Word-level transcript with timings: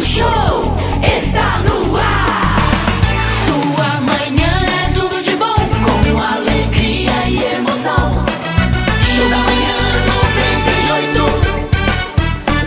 O 0.00 0.02
show 0.02 0.76
está 1.18 1.58
no 1.68 1.94
ar. 1.94 2.56
Sua 3.44 4.00
manhã 4.00 4.48
é 4.66 4.92
tudo 4.94 5.22
de 5.22 5.36
bom, 5.36 5.54
com 5.84 6.18
alegria 6.18 7.28
e 7.28 7.36
emoção. 7.56 8.24
Show 9.14 9.28
da 9.28 9.36
manhã 9.36 9.76
98, 11.04 11.20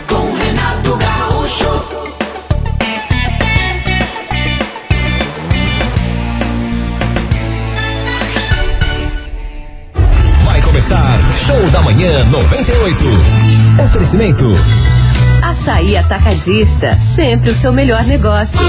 com 0.08 0.32
Renato 0.36 0.96
Gaúcho. 0.96 1.74
Vai 10.46 10.62
começar 10.62 11.20
Show 11.48 11.72
da 11.72 11.82
Manhã 11.82 12.26
98. 12.26 13.06
Oferecimento. 13.86 14.93
Açaí 15.54 15.96
Atacadista, 15.96 16.98
sempre 17.16 17.52
o 17.52 17.54
seu 17.54 17.72
melhor 17.72 18.04
negócio. 18.06 18.60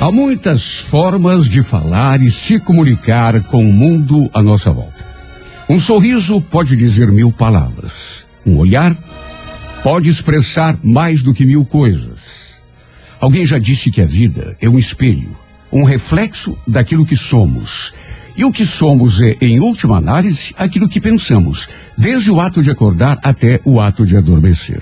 Há 0.00 0.12
muitas 0.12 0.78
formas 0.78 1.48
de 1.48 1.64
falar 1.64 2.22
e 2.22 2.30
se 2.30 2.60
comunicar 2.60 3.42
com 3.42 3.58
o 3.58 3.72
mundo 3.72 4.30
à 4.32 4.40
nossa 4.40 4.70
volta. 4.70 5.04
Um 5.68 5.80
sorriso 5.80 6.40
pode 6.40 6.76
dizer 6.76 7.10
mil 7.10 7.32
palavras. 7.32 8.24
Um 8.46 8.56
olhar 8.56 8.96
pode 9.82 10.08
expressar 10.08 10.78
mais 10.82 11.22
do 11.22 11.32
que 11.32 11.46
mil 11.46 11.64
coisas. 11.64 12.58
Alguém 13.20 13.44
já 13.46 13.58
disse 13.58 13.90
que 13.90 14.00
a 14.00 14.06
vida 14.06 14.56
é 14.60 14.68
um 14.68 14.78
espelho, 14.78 15.36
um 15.72 15.84
reflexo 15.84 16.56
daquilo 16.66 17.06
que 17.06 17.16
somos. 17.16 17.92
E 18.36 18.44
o 18.44 18.52
que 18.52 18.64
somos 18.64 19.20
é, 19.20 19.36
em 19.40 19.58
última 19.58 19.96
análise, 19.96 20.54
aquilo 20.56 20.88
que 20.88 21.00
pensamos, 21.00 21.68
desde 21.96 22.30
o 22.30 22.40
ato 22.40 22.62
de 22.62 22.70
acordar 22.70 23.18
até 23.22 23.60
o 23.64 23.80
ato 23.80 24.06
de 24.06 24.16
adormecer. 24.16 24.80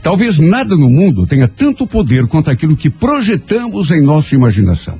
Talvez 0.00 0.38
nada 0.38 0.76
no 0.76 0.88
mundo 0.88 1.26
tenha 1.26 1.48
tanto 1.48 1.86
poder 1.86 2.26
quanto 2.28 2.50
aquilo 2.50 2.76
que 2.76 2.88
projetamos 2.88 3.90
em 3.90 4.00
nossa 4.00 4.34
imaginação. 4.34 4.98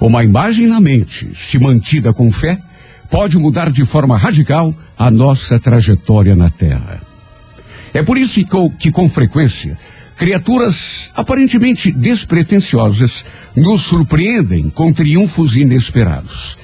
Uma 0.00 0.24
imagem 0.24 0.66
na 0.66 0.80
mente, 0.80 1.30
se 1.34 1.58
mantida 1.58 2.14
com 2.14 2.32
fé, 2.32 2.58
pode 3.10 3.38
mudar 3.38 3.70
de 3.70 3.84
forma 3.84 4.16
radical 4.16 4.74
a 4.96 5.10
nossa 5.10 5.60
trajetória 5.60 6.34
na 6.34 6.48
Terra. 6.48 7.11
É 7.94 8.02
por 8.02 8.16
isso 8.16 8.40
que, 8.78 8.90
com- 8.90 9.08
frequência, 9.08 9.78
criaturas 10.16 11.10
aparentemente 11.14 11.92
despretensiosas 11.92 13.24
nos 13.54 13.82
surpreendem 13.82 14.70
com 14.70 14.92
triunfos 14.92 15.56
inesperados. 15.56 16.56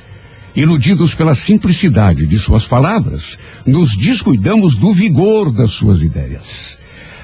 Iludidos 0.56 1.14
pela 1.14 1.34
simplicidade 1.34 2.26
de 2.26 2.38
suas 2.38 2.66
palavras, 2.66 3.38
nos 3.66 3.94
descuidamos 3.96 4.74
do 4.74 4.92
vigor 4.92 5.52
das 5.52 5.70
suas 5.70 6.02
ideias. 6.02 6.78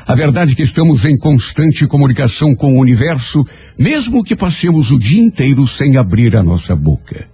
A 0.06 0.14
verdade 0.14 0.52
é 0.52 0.54
que 0.54 0.62
estamos 0.62 1.04
em 1.06 1.16
constante 1.16 1.86
comunicação 1.86 2.54
com 2.54 2.76
o 2.76 2.80
universo, 2.80 3.42
mesmo 3.78 4.22
que 4.22 4.36
passemos 4.36 4.90
o 4.90 4.98
dia 4.98 5.22
inteiro 5.22 5.66
sem 5.66 5.96
abrir 5.96 6.36
a 6.36 6.42
nossa 6.42 6.76
boca. 6.76 7.26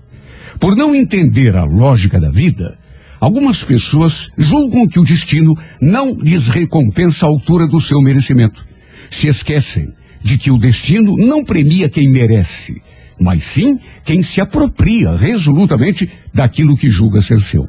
Por 0.61 0.77
não 0.77 0.95
entender 0.95 1.57
a 1.57 1.65
lógica 1.65 2.21
da 2.21 2.31
vida, 2.31 2.79
algumas 3.21 3.63
pessoas 3.63 4.31
julgam 4.37 4.89
que 4.89 4.99
o 4.99 5.05
destino 5.05 5.55
não 5.81 6.15
lhes 6.15 6.49
recompensa 6.49 7.27
a 7.27 7.29
altura 7.29 7.69
do 7.69 7.81
seu 7.81 8.01
merecimento. 8.01 8.65
Se 9.11 9.29
esquecem 9.29 9.89
de 10.23 10.39
que 10.39 10.51
o 10.51 10.59
destino 10.59 11.15
não 11.17 11.45
premia 11.45 11.89
quem 11.89 12.09
merece, 12.09 12.81
mas 13.21 13.45
sim 13.45 13.79
quem 14.05 14.23
se 14.23 14.41
apropria 14.41 15.15
resolutamente 15.15 16.11
daquilo 16.33 16.77
que 16.77 16.89
julga 16.89 17.21
ser 17.21 17.41
seu. 17.41 17.69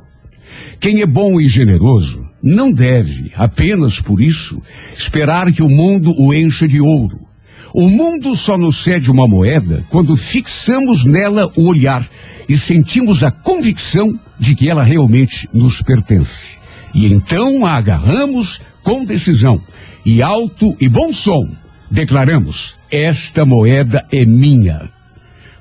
Quem 0.80 1.02
é 1.02 1.06
bom 1.06 1.40
e 1.40 1.48
generoso 1.48 2.26
não 2.42 2.72
deve, 2.72 3.32
apenas 3.36 4.00
por 4.00 4.22
isso, 4.22 4.62
esperar 4.98 5.52
que 5.52 5.62
o 5.62 5.70
mundo 5.70 6.14
o 6.18 6.34
encha 6.34 6.68
de 6.68 6.82
ouro. 6.82 7.31
O 7.74 7.90
mundo 7.90 8.36
só 8.36 8.58
nos 8.58 8.84
cede 8.84 9.10
uma 9.10 9.28
moeda 9.28 9.86
quando 9.90 10.18
fixamos 10.18 11.06
nela 11.06 11.50
o 11.56 11.68
olhar 11.68 12.08
e 12.48 12.58
sentimos 12.58 13.24
a 13.24 13.32
convicção 13.32 14.20
de 14.38 14.56
que 14.56 14.70
ela 14.70 14.84
realmente 14.84 15.50
nos 15.54 15.82
pertence. 15.82 16.58
E 16.94 17.08
então 17.08 17.66
a 17.66 17.76
agarramos 17.76 18.60
com 18.84 19.06
decisão 19.06 19.62
e 20.06 20.22
alto 20.22 20.76
e 20.82 20.90
bom 20.90 21.14
som 21.14 21.48
declaramos: 21.92 22.78
esta 22.90 23.46
moeda 23.46 24.06
é 24.12 24.26
minha. 24.26 24.90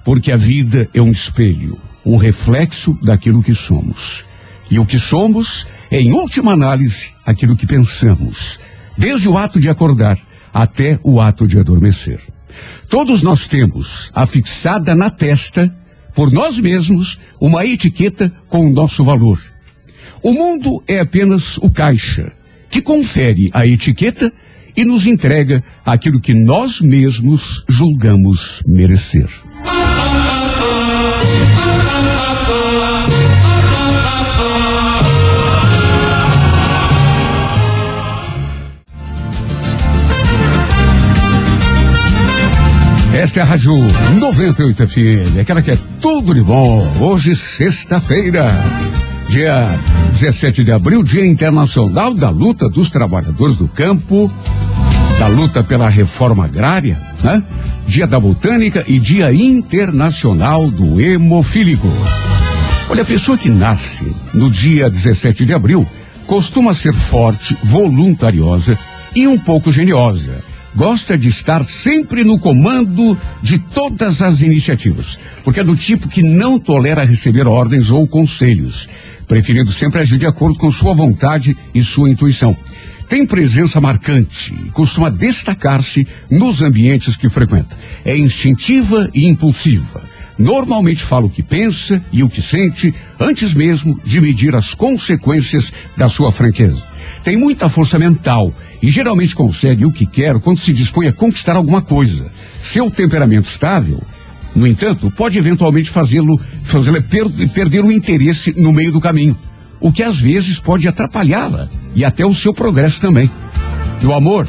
Porque 0.04 0.32
a 0.32 0.36
vida 0.36 0.88
é 0.94 1.02
um 1.02 1.10
espelho, 1.10 1.78
um 2.06 2.16
reflexo 2.16 2.98
daquilo 3.02 3.42
que 3.42 3.54
somos. 3.54 4.24
E 4.70 4.78
o 4.78 4.86
que 4.86 4.98
somos 4.98 5.66
é, 5.90 6.00
em 6.00 6.12
última 6.12 6.52
análise, 6.52 7.10
aquilo 7.26 7.56
que 7.56 7.66
pensamos, 7.66 8.58
desde 8.96 9.28
o 9.28 9.36
ato 9.36 9.60
de 9.60 9.68
acordar 9.68 10.18
até 10.52 10.98
o 11.02 11.20
ato 11.20 11.46
de 11.46 11.58
adormecer. 11.58 12.20
Todos 12.88 13.22
nós 13.22 13.46
temos 13.46 14.10
afixada 14.14 14.94
na 14.94 15.10
testa, 15.10 15.72
por 16.14 16.32
nós 16.32 16.58
mesmos, 16.58 17.18
uma 17.40 17.64
etiqueta 17.64 18.32
com 18.48 18.66
o 18.66 18.72
nosso 18.72 19.04
valor. 19.04 19.40
O 20.22 20.32
mundo 20.32 20.82
é 20.86 21.00
apenas 21.00 21.56
o 21.58 21.70
caixa, 21.70 22.32
que 22.68 22.82
confere 22.82 23.48
a 23.52 23.66
etiqueta 23.66 24.32
e 24.76 24.84
nos 24.84 25.06
entrega 25.06 25.62
aquilo 25.84 26.20
que 26.20 26.34
nós 26.34 26.80
mesmos 26.80 27.64
julgamos 27.68 28.62
merecer. 28.66 29.28
Esta 43.14 43.40
é 43.40 43.42
a 43.42 43.46
Rádio 43.46 43.76
98 44.18 44.86
FM, 44.86 45.38
aquela 45.40 45.60
que 45.60 45.72
é 45.72 45.78
tudo 46.00 46.32
de 46.32 46.42
bom. 46.42 46.88
Hoje, 47.00 47.34
sexta-feira, 47.34 48.48
dia 49.28 49.78
17 50.12 50.62
de 50.62 50.70
abril, 50.70 51.02
Dia 51.02 51.26
Internacional 51.26 52.14
da 52.14 52.30
Luta 52.30 52.68
dos 52.68 52.88
Trabalhadores 52.88 53.56
do 53.56 53.66
Campo, 53.66 54.32
da 55.18 55.26
luta 55.26 55.62
pela 55.62 55.88
reforma 55.88 56.44
agrária, 56.44 56.98
né? 57.22 57.42
Dia 57.86 58.06
da 58.06 58.18
Botânica 58.18 58.84
e 58.86 58.98
Dia 59.00 59.32
Internacional 59.32 60.70
do 60.70 61.00
Hemofílico. 61.00 61.88
Olha, 62.88 63.02
a 63.02 63.06
pessoa 63.06 63.36
que 63.36 63.50
nasce 63.50 64.04
no 64.32 64.48
dia 64.48 64.88
17 64.88 65.44
de 65.44 65.52
abril 65.52 65.86
costuma 66.26 66.72
ser 66.72 66.94
forte, 66.94 67.58
voluntariosa 67.64 68.78
e 69.14 69.26
um 69.26 69.36
pouco 69.36 69.72
geniosa. 69.72 70.49
Gosta 70.74 71.18
de 71.18 71.28
estar 71.28 71.64
sempre 71.64 72.22
no 72.22 72.38
comando 72.38 73.18
de 73.42 73.58
todas 73.58 74.22
as 74.22 74.40
iniciativas, 74.40 75.18
porque 75.42 75.60
é 75.60 75.64
do 75.64 75.74
tipo 75.74 76.08
que 76.08 76.22
não 76.22 76.60
tolera 76.60 77.04
receber 77.04 77.46
ordens 77.46 77.90
ou 77.90 78.06
conselhos, 78.06 78.88
preferindo 79.26 79.72
sempre 79.72 80.00
agir 80.00 80.18
de 80.18 80.26
acordo 80.26 80.58
com 80.58 80.70
sua 80.70 80.94
vontade 80.94 81.56
e 81.74 81.82
sua 81.82 82.08
intuição. 82.08 82.56
Tem 83.08 83.26
presença 83.26 83.80
marcante 83.80 84.54
e 84.54 84.70
costuma 84.70 85.10
destacar-se 85.10 86.06
nos 86.30 86.62
ambientes 86.62 87.16
que 87.16 87.28
frequenta. 87.28 87.76
É 88.04 88.16
instintiva 88.16 89.10
e 89.12 89.26
impulsiva. 89.26 90.08
Normalmente 90.38 91.02
fala 91.02 91.26
o 91.26 91.30
que 91.30 91.42
pensa 91.42 92.02
e 92.12 92.22
o 92.22 92.28
que 92.28 92.40
sente 92.40 92.94
antes 93.18 93.52
mesmo 93.52 94.00
de 94.04 94.20
medir 94.20 94.54
as 94.54 94.72
consequências 94.72 95.72
da 95.96 96.08
sua 96.08 96.30
franqueza. 96.30 96.89
Tem 97.22 97.36
muita 97.36 97.68
força 97.68 97.98
mental 97.98 98.52
e 98.82 98.88
geralmente 98.90 99.34
consegue 99.34 99.84
o 99.84 99.92
que 99.92 100.06
quer 100.06 100.38
quando 100.40 100.58
se 100.58 100.72
dispõe 100.72 101.06
a 101.08 101.12
conquistar 101.12 101.54
alguma 101.56 101.82
coisa. 101.82 102.30
Seu 102.62 102.90
temperamento 102.90 103.46
estável, 103.48 104.00
no 104.54 104.66
entanto, 104.66 105.10
pode 105.10 105.38
eventualmente 105.38 105.90
fazê-lo 105.90 106.40
fazê-la 106.64 107.00
per- 107.02 107.30
perder 107.52 107.84
o 107.84 107.92
interesse 107.92 108.54
no 108.56 108.72
meio 108.72 108.90
do 108.90 109.00
caminho, 109.00 109.36
o 109.80 109.92
que 109.92 110.02
às 110.02 110.18
vezes 110.18 110.58
pode 110.58 110.88
atrapalhá-la 110.88 111.68
e 111.94 112.04
até 112.04 112.24
o 112.24 112.34
seu 112.34 112.54
progresso 112.54 113.00
também. 113.00 113.30
No 114.02 114.14
amor, 114.14 114.48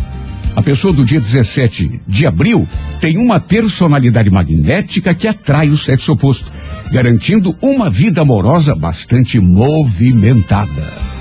a 0.55 0.61
pessoa 0.61 0.93
do 0.93 1.03
dia 1.05 1.19
17 1.19 2.01
de 2.07 2.25
abril 2.25 2.67
tem 2.99 3.17
uma 3.17 3.39
personalidade 3.39 4.29
magnética 4.29 5.13
que 5.13 5.27
atrai 5.27 5.69
o 5.69 5.77
sexo 5.77 6.13
oposto, 6.13 6.51
garantindo 6.91 7.55
uma 7.61 7.89
vida 7.89 8.21
amorosa 8.21 8.75
bastante 8.75 9.39
movimentada. 9.39 11.11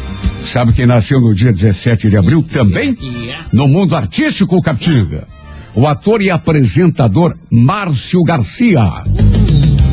Sabe 0.44 0.72
quem 0.72 0.87
nasceu 0.87 1.20
no 1.20 1.34
dia 1.34 1.52
17 1.52 2.08
de 2.08 2.16
abril 2.16 2.42
também? 2.42 2.96
No 3.52 3.69
mundo 3.69 3.94
artístico, 3.94 4.60
Capitinga. 4.60 5.26
O 5.75 5.87
ator 5.87 6.20
e 6.20 6.31
apresentador 6.31 7.37
Márcio 7.50 8.22
Garcia. 8.25 8.82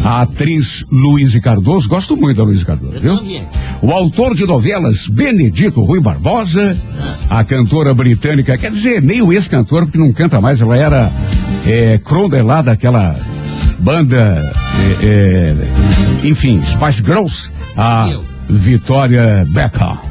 A 0.04 0.22
atriz 0.22 0.86
Luiz 0.90 1.38
Cardoso, 1.40 1.90
gosto 1.90 2.16
muito 2.16 2.38
da 2.38 2.44
Luiz 2.44 2.64
Cardoso, 2.64 3.00
viu? 3.00 3.20
O 3.82 3.92
autor 3.92 4.34
de 4.34 4.46
novelas 4.46 5.08
Benedito 5.08 5.82
Rui 5.82 6.00
Barbosa, 6.00 6.78
a 7.30 7.44
cantora 7.44 7.94
britânica, 7.94 8.58
quer 8.58 8.72
dizer, 8.72 9.02
nem 9.02 9.22
o 9.22 9.34
ex-cantor, 9.34 9.84
porque 9.84 9.98
não 9.98 10.12
canta 10.12 10.40
mais, 10.40 10.62
ela 10.62 10.78
era 10.78 11.14
é, 11.66 12.00
lá 12.42 12.62
daquela 12.62 13.16
banda, 13.80 14.56
é, 15.02 15.06
é, 15.06 16.28
enfim, 16.28 16.62
Spice 16.64 17.04
Girls, 17.04 17.52
a 17.76 18.10
Vitória 18.50 19.46
Beckham. 19.50 20.07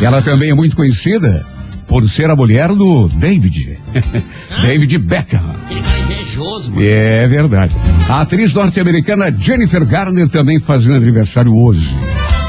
Ela 0.00 0.22
também 0.22 0.50
é 0.50 0.54
muito 0.54 0.76
conhecida 0.76 1.44
por 1.86 2.08
ser 2.08 2.30
a 2.30 2.36
mulher 2.36 2.68
do 2.68 3.08
David. 3.08 3.78
David 4.62 4.98
Beckham. 4.98 5.56
Aquele 5.64 5.82
cara 5.82 5.98
invejoso, 5.98 6.70
mano. 6.72 6.86
É 6.86 7.26
verdade. 7.26 7.74
A 8.08 8.20
atriz 8.20 8.54
norte-americana 8.54 9.34
Jennifer 9.36 9.84
Garner 9.84 10.28
também 10.28 10.60
fazendo 10.60 10.96
aniversário 10.96 11.52
hoje. 11.52 11.88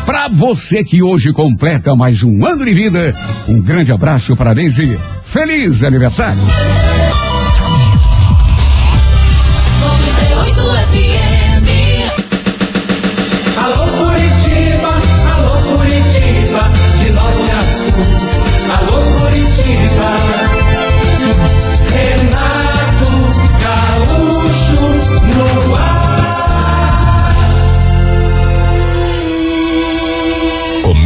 Pra 0.05 0.27
você 0.27 0.83
que 0.83 1.01
hoje 1.01 1.31
completa 1.31 1.95
mais 1.95 2.23
um 2.23 2.45
ano 2.45 2.65
de 2.65 2.73
vida, 2.73 3.15
um 3.47 3.61
grande 3.61 3.91
abraço, 3.91 4.35
parabéns 4.35 4.77
e 4.77 4.99
feliz 5.21 5.83
aniversário. 5.83 6.41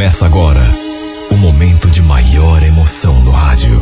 Começa 0.04 0.26
agora 0.26 0.70
o 1.30 1.34
momento 1.34 1.88
de 1.88 2.02
maior 2.02 2.62
emoção 2.62 3.18
no 3.22 3.30
rádio. 3.30 3.80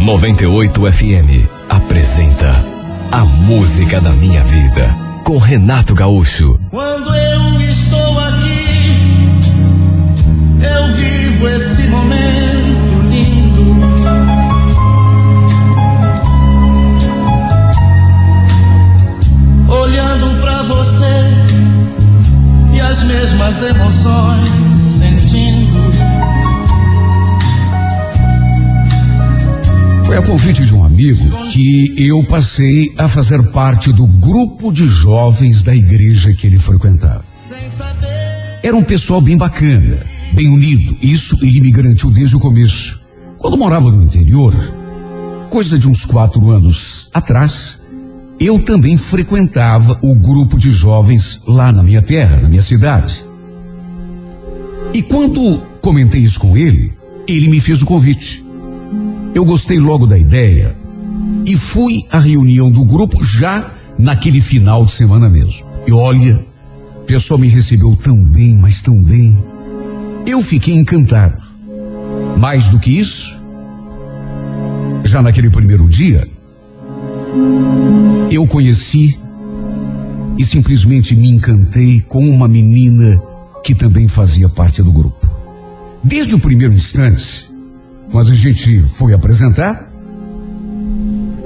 98 0.00 0.90
FM 0.90 1.46
apresenta 1.68 2.64
A 3.12 3.26
Música 3.26 4.00
da 4.00 4.08
Minha 4.10 4.42
Vida 4.42 4.96
com 5.24 5.36
Renato 5.36 5.94
Gaúcho. 5.94 6.58
Quando 6.70 7.14
eu 7.14 7.60
estou 7.60 8.18
aqui, 8.20 9.38
eu 10.62 10.88
vivo 10.94 11.48
esse 11.48 11.88
momento 11.88 13.02
lindo. 13.10 13.76
Olhando 19.68 20.40
pra 20.40 20.62
você 20.62 21.04
e 22.72 22.80
as 22.80 23.02
mesmas 23.02 23.60
emoções 23.60 24.67
convite 30.28 30.66
de 30.66 30.74
um 30.74 30.84
amigo 30.84 31.24
que 31.46 31.94
eu 31.96 32.22
passei 32.22 32.92
a 32.98 33.08
fazer 33.08 33.42
parte 33.44 33.90
do 33.94 34.06
grupo 34.06 34.70
de 34.70 34.84
jovens 34.84 35.62
da 35.62 35.74
igreja 35.74 36.34
que 36.34 36.46
ele 36.46 36.58
frequentava. 36.58 37.24
Era 38.62 38.76
um 38.76 38.82
pessoal 38.84 39.22
bem 39.22 39.38
bacana, 39.38 40.04
bem 40.34 40.50
unido. 40.50 40.98
Isso 41.00 41.38
ele 41.42 41.62
me 41.62 41.72
garantiu 41.72 42.10
desde 42.10 42.36
o 42.36 42.40
começo. 42.40 43.02
Quando 43.38 43.56
morava 43.56 43.90
no 43.90 44.02
interior, 44.02 44.52
coisa 45.48 45.78
de 45.78 45.88
uns 45.88 46.04
quatro 46.04 46.50
anos 46.50 47.08
atrás, 47.14 47.80
eu 48.38 48.62
também 48.62 48.98
frequentava 48.98 49.98
o 50.02 50.14
grupo 50.14 50.58
de 50.58 50.70
jovens 50.70 51.40
lá 51.46 51.72
na 51.72 51.82
minha 51.82 52.02
terra, 52.02 52.36
na 52.36 52.50
minha 52.50 52.62
cidade. 52.62 53.24
E 54.92 55.00
quando 55.00 55.62
comentei 55.80 56.20
isso 56.20 56.38
com 56.38 56.54
ele, 56.54 56.92
ele 57.26 57.48
me 57.48 57.60
fez 57.60 57.80
o 57.80 57.86
convite. 57.86 58.46
Eu 59.34 59.44
gostei 59.44 59.78
logo 59.78 60.06
da 60.06 60.18
ideia 60.18 60.76
e 61.44 61.56
fui 61.56 62.04
à 62.10 62.18
reunião 62.18 62.70
do 62.70 62.84
grupo 62.84 63.24
já 63.24 63.72
naquele 63.98 64.40
final 64.40 64.84
de 64.84 64.92
semana 64.92 65.28
mesmo. 65.28 65.66
E 65.86 65.92
olha, 65.92 66.44
o 66.96 67.04
pessoal 67.04 67.38
me 67.38 67.48
recebeu 67.48 67.96
tão 67.96 68.22
bem, 68.22 68.54
mas 68.54 68.82
tão 68.82 69.02
bem. 69.02 69.36
Eu 70.26 70.42
fiquei 70.42 70.74
encantado. 70.74 71.42
Mais 72.36 72.68
do 72.68 72.78
que 72.78 72.90
isso, 72.98 73.40
já 75.04 75.22
naquele 75.22 75.50
primeiro 75.50 75.88
dia, 75.88 76.28
eu 78.30 78.46
conheci 78.46 79.18
e 80.36 80.44
simplesmente 80.44 81.16
me 81.16 81.28
encantei 81.30 82.00
com 82.02 82.24
uma 82.28 82.46
menina 82.46 83.20
que 83.64 83.74
também 83.74 84.06
fazia 84.06 84.48
parte 84.48 84.82
do 84.82 84.92
grupo. 84.92 85.28
Desde 86.02 86.34
o 86.34 86.38
primeiro 86.38 86.74
instante, 86.74 87.47
quando 88.10 88.32
a 88.32 88.34
gente 88.34 88.82
foi 88.94 89.12
apresentar, 89.12 89.88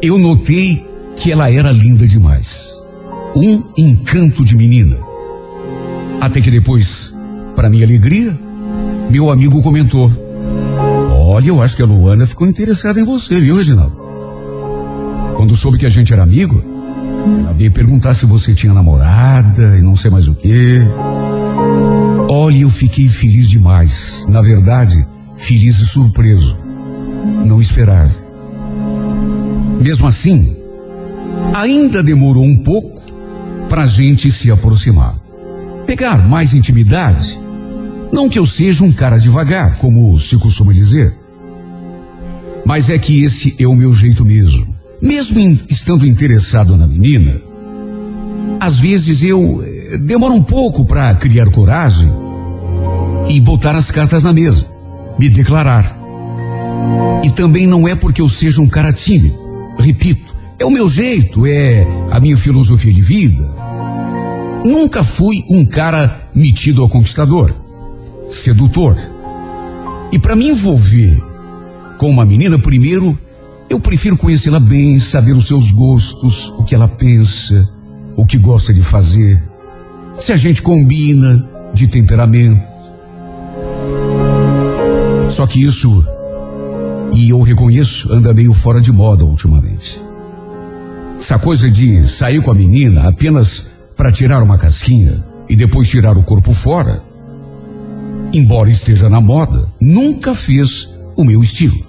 eu 0.00 0.18
notei 0.18 0.86
que 1.16 1.30
ela 1.30 1.50
era 1.50 1.70
linda 1.72 2.06
demais. 2.06 2.72
Um 3.34 3.62
encanto 3.76 4.44
de 4.44 4.56
menina. 4.56 4.98
Até 6.20 6.40
que 6.40 6.50
depois, 6.50 7.14
para 7.56 7.68
minha 7.68 7.84
alegria, 7.84 8.38
meu 9.10 9.30
amigo 9.30 9.62
comentou: 9.62 10.10
Olha, 11.10 11.48
eu 11.48 11.62
acho 11.62 11.76
que 11.76 11.82
a 11.82 11.86
Luana 11.86 12.26
ficou 12.26 12.46
interessada 12.46 13.00
em 13.00 13.04
você, 13.04 13.40
viu, 13.40 13.56
Reginaldo? 13.56 14.00
Quando 15.36 15.56
soube 15.56 15.78
que 15.78 15.86
a 15.86 15.90
gente 15.90 16.12
era 16.12 16.22
amigo, 16.22 16.62
ela 17.40 17.52
veio 17.52 17.70
perguntar 17.70 18.14
se 18.14 18.26
você 18.26 18.54
tinha 18.54 18.72
namorada 18.72 19.78
e 19.78 19.82
não 19.82 19.96
sei 19.96 20.10
mais 20.10 20.28
o 20.28 20.34
quê. 20.34 20.78
Olha, 22.28 22.58
eu 22.58 22.70
fiquei 22.70 23.08
feliz 23.08 23.48
demais. 23.48 24.26
Na 24.28 24.40
verdade, 24.40 25.06
feliz 25.34 25.78
e 25.78 25.86
surpreso. 25.86 26.56
Não 27.44 27.60
esperava. 27.60 28.12
Mesmo 29.80 30.06
assim, 30.06 30.56
ainda 31.54 32.02
demorou 32.02 32.44
um 32.44 32.56
pouco 32.56 33.02
para 33.68 33.82
a 33.82 33.86
gente 33.86 34.30
se 34.30 34.50
aproximar. 34.50 35.16
Pegar 35.86 36.26
mais 36.28 36.54
intimidade. 36.54 37.40
Não 38.12 38.28
que 38.28 38.38
eu 38.38 38.46
seja 38.46 38.84
um 38.84 38.92
cara 38.92 39.18
devagar, 39.18 39.76
como 39.78 40.18
se 40.20 40.36
costuma 40.36 40.72
dizer. 40.72 41.16
Mas 42.64 42.88
é 42.88 42.98
que 42.98 43.22
esse 43.24 43.54
é 43.58 43.66
o 43.66 43.74
meu 43.74 43.92
jeito 43.94 44.24
mesmo. 44.24 44.72
Mesmo 45.00 45.38
em- 45.40 45.58
estando 45.68 46.06
interessado 46.06 46.76
na 46.76 46.86
menina, 46.86 47.40
às 48.60 48.78
vezes 48.78 49.22
eu 49.22 49.60
eh, 49.64 49.98
demoro 49.98 50.34
um 50.34 50.42
pouco 50.42 50.84
para 50.84 51.12
criar 51.14 51.50
coragem 51.50 52.08
e 53.28 53.40
botar 53.40 53.74
as 53.74 53.90
cartas 53.90 54.22
na 54.22 54.32
mesa, 54.32 54.66
me 55.18 55.28
declarar. 55.28 55.98
E 57.22 57.30
também 57.30 57.66
não 57.66 57.86
é 57.86 57.94
porque 57.94 58.20
eu 58.20 58.28
seja 58.28 58.60
um 58.60 58.68
cara 58.68 58.92
tímido. 58.92 59.36
Repito, 59.78 60.34
é 60.58 60.64
o 60.64 60.70
meu 60.70 60.88
jeito, 60.88 61.46
é 61.46 61.86
a 62.10 62.20
minha 62.20 62.36
filosofia 62.36 62.92
de 62.92 63.00
vida. 63.00 63.44
Nunca 64.64 65.02
fui 65.02 65.44
um 65.50 65.64
cara 65.64 66.28
metido 66.34 66.82
ao 66.82 66.88
conquistador, 66.88 67.52
sedutor. 68.30 68.96
E 70.12 70.18
para 70.18 70.36
me 70.36 70.48
envolver 70.48 71.20
com 71.98 72.10
uma 72.10 72.24
menina, 72.24 72.58
primeiro, 72.58 73.18
eu 73.68 73.80
prefiro 73.80 74.16
conhecê-la 74.16 74.60
bem, 74.60 75.00
saber 75.00 75.32
os 75.32 75.46
seus 75.46 75.70
gostos, 75.70 76.48
o 76.58 76.64
que 76.64 76.74
ela 76.74 76.86
pensa, 76.86 77.68
o 78.14 78.26
que 78.26 78.36
gosta 78.36 78.72
de 78.72 78.82
fazer, 78.82 79.42
se 80.18 80.32
a 80.32 80.36
gente 80.36 80.62
combina 80.62 81.48
de 81.72 81.86
temperamento. 81.86 82.71
Só 85.32 85.46
que 85.46 85.64
isso, 85.64 86.06
e 87.10 87.30
eu 87.30 87.40
reconheço, 87.40 88.12
anda 88.12 88.34
meio 88.34 88.52
fora 88.52 88.82
de 88.82 88.92
moda 88.92 89.24
ultimamente. 89.24 89.98
Essa 91.18 91.38
coisa 91.38 91.70
de 91.70 92.06
sair 92.06 92.42
com 92.42 92.50
a 92.50 92.54
menina 92.54 93.08
apenas 93.08 93.68
para 93.96 94.12
tirar 94.12 94.42
uma 94.42 94.58
casquinha 94.58 95.24
e 95.48 95.56
depois 95.56 95.88
tirar 95.88 96.18
o 96.18 96.22
corpo 96.22 96.52
fora, 96.52 97.02
embora 98.30 98.68
esteja 98.68 99.08
na 99.08 99.22
moda, 99.22 99.66
nunca 99.80 100.34
fez 100.34 100.86
o 101.16 101.24
meu 101.24 101.42
estilo. 101.42 101.82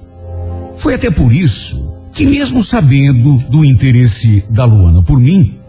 Foi 0.78 0.94
até 0.94 1.12
por 1.12 1.34
isso 1.34 1.94
que, 2.14 2.26
mesmo 2.26 2.64
sabendo 2.64 3.40
do 3.50 3.66
interesse 3.66 4.46
da 4.50 4.64
Luana 4.64 5.04
por 5.04 5.20
mim, 5.20 5.60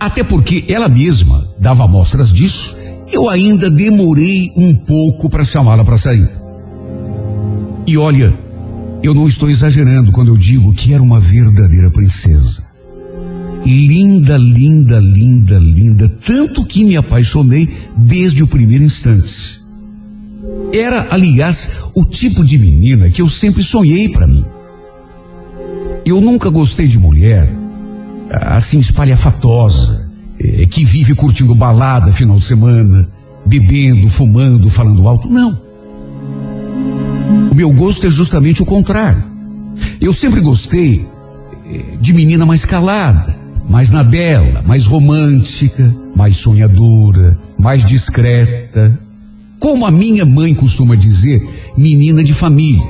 até 0.00 0.24
porque 0.24 0.64
ela 0.66 0.88
mesma 0.88 1.48
dava 1.56 1.84
amostras 1.84 2.32
disso, 2.32 2.76
eu 3.12 3.28
ainda 3.28 3.70
demorei 3.70 4.50
um 4.56 4.74
pouco 4.74 5.30
para 5.30 5.44
chamá-la 5.44 5.84
para 5.84 5.98
sair. 5.98 6.28
E 7.86 7.96
olha, 7.96 8.36
eu 9.02 9.14
não 9.14 9.28
estou 9.28 9.48
exagerando 9.48 10.10
quando 10.10 10.28
eu 10.28 10.36
digo 10.36 10.74
que 10.74 10.92
era 10.92 11.02
uma 11.02 11.20
verdadeira 11.20 11.90
princesa. 11.90 12.64
Linda, 13.64 14.36
linda, 14.36 14.98
linda, 14.98 15.58
linda, 15.58 16.08
tanto 16.24 16.64
que 16.64 16.84
me 16.84 16.96
apaixonei 16.96 17.68
desde 17.96 18.42
o 18.42 18.46
primeiro 18.46 18.84
instante. 18.84 19.60
Era, 20.72 21.08
aliás, 21.10 21.70
o 21.94 22.04
tipo 22.04 22.44
de 22.44 22.58
menina 22.58 23.10
que 23.10 23.22
eu 23.22 23.28
sempre 23.28 23.62
sonhei 23.62 24.08
para 24.08 24.26
mim. 24.26 24.44
Eu 26.04 26.20
nunca 26.20 26.50
gostei 26.50 26.86
de 26.86 26.98
mulher 26.98 27.48
assim 28.30 28.78
espalhafatosa, 28.78 30.05
é, 30.38 30.66
que 30.66 30.84
vive 30.84 31.14
curtindo 31.14 31.54
balada 31.54 32.12
final 32.12 32.36
de 32.36 32.44
semana, 32.44 33.08
bebendo, 33.44 34.08
fumando, 34.08 34.68
falando 34.68 35.06
alto. 35.08 35.28
Não. 35.28 35.58
O 37.50 37.54
meu 37.54 37.72
gosto 37.72 38.06
é 38.06 38.10
justamente 38.10 38.62
o 38.62 38.66
contrário. 38.66 39.22
Eu 40.00 40.12
sempre 40.12 40.40
gostei 40.40 41.06
é, 41.66 41.96
de 42.00 42.12
menina 42.12 42.44
mais 42.44 42.64
calada, 42.64 43.36
mais 43.68 43.90
na 43.90 44.02
dela, 44.02 44.62
mais 44.66 44.86
romântica, 44.86 45.94
mais 46.14 46.36
sonhadora, 46.36 47.38
mais 47.58 47.84
discreta. 47.84 48.98
Como 49.58 49.86
a 49.86 49.90
minha 49.90 50.24
mãe 50.24 50.54
costuma 50.54 50.94
dizer, 50.94 51.42
menina 51.76 52.22
de 52.22 52.34
família, 52.34 52.88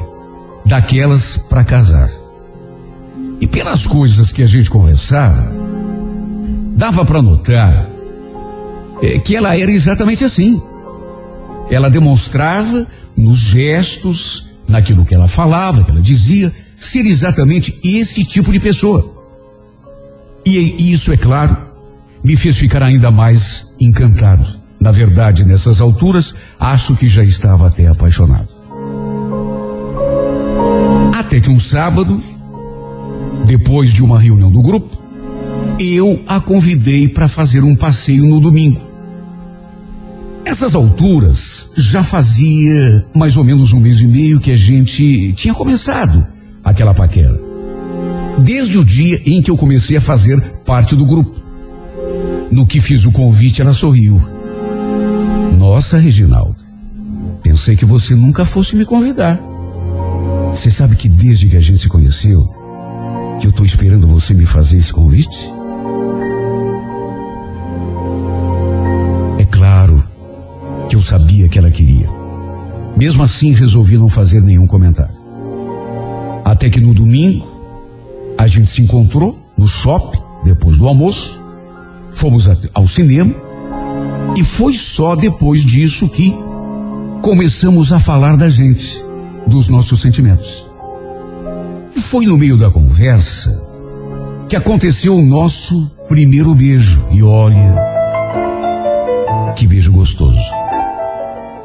daquelas 0.64 1.36
para 1.36 1.64
casar. 1.64 2.10
E 3.40 3.46
pelas 3.46 3.86
coisas 3.86 4.32
que 4.32 4.42
a 4.42 4.46
gente 4.46 4.68
conversava, 4.68 5.65
dava 6.76 7.04
para 7.06 7.22
notar 7.22 7.88
é, 9.02 9.18
que 9.18 9.34
ela 9.34 9.56
era 9.58 9.70
exatamente 9.70 10.24
assim. 10.24 10.60
Ela 11.70 11.90
demonstrava 11.90 12.86
nos 13.16 13.38
gestos, 13.38 14.50
naquilo 14.68 15.04
que 15.04 15.14
ela 15.14 15.26
falava, 15.26 15.82
que 15.82 15.90
ela 15.90 16.00
dizia, 16.00 16.52
ser 16.76 17.06
exatamente 17.06 17.78
esse 17.82 18.22
tipo 18.24 18.52
de 18.52 18.60
pessoa. 18.60 19.14
E 20.44 20.92
isso, 20.92 21.12
é 21.12 21.16
claro, 21.16 21.56
me 22.22 22.36
fez 22.36 22.56
ficar 22.56 22.82
ainda 22.82 23.10
mais 23.10 23.74
encantado. 23.80 24.46
Na 24.78 24.92
verdade, 24.92 25.44
nessas 25.44 25.80
alturas, 25.80 26.34
acho 26.60 26.94
que 26.94 27.08
já 27.08 27.24
estava 27.24 27.66
até 27.66 27.88
apaixonado. 27.88 28.48
Até 31.18 31.40
que 31.40 31.50
um 31.50 31.58
sábado, 31.58 32.22
depois 33.46 33.92
de 33.92 34.04
uma 34.04 34.20
reunião 34.20 34.50
do 34.50 34.62
grupo, 34.62 35.05
eu 35.78 36.22
a 36.26 36.40
convidei 36.40 37.08
para 37.08 37.28
fazer 37.28 37.62
um 37.62 37.76
passeio 37.76 38.24
no 38.24 38.40
domingo. 38.40 38.80
Essas 40.44 40.74
alturas 40.74 41.72
já 41.76 42.02
fazia 42.02 43.04
mais 43.14 43.36
ou 43.36 43.44
menos 43.44 43.72
um 43.72 43.80
mês 43.80 44.00
e 44.00 44.06
meio 44.06 44.40
que 44.40 44.52
a 44.52 44.56
gente 44.56 45.32
tinha 45.34 45.52
começado 45.52 46.26
aquela 46.64 46.94
paquera. 46.94 47.38
Desde 48.38 48.78
o 48.78 48.84
dia 48.84 49.20
em 49.26 49.42
que 49.42 49.50
eu 49.50 49.56
comecei 49.56 49.96
a 49.96 50.00
fazer 50.00 50.40
parte 50.64 50.94
do 50.94 51.04
grupo. 51.04 51.34
No 52.50 52.66
que 52.66 52.80
fiz 52.80 53.04
o 53.04 53.12
convite, 53.12 53.60
ela 53.60 53.74
sorriu. 53.74 54.20
Nossa, 55.58 55.98
Reginaldo, 55.98 56.56
pensei 57.42 57.76
que 57.76 57.84
você 57.84 58.14
nunca 58.14 58.44
fosse 58.44 58.76
me 58.76 58.84
convidar. 58.84 59.40
Você 60.50 60.70
sabe 60.70 60.96
que 60.96 61.08
desde 61.08 61.48
que 61.48 61.56
a 61.56 61.60
gente 61.60 61.78
se 61.78 61.88
conheceu, 61.88 62.54
que 63.40 63.46
eu 63.46 63.50
estou 63.50 63.66
esperando 63.66 64.06
você 64.06 64.32
me 64.32 64.46
fazer 64.46 64.78
esse 64.78 64.92
convite? 64.92 65.50
Sabia 71.06 71.48
que 71.48 71.58
ela 71.58 71.70
queria. 71.70 72.08
Mesmo 72.96 73.22
assim, 73.22 73.52
resolvi 73.52 73.96
não 73.96 74.08
fazer 74.08 74.40
nenhum 74.42 74.66
comentário. 74.66 75.14
Até 76.44 76.68
que 76.70 76.80
no 76.80 76.94
domingo, 76.94 77.46
a 78.38 78.46
gente 78.46 78.68
se 78.68 78.82
encontrou 78.82 79.38
no 79.56 79.66
shopping, 79.66 80.18
depois 80.44 80.76
do 80.76 80.86
almoço, 80.86 81.40
fomos 82.10 82.48
ao 82.72 82.86
cinema, 82.86 83.34
e 84.36 84.42
foi 84.42 84.74
só 84.74 85.14
depois 85.14 85.64
disso 85.64 86.08
que 86.08 86.34
começamos 87.22 87.92
a 87.92 87.98
falar 87.98 88.36
da 88.36 88.48
gente, 88.48 89.02
dos 89.46 89.68
nossos 89.68 90.00
sentimentos. 90.00 90.66
E 91.94 92.00
foi 92.00 92.26
no 92.26 92.36
meio 92.36 92.56
da 92.56 92.70
conversa 92.70 93.62
que 94.48 94.56
aconteceu 94.56 95.16
o 95.16 95.24
nosso 95.24 95.90
primeiro 96.08 96.54
beijo. 96.54 97.04
E 97.10 97.22
olha, 97.22 97.76
que 99.56 99.66
beijo 99.66 99.92
gostoso. 99.92 100.65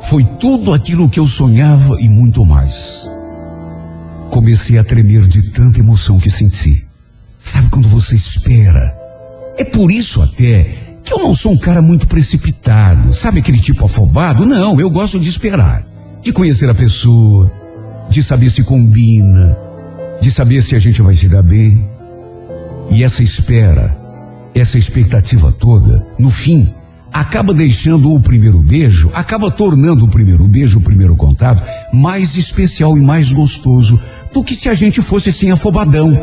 Foi 0.04 0.24
tudo 0.24 0.74
aquilo 0.74 1.10
que 1.10 1.20
eu 1.20 1.28
sonhava 1.28 2.00
e 2.02 2.10
muito 2.10 2.46
mais. 2.46 3.10
Comecei 4.30 4.78
a 4.78 4.84
tremer 4.84 5.28
de 5.28 5.52
tanta 5.52 5.80
emoção 5.80 6.20
que 6.20 6.30
senti. 6.30 6.86
Sabe 7.40 7.70
quando 7.70 7.88
você 7.88 8.16
espera? 8.16 8.96
É 9.58 9.64
por 9.64 9.92
isso 9.92 10.22
até 10.22 10.64
que 11.04 11.14
eu 11.14 11.20
não 11.20 11.36
sou 11.36 11.54
um 11.54 11.58
cara 11.58 11.82
muito 11.82 12.08
precipitado. 12.08 13.14
Sabe 13.14 13.40
aquele 13.40 13.60
tipo 13.60 13.86
afobado? 13.86 14.46
Não, 14.46 14.80
eu 14.80 14.90
gosto 14.90 15.20
de 15.20 15.30
esperar. 15.30 15.86
De 16.22 16.32
conhecer 16.32 16.70
a 16.70 16.76
pessoa, 16.76 17.52
de 18.10 18.22
saber 18.22 18.50
se 18.50 18.64
combina, 18.64 19.58
de 20.22 20.32
saber 20.32 20.62
se 20.62 20.76
a 20.76 20.80
gente 20.80 21.02
vai 21.02 21.16
se 21.16 21.28
dar 21.28 21.42
bem. 21.42 21.90
E 22.90 23.04
essa 23.04 23.24
espera, 23.24 23.98
essa 24.54 24.78
expectativa 24.78 25.52
toda, 25.52 26.06
no 26.20 26.30
fim, 26.30 26.74
acaba 27.12 27.54
deixando 27.54 28.14
o 28.14 28.20
primeiro 28.20 28.62
beijo, 28.62 29.12
acaba 29.14 29.52
tornando 29.52 30.06
o 30.06 30.08
primeiro 30.08 30.48
beijo, 30.48 30.80
o 30.80 30.82
primeiro 30.82 31.16
contato, 31.16 31.62
mais 31.94 32.36
especial 32.36 32.98
e 32.98 33.02
mais 33.02 33.32
gostoso 33.32 34.00
do 34.34 34.44
que 34.44 34.56
se 34.56 34.70
a 34.70 34.74
gente 34.74 35.02
fosse 35.02 35.30
assim 35.30 35.52
afobadão, 35.52 36.18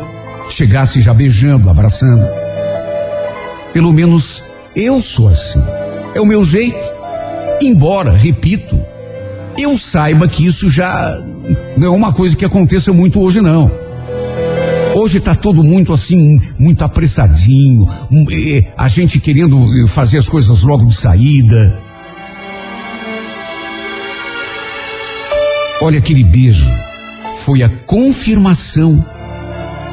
chegasse 0.49 1.01
já 1.01 1.13
beijando, 1.13 1.69
abraçando. 1.69 2.25
Pelo 3.71 3.93
menos 3.93 4.43
eu 4.75 5.01
sou 5.01 5.27
assim. 5.27 5.61
É 6.15 6.19
o 6.19 6.25
meu 6.25 6.43
jeito. 6.43 6.99
Embora, 7.61 8.11
repito, 8.11 8.79
eu 9.57 9.77
saiba 9.77 10.27
que 10.27 10.45
isso 10.45 10.69
já 10.69 11.13
não 11.77 11.87
é 11.87 11.89
uma 11.89 12.13
coisa 12.13 12.35
que 12.35 12.45
aconteça 12.45 12.91
muito 12.91 13.21
hoje, 13.21 13.41
não. 13.41 13.88
Hoje 14.99 15.17
está 15.17 15.33
todo 15.33 15.63
muito 15.63 15.93
assim, 15.93 16.41
muito 16.59 16.83
apressadinho, 16.83 17.87
a 18.75 18.89
gente 18.89 19.17
querendo 19.17 19.87
fazer 19.87 20.17
as 20.17 20.27
coisas 20.27 20.61
logo 20.61 20.85
de 20.87 20.93
saída. 20.93 21.81
Olha 25.81 25.99
aquele 25.99 26.21
beijo, 26.21 26.69
foi 27.37 27.63
a 27.63 27.69
confirmação 27.69 29.05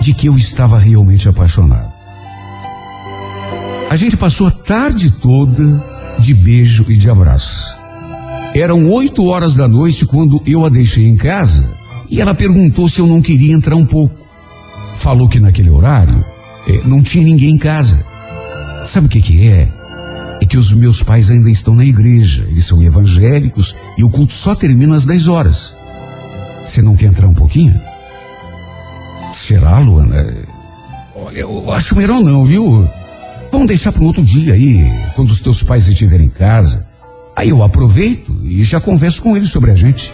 de 0.00 0.12
que 0.12 0.26
eu 0.26 0.36
estava 0.36 0.76
realmente 0.76 1.28
apaixonado. 1.28 1.92
A 3.88 3.94
gente 3.94 4.16
passou 4.16 4.48
a 4.48 4.50
tarde 4.50 5.12
toda 5.12 5.84
de 6.18 6.34
beijo 6.34 6.84
e 6.88 6.96
de 6.96 7.08
abraço. 7.08 7.78
Eram 8.56 8.90
oito 8.90 9.24
horas 9.26 9.54
da 9.54 9.68
noite 9.68 10.04
quando 10.04 10.42
eu 10.44 10.64
a 10.64 10.68
deixei 10.68 11.04
em 11.04 11.16
casa 11.16 11.64
e 12.10 12.20
ela 12.20 12.34
perguntou 12.34 12.88
se 12.88 12.98
eu 12.98 13.06
não 13.06 13.22
queria 13.22 13.54
entrar 13.54 13.76
um 13.76 13.86
pouco. 13.86 14.25
Falou 14.96 15.28
que 15.28 15.38
naquele 15.38 15.70
horário 15.70 16.24
eh, 16.66 16.80
não 16.84 17.02
tinha 17.02 17.24
ninguém 17.24 17.50
em 17.50 17.58
casa. 17.58 18.04
Sabe 18.86 19.06
o 19.06 19.08
que 19.08 19.20
que 19.20 19.48
é? 19.48 19.68
É 20.40 20.44
que 20.44 20.58
os 20.58 20.72
meus 20.72 21.02
pais 21.02 21.30
ainda 21.30 21.50
estão 21.50 21.74
na 21.74 21.84
igreja. 21.84 22.44
Eles 22.48 22.64
são 22.64 22.82
evangélicos 22.82 23.74
e 23.96 24.04
o 24.04 24.10
culto 24.10 24.32
só 24.32 24.54
termina 24.54 24.96
às 24.96 25.06
10 25.06 25.28
horas. 25.28 25.76
Você 26.64 26.82
não 26.82 26.96
quer 26.96 27.06
entrar 27.06 27.28
um 27.28 27.34
pouquinho? 27.34 27.80
Será, 29.32 29.78
Luana? 29.78 30.34
Olha, 31.14 31.38
eu 31.38 31.72
acho 31.72 31.96
melhor 31.96 32.20
não, 32.20 32.42
viu? 32.42 32.88
Vamos 33.52 33.68
deixar 33.68 33.92
para 33.92 34.02
um 34.02 34.06
outro 34.06 34.24
dia 34.24 34.54
aí, 34.54 34.84
quando 35.14 35.30
os 35.30 35.40
teus 35.40 35.62
pais 35.62 35.86
estiverem 35.88 36.26
em 36.26 36.30
casa. 36.30 36.86
Aí 37.34 37.50
eu 37.50 37.62
aproveito 37.62 38.36
e 38.42 38.64
já 38.64 38.80
converso 38.80 39.22
com 39.22 39.36
eles 39.36 39.50
sobre 39.50 39.70
a 39.70 39.74
gente. 39.74 40.12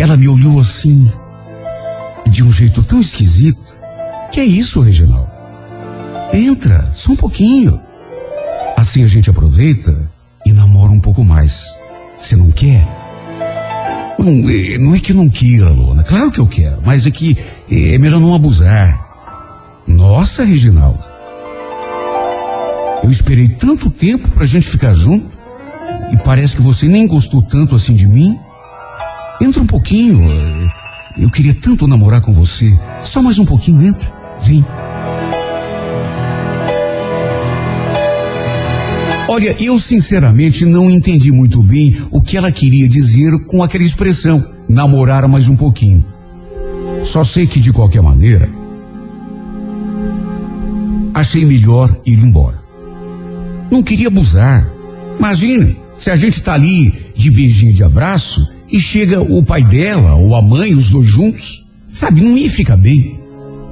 Ela 0.00 0.16
me 0.16 0.26
olhou 0.26 0.58
assim, 0.58 1.12
de 2.26 2.42
um 2.42 2.50
jeito 2.50 2.82
tão 2.82 3.02
esquisito. 3.02 3.60
Que 4.32 4.40
é 4.40 4.44
isso, 4.46 4.80
Reginaldo? 4.80 5.30
Entra, 6.32 6.90
só 6.94 7.12
um 7.12 7.16
pouquinho. 7.16 7.78
Assim 8.78 9.04
a 9.04 9.06
gente 9.06 9.28
aproveita 9.28 9.94
e 10.46 10.54
namora 10.54 10.90
um 10.90 10.98
pouco 10.98 11.22
mais. 11.22 11.66
Você 12.18 12.34
não 12.34 12.50
quer? 12.50 12.82
Não, 14.18 14.48
é, 14.48 14.78
não 14.78 14.94
é 14.94 15.00
que 15.00 15.12
não 15.12 15.28
queira, 15.28 15.68
Lona. 15.68 16.02
Claro 16.02 16.30
que 16.30 16.40
eu 16.40 16.46
quero, 16.46 16.80
mas 16.82 17.06
é 17.06 17.10
que 17.10 17.36
é 17.70 17.98
melhor 17.98 18.20
não 18.20 18.34
abusar. 18.34 19.06
Nossa, 19.86 20.44
Reginaldo. 20.44 21.04
Eu 23.04 23.10
esperei 23.10 23.48
tanto 23.48 23.90
tempo 23.90 24.30
pra 24.30 24.46
gente 24.46 24.66
ficar 24.66 24.94
junto 24.94 25.38
e 26.10 26.16
parece 26.16 26.56
que 26.56 26.62
você 26.62 26.88
nem 26.88 27.06
gostou 27.06 27.42
tanto 27.42 27.74
assim 27.74 27.92
de 27.92 28.08
mim. 28.08 28.40
Entra 29.40 29.62
um 29.62 29.66
pouquinho. 29.66 30.20
Eu 31.16 31.30
queria 31.30 31.54
tanto 31.54 31.86
namorar 31.86 32.20
com 32.20 32.32
você. 32.32 32.70
Só 33.00 33.22
mais 33.22 33.38
um 33.38 33.44
pouquinho, 33.46 33.82
entra. 33.82 34.12
Vem. 34.42 34.64
Olha, 39.26 39.56
eu 39.62 39.78
sinceramente 39.78 40.66
não 40.66 40.90
entendi 40.90 41.32
muito 41.32 41.62
bem 41.62 41.96
o 42.10 42.20
que 42.20 42.36
ela 42.36 42.52
queria 42.52 42.88
dizer 42.88 43.38
com 43.46 43.62
aquela 43.62 43.84
expressão, 43.84 44.44
namorar 44.68 45.26
mais 45.28 45.48
um 45.48 45.56
pouquinho. 45.56 46.04
Só 47.04 47.24
sei 47.24 47.46
que 47.46 47.60
de 47.60 47.72
qualquer 47.72 48.02
maneira, 48.02 48.50
achei 51.14 51.44
melhor 51.44 51.96
ir 52.04 52.18
embora. 52.18 52.60
Não 53.70 53.82
queria 53.82 54.08
abusar. 54.08 54.68
Imagina, 55.16 55.74
se 55.94 56.10
a 56.10 56.16
gente 56.16 56.42
tá 56.42 56.54
ali 56.54 56.92
de 57.14 57.30
beijinho 57.30 57.72
de 57.72 57.84
abraço 57.84 58.40
e 58.70 58.78
chega 58.78 59.20
o 59.20 59.42
pai 59.42 59.64
dela 59.64 60.14
ou 60.14 60.34
a 60.36 60.42
mãe, 60.42 60.74
os 60.74 60.90
dois 60.90 61.08
juntos, 61.08 61.66
sabe, 61.88 62.20
não 62.20 62.36
ia 62.36 62.50
ficar 62.50 62.76
bem. 62.76 63.18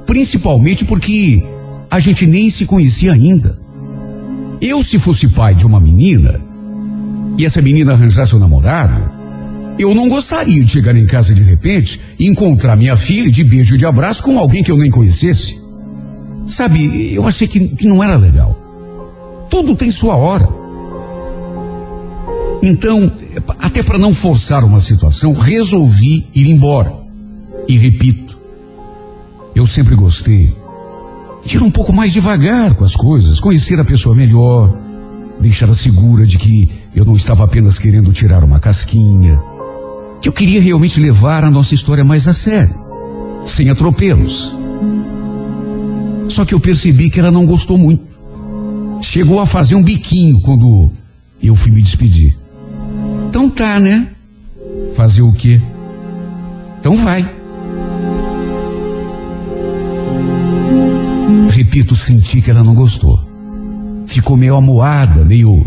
principalmente 0.05 0.85
porque 0.85 1.43
a 1.89 1.99
gente 1.99 2.25
nem 2.25 2.49
se 2.49 2.65
conhecia 2.65 3.13
ainda. 3.13 3.59
Eu, 4.59 4.83
se 4.83 4.97
fosse 4.97 5.27
pai 5.27 5.53
de 5.53 5.65
uma 5.67 5.79
menina, 5.79 6.41
e 7.37 7.45
essa 7.45 7.61
menina 7.61 7.93
arranjasse 7.93 8.35
um 8.35 8.39
namorado, 8.39 9.19
eu 9.77 9.93
não 9.93 10.09
gostaria 10.09 10.63
de 10.63 10.71
chegar 10.71 10.95
em 10.95 11.05
casa 11.05 11.33
de 11.33 11.41
repente 11.41 11.99
e 12.19 12.27
encontrar 12.27 12.75
minha 12.75 12.97
filha 12.97 13.31
de 13.31 13.43
beijo 13.43 13.75
e 13.75 13.77
de 13.77 13.85
abraço 13.85 14.23
com 14.23 14.37
alguém 14.37 14.63
que 14.63 14.71
eu 14.71 14.77
nem 14.77 14.91
conhecesse. 14.91 15.61
Sabe, 16.47 17.13
eu 17.13 17.27
achei 17.27 17.47
que, 17.47 17.69
que 17.69 17.87
não 17.87 18.03
era 18.03 18.17
legal. 18.17 18.59
Tudo 19.49 19.75
tem 19.75 19.91
sua 19.91 20.15
hora. 20.15 20.49
Então, 22.61 23.09
até 23.59 23.83
para 23.83 23.97
não 23.97 24.13
forçar 24.13 24.63
uma 24.63 24.81
situação, 24.81 25.33
resolvi 25.33 26.27
ir 26.33 26.47
embora. 26.47 26.91
E 27.67 27.77
repito, 27.77 28.37
eu 29.55 29.67
sempre 29.67 29.95
gostei 29.95 30.55
de 31.45 31.57
ir 31.57 31.63
um 31.63 31.71
pouco 31.71 31.93
mais 31.93 32.13
devagar 32.13 32.73
com 32.75 32.83
as 32.83 32.95
coisas, 32.95 33.39
conhecer 33.39 33.79
a 33.79 33.85
pessoa 33.85 34.15
melhor, 34.15 34.77
deixá-la 35.39 35.75
segura 35.75 36.25
de 36.25 36.37
que 36.37 36.69
eu 36.95 37.05
não 37.05 37.15
estava 37.15 37.43
apenas 37.43 37.79
querendo 37.79 38.11
tirar 38.11 38.43
uma 38.43 38.59
casquinha, 38.59 39.39
que 40.21 40.27
eu 40.27 40.33
queria 40.33 40.61
realmente 40.61 40.99
levar 40.99 41.43
a 41.43 41.51
nossa 41.51 41.73
história 41.73 42.03
mais 42.03 42.27
a 42.27 42.33
sério, 42.33 42.75
sem 43.45 43.69
atropelos. 43.69 44.55
Só 46.29 46.45
que 46.45 46.53
eu 46.53 46.59
percebi 46.59 47.09
que 47.09 47.19
ela 47.19 47.31
não 47.31 47.45
gostou 47.45 47.77
muito. 47.77 48.03
Chegou 49.01 49.39
a 49.39 49.45
fazer 49.45 49.75
um 49.75 49.83
biquinho 49.83 50.41
quando 50.41 50.89
eu 51.41 51.55
fui 51.55 51.71
me 51.71 51.81
despedir. 51.81 52.38
Então 53.29 53.47
tá, 53.47 53.79
né? 53.79 54.07
Fazer 54.95 55.21
o 55.21 55.31
quê? 55.31 55.61
Então 56.79 56.95
vai. 56.95 57.23
Repito, 61.51 61.95
senti 61.95 62.41
que 62.41 62.49
ela 62.49 62.63
não 62.63 62.73
gostou. 62.73 63.23
Ficou 64.07 64.35
meio 64.35 64.55
amuada, 64.55 65.23
meio 65.23 65.63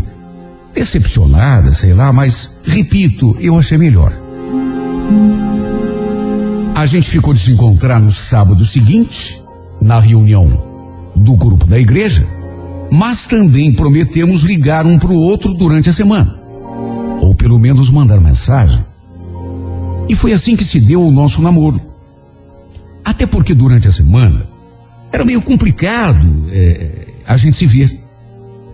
decepcionada, 0.75 1.71
sei 1.71 1.93
lá, 1.93 2.11
mas 2.11 2.51
repito, 2.65 3.37
eu 3.39 3.57
achei 3.57 3.77
melhor. 3.77 4.11
A 6.75 6.85
gente 6.85 7.07
ficou 7.07 7.33
de 7.33 7.39
se 7.39 7.51
encontrar 7.51 7.97
no 7.97 8.11
sábado 8.11 8.65
seguinte, 8.65 9.41
na 9.79 9.99
reunião 9.99 10.61
do 11.15 11.37
grupo 11.37 11.65
da 11.65 11.79
igreja, 11.79 12.27
mas 12.91 13.25
também 13.25 13.73
prometemos 13.73 14.41
ligar 14.41 14.85
um 14.85 14.99
para 14.99 15.13
o 15.13 15.17
outro 15.17 15.53
durante 15.53 15.89
a 15.89 15.93
semana, 15.93 16.42
ou 17.23 17.33
pelo 17.33 17.57
menos 17.57 17.89
mandar 17.89 18.19
mensagem. 18.19 18.83
E 20.09 20.15
foi 20.15 20.33
assim 20.33 20.55
que 20.55 20.65
se 20.65 20.79
deu 20.79 21.01
o 21.01 21.11
nosso 21.11 21.41
namoro. 21.41 21.79
Até 23.03 23.25
porque 23.25 23.53
durante 23.53 23.87
a 23.87 23.91
semana 23.91 24.45
era 25.11 25.23
meio 25.23 25.41
complicado 25.41 26.27
é, 26.49 27.07
a 27.25 27.37
gente 27.37 27.55
se 27.55 27.65
ver. 27.65 27.99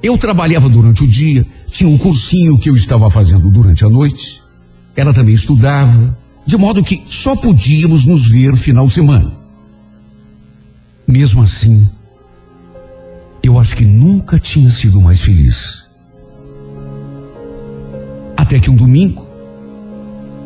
Eu 0.01 0.17
trabalhava 0.17 0.67
durante 0.67 1.03
o 1.03 1.07
dia, 1.07 1.45
tinha 1.67 1.89
um 1.89 1.97
cursinho 1.97 2.57
que 2.59 2.69
eu 2.69 2.73
estava 2.73 3.09
fazendo 3.09 3.51
durante 3.51 3.85
a 3.85 3.89
noite. 3.89 4.41
Ela 4.95 5.13
também 5.13 5.35
estudava, 5.35 6.17
de 6.45 6.57
modo 6.57 6.83
que 6.83 7.03
só 7.05 7.35
podíamos 7.35 8.05
nos 8.05 8.27
ver 8.27 8.55
final 8.55 8.87
de 8.87 8.93
semana. 8.93 9.31
Mesmo 11.07 11.43
assim, 11.43 11.87
eu 13.43 13.59
acho 13.59 13.75
que 13.75 13.85
nunca 13.85 14.39
tinha 14.39 14.69
sido 14.69 15.01
mais 15.01 15.21
feliz. 15.21 15.88
Até 18.39 18.57
que 18.57 18.71
um 18.71 18.75
domingo, 18.75 19.27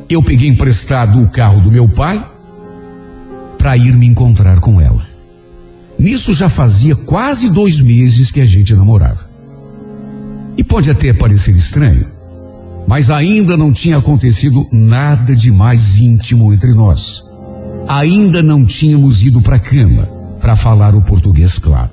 eu 0.09 0.23
peguei 0.23 0.49
emprestado 0.49 1.21
o 1.21 1.29
carro 1.29 1.61
do 1.61 1.71
meu 1.71 1.87
pai 1.87 2.27
para 3.55 3.77
ir 3.77 3.95
me 3.95 4.07
encontrar 4.07 4.59
com 4.59 4.81
ela. 4.81 5.05
Nisso 5.99 6.33
já 6.33 6.49
fazia 6.49 6.95
quase 6.95 7.51
dois 7.51 7.79
meses 7.81 8.31
que 8.31 8.41
a 8.41 8.45
gente 8.45 8.73
namorava. 8.73 9.29
E 10.57 10.63
pode 10.63 10.89
até 10.89 11.13
parecer 11.13 11.55
estranho, 11.55 12.07
mas 12.87 13.11
ainda 13.11 13.55
não 13.55 13.71
tinha 13.71 13.99
acontecido 13.99 14.67
nada 14.71 15.35
de 15.35 15.51
mais 15.51 15.99
íntimo 15.99 16.51
entre 16.51 16.73
nós. 16.73 17.23
Ainda 17.87 18.41
não 18.41 18.65
tínhamos 18.65 19.21
ido 19.21 19.39
para 19.39 19.57
a 19.57 19.59
cama 19.59 20.09
para 20.41 20.55
falar 20.55 20.95
o 20.95 21.03
português 21.03 21.59
claro. 21.59 21.91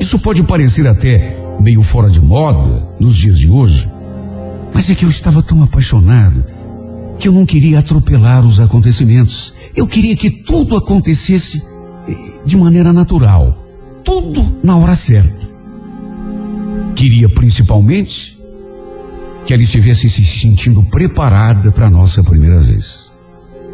Isso 0.00 0.18
pode 0.18 0.42
parecer 0.42 0.86
até 0.86 1.38
meio 1.60 1.82
fora 1.82 2.08
de 2.08 2.22
moda 2.22 2.88
nos 2.98 3.14
dias 3.16 3.38
de 3.38 3.50
hoje, 3.50 3.86
mas 4.74 4.88
é 4.90 4.94
que 4.94 5.04
eu 5.04 5.10
estava 5.10 5.42
tão 5.42 5.62
apaixonado 5.62 6.44
que 7.18 7.28
eu 7.28 7.32
não 7.32 7.46
queria 7.46 7.78
atropelar 7.78 8.44
os 8.44 8.58
acontecimentos. 8.58 9.54
Eu 9.76 9.86
queria 9.86 10.16
que 10.16 10.28
tudo 10.28 10.76
acontecesse 10.76 11.62
eh, 12.08 12.40
de 12.44 12.56
maneira 12.56 12.92
natural, 12.92 13.64
tudo 14.04 14.58
na 14.62 14.76
hora 14.76 14.96
certa. 14.96 15.48
Queria 16.96 17.28
principalmente 17.28 18.38
que 19.46 19.52
ela 19.52 19.62
estivesse 19.62 20.08
se 20.08 20.24
sentindo 20.24 20.82
preparada 20.84 21.70
para 21.70 21.86
a 21.86 21.90
nossa 21.90 22.22
primeira 22.22 22.60
vez. 22.60 23.10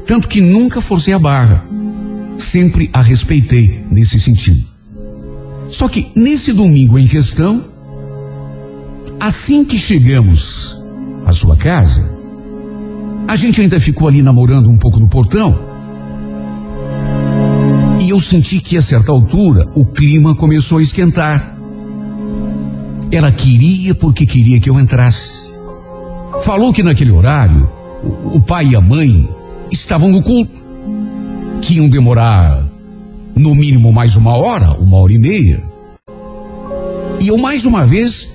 Tanto 0.06 0.28
que 0.28 0.40
nunca 0.40 0.80
forcei 0.80 1.14
a 1.14 1.18
barra, 1.18 1.64
sempre 2.38 2.88
a 2.92 3.02
respeitei 3.02 3.84
nesse 3.90 4.18
sentido. 4.18 4.64
Só 5.68 5.88
que 5.88 6.10
nesse 6.16 6.52
domingo 6.52 6.98
em 6.98 7.06
questão, 7.06 7.64
assim 9.20 9.64
que 9.64 9.78
chegamos 9.78 10.77
à 11.28 11.32
sua 11.32 11.56
casa, 11.56 12.02
a 13.26 13.36
gente 13.36 13.60
ainda 13.60 13.78
ficou 13.78 14.08
ali 14.08 14.22
namorando 14.22 14.70
um 14.70 14.78
pouco 14.78 14.98
no 14.98 15.06
portão. 15.06 15.58
E 18.00 18.08
eu 18.08 18.18
senti 18.18 18.60
que 18.60 18.78
a 18.78 18.82
certa 18.82 19.12
altura 19.12 19.68
o 19.74 19.84
clima 19.84 20.34
começou 20.34 20.78
a 20.78 20.82
esquentar. 20.82 21.54
Ela 23.12 23.30
queria 23.30 23.94
porque 23.94 24.24
queria 24.24 24.58
que 24.58 24.70
eu 24.70 24.80
entrasse. 24.80 25.52
Falou 26.42 26.72
que 26.72 26.82
naquele 26.82 27.10
horário 27.10 27.70
o, 28.02 28.36
o 28.36 28.40
pai 28.40 28.68
e 28.68 28.76
a 28.76 28.80
mãe 28.80 29.28
estavam 29.70 30.08
no 30.08 30.22
culto, 30.22 30.62
que 31.60 31.74
iam 31.74 31.90
demorar 31.90 32.64
no 33.36 33.54
mínimo 33.54 33.92
mais 33.92 34.16
uma 34.16 34.34
hora, 34.34 34.72
uma 34.80 34.96
hora 34.96 35.12
e 35.12 35.18
meia. 35.18 35.62
E 37.20 37.28
eu 37.28 37.36
mais 37.36 37.66
uma 37.66 37.84
vez 37.84 38.30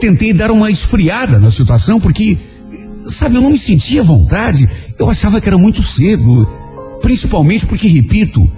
tentei 0.00 0.32
dar 0.32 0.50
uma 0.50 0.70
esfriada 0.70 1.38
na 1.38 1.50
situação, 1.50 2.00
porque, 2.00 2.38
sabe, 3.08 3.36
eu 3.36 3.42
não 3.42 3.50
me 3.50 3.58
sentia 3.58 4.00
à 4.00 4.04
vontade, 4.04 4.68
eu 4.98 5.08
achava 5.08 5.40
que 5.40 5.48
era 5.48 5.58
muito 5.58 5.82
cedo, 5.82 6.48
principalmente 7.00 7.66
porque, 7.66 7.86
repito, 7.86 8.50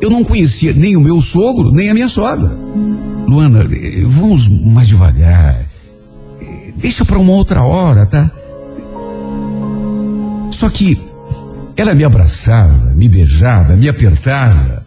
eu 0.00 0.10
não 0.10 0.24
conhecia 0.24 0.72
nem 0.72 0.96
o 0.96 1.00
meu 1.00 1.20
sogro, 1.20 1.70
nem 1.72 1.90
a 1.90 1.94
minha 1.94 2.08
sogra. 2.08 2.50
Luana, 3.26 3.66
eh, 3.70 4.02
vamos 4.06 4.48
mais 4.48 4.88
devagar. 4.88 5.68
Eh, 6.40 6.72
Deixa 6.76 7.04
para 7.04 7.18
uma 7.18 7.32
outra 7.32 7.62
hora, 7.62 8.06
tá? 8.06 8.30
Só 10.50 10.68
que 10.68 10.98
ela 11.76 11.94
me 11.94 12.04
abraçava, 12.04 12.92
me 12.94 13.08
beijava, 13.08 13.76
me 13.76 13.88
apertava, 13.88 14.84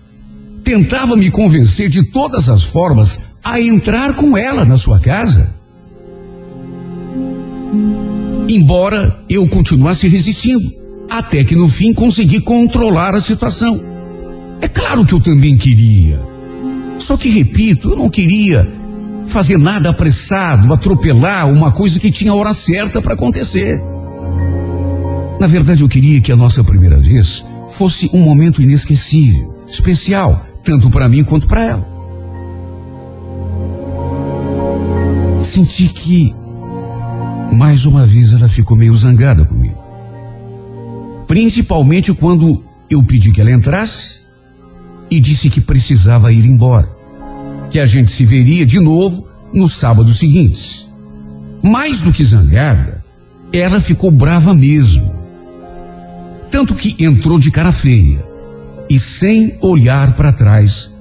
tentava 0.64 1.16
me 1.16 1.32
convencer 1.32 1.90
de 1.90 2.04
todas 2.04 2.50
as 2.50 2.64
formas 2.64 3.20
a 3.44 3.60
entrar 3.60 4.16
com 4.16 4.38
ela 4.38 4.66
na 4.66 4.78
sua 4.78 5.00
casa. 5.00 5.50
Embora 8.48 9.20
eu 9.30 9.48
continuasse 9.48 10.08
resistindo, 10.08 10.72
até 11.10 11.44
que 11.44 11.56
no 11.56 11.68
fim 11.68 11.94
consegui 11.94 12.42
controlar 12.42 13.16
a 13.16 13.22
situação. 13.22 13.80
É 14.62 14.68
claro 14.68 15.06
que 15.06 15.14
eu 15.14 15.20
também 15.20 15.58
queria. 15.58 16.20
Só 17.00 17.18
que, 17.18 17.30
repito, 17.30 17.92
eu 17.92 17.98
não 17.98 18.10
queria 18.10 18.72
fazer 19.26 19.58
nada 19.58 19.90
apressado, 19.90 20.74
atropelar 20.74 21.50
uma 21.50 21.72
coisa 21.72 22.00
que 22.00 22.12
tinha 22.12 22.34
hora 22.34 22.54
certa 22.54 23.02
para 23.02 23.14
acontecer. 23.14 23.82
Na 25.40 25.48
verdade, 25.48 25.82
eu 25.82 25.90
queria 25.90 26.22
que 26.22 26.32
a 26.32 26.36
nossa 26.36 26.64
primeira 26.64 26.98
vez 26.98 27.44
fosse 27.70 28.10
um 28.14 28.20
momento 28.20 28.62
inesquecível, 28.62 29.54
especial, 29.68 30.46
tanto 30.64 30.90
para 30.90 31.10
mim 31.10 31.24
quanto 31.24 31.48
para 31.48 31.64
ela. 31.64 31.94
Senti 35.42 35.88
que, 35.88 36.34
mais 37.52 37.86
uma 37.86 38.06
vez, 38.06 38.34
ela 38.34 38.48
ficou 38.48 38.78
meio 38.78 38.96
zangada 38.96 39.46
comigo. 39.46 39.82
Principalmente 41.28 42.14
quando 42.14 42.64
eu 42.90 43.04
pedi 43.04 43.32
que 43.32 43.42
ela 43.42 43.52
entrasse 43.52 44.22
e 45.10 45.20
disse 45.20 45.50
que 45.50 45.62
precisava 45.62 46.32
ir 46.32 46.46
embora, 46.46 46.90
que 47.70 47.80
a 47.80 47.86
gente 47.86 48.12
se 48.12 48.26
veria 48.26 48.66
de 48.66 48.80
novo 48.80 49.28
no 49.54 49.68
sábado 49.68 50.14
seguinte. 50.14 50.88
Mais 51.62 52.02
do 52.02 52.12
que 52.12 52.24
zangada, 52.24 53.04
ela 53.52 53.80
ficou 53.80 54.12
brava 54.12 54.54
mesmo. 54.54 55.14
Tanto 56.52 56.76
que 56.76 56.96
entrou 57.04 57.40
de 57.40 57.50
cara 57.50 57.72
feia 57.72 58.24
e 58.90 59.00
sem 59.00 59.58
olhar 59.62 60.14
para 60.14 60.34
trás 60.34 60.92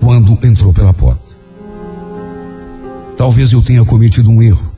quando 0.00 0.38
entrou 0.44 0.72
pela 0.72 0.92
porta. 0.92 1.34
Talvez 3.16 3.52
eu 3.52 3.62
tenha 3.62 3.84
cometido 3.84 4.30
um 4.30 4.42
erro. 4.42 4.75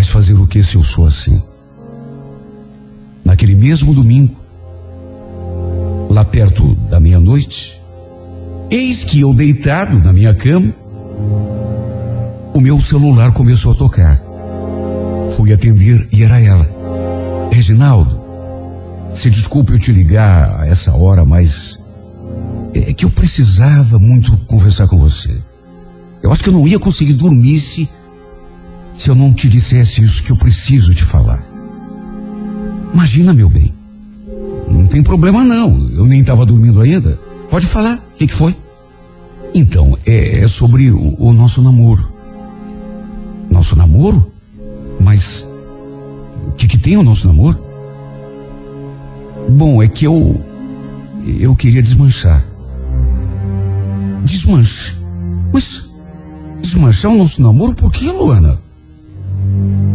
Mas 0.00 0.08
fazer 0.08 0.32
o 0.32 0.46
que 0.46 0.64
se 0.64 0.76
eu 0.76 0.82
sou 0.82 1.06
assim? 1.06 1.42
Naquele 3.22 3.54
mesmo 3.54 3.92
domingo, 3.92 4.34
perto 6.24 6.74
da 6.88 6.98
meia-noite, 6.98 7.78
eis 8.70 9.04
que 9.04 9.20
eu 9.20 9.34
deitado 9.34 9.98
na 9.98 10.10
minha 10.10 10.34
cama, 10.34 10.72
o 12.54 12.60
meu 12.62 12.80
celular 12.80 13.34
começou 13.34 13.72
a 13.72 13.74
tocar. 13.74 14.22
Fui 15.36 15.52
atender 15.52 16.08
e 16.10 16.22
era 16.22 16.40
ela. 16.40 16.66
Reginaldo, 17.52 18.22
se 19.14 19.28
desculpe 19.28 19.74
eu 19.74 19.78
te 19.78 19.92
ligar 19.92 20.62
a 20.62 20.66
essa 20.66 20.96
hora, 20.96 21.26
mas 21.26 21.78
é 22.72 22.94
que 22.94 23.04
eu 23.04 23.10
precisava 23.10 23.98
muito 23.98 24.34
conversar 24.46 24.88
com 24.88 24.96
você. 24.96 25.36
Eu 26.22 26.32
acho 26.32 26.42
que 26.42 26.48
eu 26.48 26.54
não 26.54 26.66
ia 26.66 26.78
conseguir 26.78 27.12
dormir 27.12 27.60
se, 27.60 27.86
se 29.00 29.08
eu 29.08 29.14
não 29.14 29.32
te 29.32 29.48
dissesse 29.48 30.04
isso 30.04 30.22
que 30.22 30.30
eu 30.30 30.36
preciso 30.36 30.92
te 30.92 31.02
falar. 31.02 31.42
Imagina, 32.92 33.32
meu 33.32 33.48
bem. 33.48 33.72
Não 34.68 34.86
tem 34.86 35.02
problema 35.02 35.42
não. 35.42 35.88
Eu 35.90 36.04
nem 36.04 36.20
estava 36.20 36.44
dormindo 36.44 36.82
ainda. 36.82 37.18
Pode 37.48 37.64
falar. 37.64 37.96
O 37.96 38.18
que, 38.18 38.26
que 38.26 38.34
foi? 38.34 38.54
Então, 39.54 39.96
é, 40.04 40.40
é 40.40 40.48
sobre 40.48 40.90
o, 40.90 41.16
o 41.18 41.32
nosso 41.32 41.62
namoro. 41.62 42.12
Nosso 43.50 43.74
namoro? 43.74 44.30
Mas 45.00 45.48
o 46.48 46.52
que, 46.52 46.68
que 46.68 46.76
tem 46.76 46.98
o 46.98 47.02
nosso 47.02 47.26
namoro? 47.26 47.58
Bom, 49.48 49.82
é 49.82 49.88
que 49.88 50.04
eu. 50.04 50.44
Eu 51.26 51.56
queria 51.56 51.82
desmanchar. 51.82 52.44
Desmanchar? 54.24 54.94
Mas. 55.54 55.88
Desmanchar 56.60 57.10
o 57.10 57.16
nosso 57.16 57.40
namoro 57.40 57.74
por 57.74 57.90
quê, 57.90 58.10
Luana? 58.10 58.60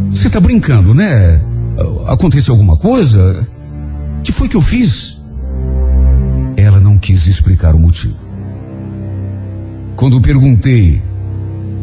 Você 0.09 0.29
tá 0.29 0.39
brincando, 0.39 0.93
né? 0.93 1.41
Aconteceu 2.07 2.53
alguma 2.53 2.77
coisa? 2.77 3.47
O 4.19 4.21
que 4.21 4.31
foi 4.31 4.47
que 4.47 4.55
eu 4.55 4.61
fiz? 4.61 5.21
Ela 6.55 6.79
não 6.79 6.97
quis 6.97 7.27
explicar 7.27 7.75
o 7.75 7.79
motivo. 7.79 8.15
Quando 9.95 10.21
perguntei 10.21 11.01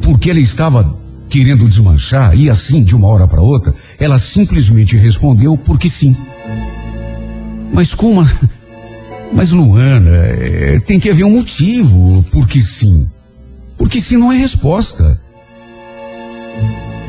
por 0.01 0.19
que 0.19 0.31
ela 0.31 0.41
estava 0.41 0.99
querendo 1.29 1.67
desmanchar 1.67 2.37
e 2.37 2.51
assim 2.51 2.85
de 2.85 2.95
uma 2.95 3.09
hora 3.09 3.27
para 3.27 3.41
outra, 3.41 3.75
ela 3.99 4.19
simplesmente 4.19 4.97
respondeu 4.97 5.57
porque 5.57 5.89
sim. 5.89 6.15
Mas 7.73 7.95
como? 7.95 8.27
Mas 9.33 9.51
Luana, 9.51 10.11
é, 10.15 10.79
tem 10.81 11.01
que 11.01 11.09
haver 11.09 11.25
um 11.25 11.31
motivo 11.31 12.23
porque 12.31 12.61
sim. 12.61 13.09
Porque 13.79 14.01
sim 14.01 14.19
não 14.19 14.31
é 14.31 14.37
resposta. 14.37 15.19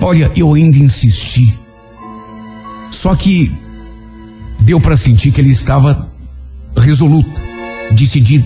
Olha, 0.03 0.29
eu 0.35 0.53
ainda 0.53 0.77
insisti. 0.77 1.57
Só 2.91 3.15
que 3.15 3.49
deu 4.59 4.77
para 4.77 4.97
sentir 4.97 5.31
que 5.31 5.39
ele 5.39 5.51
estava 5.51 6.11
resoluta, 6.75 7.41
decidida. 7.91 8.45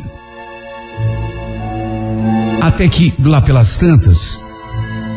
Até 2.61 2.87
que 2.87 3.11
lá 3.23 3.41
pelas 3.41 3.75
tantas, 3.75 4.39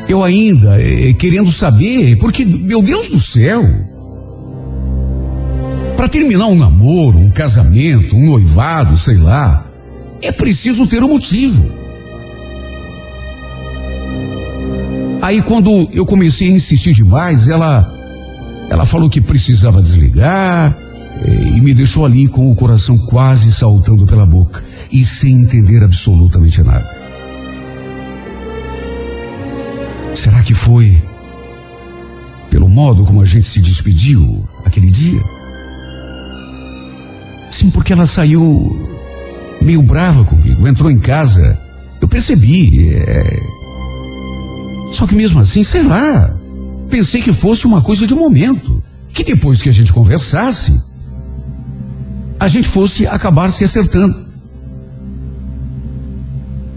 eu 0.09 0.25
ainda 0.25 0.81
eh, 0.81 1.13
querendo 1.13 1.53
saber, 1.53 2.17
porque, 2.17 2.47
meu 2.47 2.81
Deus 2.81 3.11
do 3.11 3.21
céu, 3.21 3.63
para 5.95 6.09
terminar 6.09 6.47
um 6.47 6.57
namoro, 6.57 7.19
um 7.19 7.31
casamento, 7.31 8.17
um 8.17 8.25
noivado, 8.25 8.97
sei 8.97 9.19
lá, 9.19 9.67
é 10.23 10.33
preciso 10.33 10.87
ter 10.87 11.05
um 11.05 11.09
motivo. 11.09 11.80
Aí 15.23 15.43
quando 15.43 15.89
eu 15.93 16.07
comecei 16.07 16.49
a 16.49 16.53
insistir 16.53 16.93
demais, 16.93 17.49
ela 17.49 17.97
ela 18.71 18.87
falou 18.87 19.11
que 19.11 19.21
precisava 19.21 19.83
desligar 19.83 20.79
eh, 21.25 21.57
e 21.57 21.61
me 21.61 21.75
deixou 21.75 22.07
ali 22.07 22.29
com 22.29 22.51
o 22.51 22.55
coração 22.55 22.97
quase 22.97 23.53
saltando 23.53 24.07
pela 24.07 24.25
boca 24.25 24.63
e 24.93 25.05
sem 25.05 25.43
entender 25.43 25.83
absolutamente 25.83 26.63
nada. 26.63 26.89
Será 30.15 30.43
que 30.43 30.55
foi 30.55 30.97
pelo 32.49 32.69
modo 32.69 33.05
como 33.05 33.21
a 33.21 33.25
gente 33.25 33.47
se 33.47 33.61
despediu 33.61 34.49
aquele 34.65 34.91
dia? 34.91 35.21
Sim, 37.51 37.71
porque 37.71 37.93
ela 37.93 38.07
saiu 38.07 38.89
meio 39.61 39.83
brava 39.83 40.25
comigo, 40.25 40.67
entrou 40.67 40.91
em 40.91 40.99
casa, 40.99 41.59
eu 42.01 42.09
percebi. 42.09 42.95
É... 42.95 43.60
Só 44.93 45.07
que 45.07 45.15
mesmo 45.15 45.41
assim, 45.41 45.63
sei 45.63 45.83
lá, 45.83 46.37
pensei 46.89 47.23
que 47.23 47.33
fosse 47.33 47.67
uma 47.67 47.81
coisa 47.81 48.07
de 48.07 48.15
momento, 48.15 48.83
que 49.13 49.25
depois 49.25 49.63
que 49.63 49.69
a 49.69 49.73
gente 49.73 49.93
conversasse, 49.93 50.81
a 52.39 52.49
gente 52.49 52.69
fosse 52.69 53.07
acabar 53.07 53.51
se 53.51 53.65
acertando. 53.65 54.27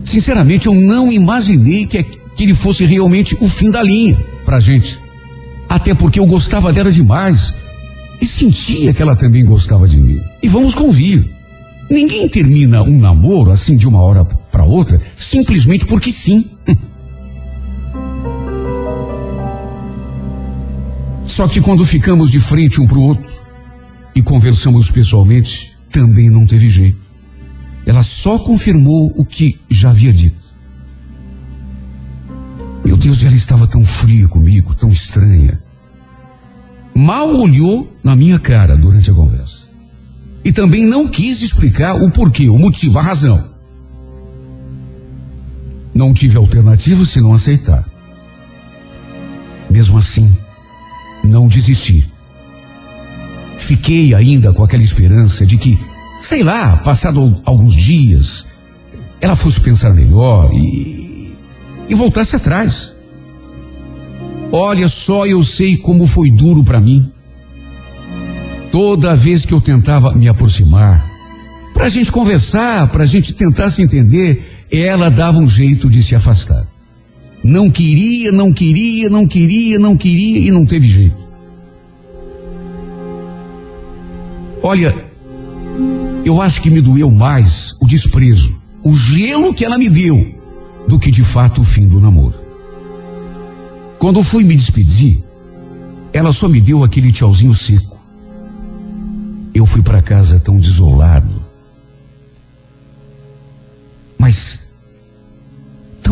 Sinceramente, 0.03 0.67
eu 0.67 0.75
não 0.75 1.11
imaginei 1.11 1.87
que 1.87 1.97
aquele 1.97 2.53
fosse 2.53 2.85
realmente 2.85 3.35
o 3.39 3.47
fim 3.47 3.71
da 3.71 3.81
linha 3.81 4.17
pra 4.45 4.59
gente. 4.59 5.01
Até 5.67 5.95
porque 5.95 6.19
eu 6.19 6.25
gostava 6.25 6.71
dela 6.71 6.91
demais 6.91 7.53
e 8.21 8.25
sentia 8.25 8.93
que 8.93 9.01
ela 9.01 9.15
também 9.15 9.43
gostava 9.43 9.87
de 9.87 9.99
mim. 9.99 10.21
E 10.41 10.47
vamos 10.47 10.75
convir. 10.75 11.29
Ninguém 11.89 12.27
termina 12.29 12.83
um 12.83 12.99
namoro 12.99 13.51
assim 13.51 13.75
de 13.75 13.87
uma 13.87 14.01
hora 14.01 14.23
para 14.23 14.63
outra 14.63 14.99
simplesmente 15.17 15.85
porque 15.85 16.11
sim. 16.11 16.51
Só 21.25 21.47
que 21.47 21.61
quando 21.61 21.85
ficamos 21.85 22.29
de 22.29 22.39
frente 22.39 22.79
um 22.79 22.87
para 22.87 22.97
o 22.97 23.03
outro 23.03 23.31
e 24.15 24.21
conversamos 24.21 24.89
pessoalmente, 24.89 25.75
também 25.89 26.29
não 26.29 26.45
teve 26.45 26.69
jeito. 26.69 26.99
Ela 27.85 28.03
só 28.03 28.39
confirmou 28.39 29.13
o 29.15 29.25
que 29.25 29.59
já 29.69 29.89
havia 29.89 30.13
dito. 30.13 30.43
Meu 32.83 32.97
Deus, 32.97 33.23
ela 33.23 33.35
estava 33.35 33.67
tão 33.67 33.85
fria 33.85 34.27
comigo, 34.27 34.75
tão 34.75 34.89
estranha. 34.89 35.61
Mal 36.93 37.35
olhou 37.35 37.91
na 38.03 38.15
minha 38.15 38.37
cara 38.37 38.77
durante 38.77 39.09
a 39.09 39.13
conversa. 39.13 39.63
E 40.45 40.51
também 40.51 40.85
não 40.85 41.07
quis 41.07 41.41
explicar 41.41 41.95
o 41.95 42.11
porquê, 42.11 42.49
o 42.49 42.59
motivo, 42.59 42.99
a 42.99 43.01
razão. 43.01 43.51
Não 45.93 46.13
tive 46.13 46.37
alternativa 46.37 47.05
senão 47.05 47.33
aceitar. 47.33 47.87
Mesmo 49.69 49.97
assim, 49.97 50.35
não 51.23 51.47
desisti. 51.47 52.05
Fiquei 53.57 54.13
ainda 54.13 54.51
com 54.53 54.63
aquela 54.63 54.83
esperança 54.83 55.45
de 55.45 55.57
que, 55.57 55.79
sei 56.21 56.43
lá, 56.43 56.77
passado 56.77 57.41
alguns 57.45 57.75
dias, 57.75 58.45
ela 59.21 59.35
fosse 59.35 59.59
pensar 59.61 59.93
melhor 59.93 60.51
e, 60.53 61.33
e 61.87 61.95
voltasse 61.95 62.35
atrás. 62.35 62.93
Olha 64.51 64.87
só, 64.87 65.25
eu 65.25 65.43
sei 65.43 65.77
como 65.77 66.05
foi 66.05 66.29
duro 66.29 66.63
para 66.63 66.79
mim. 66.79 67.09
Toda 68.71 69.15
vez 69.15 69.45
que 69.45 69.53
eu 69.53 69.61
tentava 69.61 70.13
me 70.13 70.27
aproximar, 70.27 71.09
para 71.73 71.85
a 71.85 71.89
gente 71.89 72.11
conversar, 72.11 72.87
para 72.87 73.03
a 73.03 73.07
gente 73.07 73.33
tentar 73.33 73.69
se 73.69 73.81
entender, 73.81 74.65
ela 74.71 75.09
dava 75.09 75.39
um 75.39 75.47
jeito 75.47 75.89
de 75.89 76.03
se 76.03 76.15
afastar. 76.15 76.67
Não 77.43 77.69
queria, 77.69 78.31
não 78.31 78.53
queria, 78.53 79.09
não 79.09 79.27
queria, 79.27 79.77
não 79.77 79.97
queria 79.97 80.39
e 80.39 80.51
não 80.51 80.65
teve 80.65 80.87
jeito. 80.87 81.23
Olha, 84.61 84.95
eu 86.23 86.41
acho 86.41 86.61
que 86.61 86.69
me 86.69 86.79
doeu 86.79 87.11
mais 87.11 87.75
o 87.81 87.85
desprezo, 87.85 88.57
o 88.81 88.95
gelo 88.95 89.53
que 89.53 89.65
ela 89.65 89.77
me 89.77 89.89
deu, 89.89 90.33
do 90.87 90.97
que 90.97 91.11
de 91.11 91.21
fato 91.21 91.59
o 91.59 91.65
fim 91.65 91.85
do 91.85 91.99
namoro. 91.99 92.35
Quando 93.99 94.23
fui 94.23 94.45
me 94.45 94.55
despedir, 94.55 95.21
ela 96.13 96.31
só 96.31 96.47
me 96.47 96.61
deu 96.61 96.81
aquele 96.81 97.11
tchauzinho 97.11 97.53
seco. 97.53 97.99
Eu 99.53 99.65
fui 99.65 99.81
para 99.81 100.01
casa 100.01 100.39
tão 100.39 100.57
desolado, 100.57 101.43
mas 104.17 104.62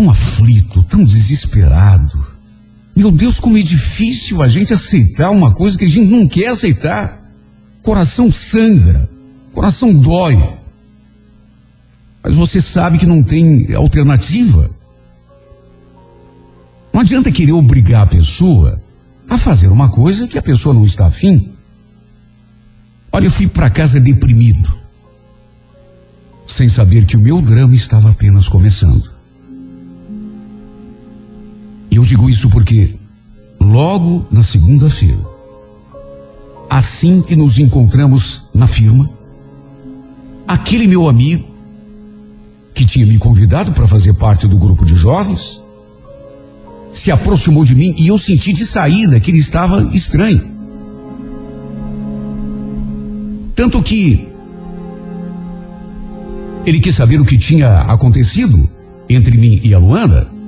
tão 0.01 0.09
aflito, 0.09 0.83
tão 0.83 1.03
desesperado. 1.03 2.25
Meu 2.95 3.11
Deus, 3.11 3.39
como 3.39 3.57
é 3.57 3.61
difícil 3.61 4.41
a 4.41 4.47
gente 4.47 4.73
aceitar 4.73 5.29
uma 5.29 5.53
coisa 5.53 5.77
que 5.77 5.85
a 5.85 5.87
gente 5.87 6.09
não 6.09 6.27
quer 6.27 6.47
aceitar. 6.47 7.21
Coração 7.83 8.31
sangra, 8.31 9.09
coração 9.53 9.93
dói. 9.93 10.37
Mas 12.23 12.35
você 12.35 12.61
sabe 12.61 12.97
que 12.97 13.05
não 13.05 13.21
tem 13.21 13.73
alternativa. 13.73 14.69
Não 16.91 17.01
adianta 17.01 17.31
querer 17.31 17.53
obrigar 17.53 18.01
a 18.01 18.07
pessoa 18.07 18.81
a 19.29 19.37
fazer 19.37 19.67
uma 19.67 19.89
coisa 19.89 20.27
que 20.27 20.37
a 20.37 20.41
pessoa 20.41 20.73
não 20.73 20.85
está 20.85 21.05
afim. 21.05 21.53
Olha, 23.11 23.27
eu 23.27 23.31
fui 23.31 23.47
para 23.47 23.69
casa 23.69 23.99
deprimido, 23.99 24.73
sem 26.47 26.69
saber 26.69 27.05
que 27.05 27.17
o 27.17 27.19
meu 27.19 27.41
drama 27.41 27.75
estava 27.75 28.09
apenas 28.09 28.47
começando. 28.47 29.10
E 31.91 31.97
eu 31.97 32.03
digo 32.03 32.29
isso 32.29 32.49
porque 32.49 32.95
logo 33.59 34.25
na 34.31 34.43
segunda-feira, 34.43 35.19
assim 36.69 37.21
que 37.21 37.35
nos 37.35 37.59
encontramos 37.59 38.45
na 38.53 38.65
firma, 38.65 39.09
aquele 40.47 40.87
meu 40.87 41.09
amigo 41.09 41.45
que 42.73 42.85
tinha 42.85 43.05
me 43.05 43.17
convidado 43.17 43.73
para 43.73 43.87
fazer 43.87 44.13
parte 44.13 44.47
do 44.47 44.57
grupo 44.57 44.85
de 44.85 44.95
jovens 44.95 45.61
se 46.93 47.11
aproximou 47.11 47.63
de 47.65 47.75
mim 47.75 47.93
e 47.97 48.07
eu 48.07 48.17
senti 48.17 48.53
de 48.53 48.65
saída 48.65 49.19
que 49.19 49.31
ele 49.31 49.39
estava 49.39 49.83
estranho. 49.93 50.49
Tanto 53.55 53.81
que 53.83 54.27
ele 56.65 56.79
quis 56.79 56.95
saber 56.95 57.19
o 57.19 57.25
que 57.25 57.37
tinha 57.37 57.81
acontecido 57.81 58.69
entre 59.09 59.37
mim 59.37 59.59
e 59.63 59.73
a 59.73 59.77
Luanda. 59.77 60.40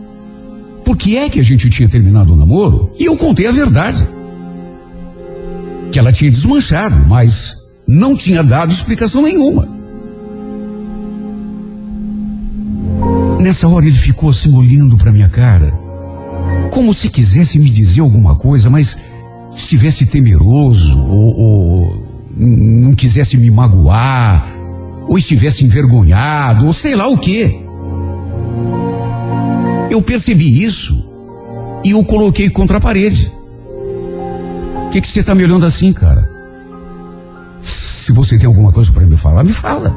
Por 0.83 0.97
que 0.97 1.17
é 1.17 1.29
que 1.29 1.39
a 1.39 1.43
gente 1.43 1.69
tinha 1.69 1.87
terminado 1.87 2.33
o 2.33 2.35
namoro? 2.35 2.91
E 2.99 3.05
eu 3.05 3.17
contei 3.17 3.47
a 3.47 3.51
verdade. 3.51 4.07
Que 5.91 5.99
ela 5.99 6.11
tinha 6.11 6.29
desmanchado, 6.29 6.95
mas 7.07 7.63
não 7.87 8.15
tinha 8.15 8.43
dado 8.43 8.71
explicação 8.71 9.21
nenhuma. 9.21 9.67
Nessa 13.39 13.67
hora 13.67 13.85
ele 13.85 13.97
ficou 13.97 14.29
assim 14.29 14.55
olhando 14.55 14.97
para 14.97 15.11
minha 15.11 15.27
cara, 15.27 15.73
como 16.71 16.93
se 16.93 17.09
quisesse 17.09 17.59
me 17.59 17.69
dizer 17.69 18.01
alguma 18.01 18.35
coisa, 18.35 18.69
mas 18.69 18.97
estivesse 19.55 20.05
temeroso 20.05 20.97
ou, 20.97 21.37
ou 21.37 22.07
não 22.35 22.93
quisesse 22.93 23.37
me 23.37 23.51
magoar, 23.51 24.47
ou 25.07 25.17
estivesse 25.17 25.63
envergonhado, 25.63 26.65
ou 26.65 26.73
sei 26.73 26.95
lá 26.95 27.07
o 27.07 27.17
quê. 27.17 27.62
Eu 29.93 30.01
percebi 30.01 30.63
isso 30.63 31.07
e 31.83 31.93
o 31.93 32.03
coloquei 32.03 32.49
contra 32.49 32.79
a 32.79 32.81
parede. 32.81 33.31
O 34.87 34.89
que, 34.89 35.07
você 35.07 35.19
está 35.19 35.35
me 35.35 35.43
olhando 35.43 35.67
assim, 35.67 35.93
cara? 35.93 36.27
Se 37.61 38.11
você 38.11 38.39
tem 38.39 38.47
alguma 38.47 38.71
coisa 38.73 38.91
para 38.91 39.05
me 39.05 39.15
falar, 39.15 39.43
me 39.43 39.53
fala. 39.53 39.95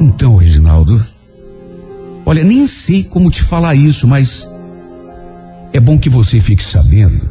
Então, 0.00 0.36
Reginaldo, 0.36 0.98
olha, 2.24 2.42
nem 2.42 2.66
sei 2.66 3.04
como 3.04 3.30
te 3.30 3.42
falar 3.42 3.74
isso, 3.74 4.08
mas 4.08 4.48
é 5.70 5.78
bom 5.78 5.98
que 5.98 6.08
você 6.08 6.40
fique 6.40 6.64
sabendo. 6.64 7.28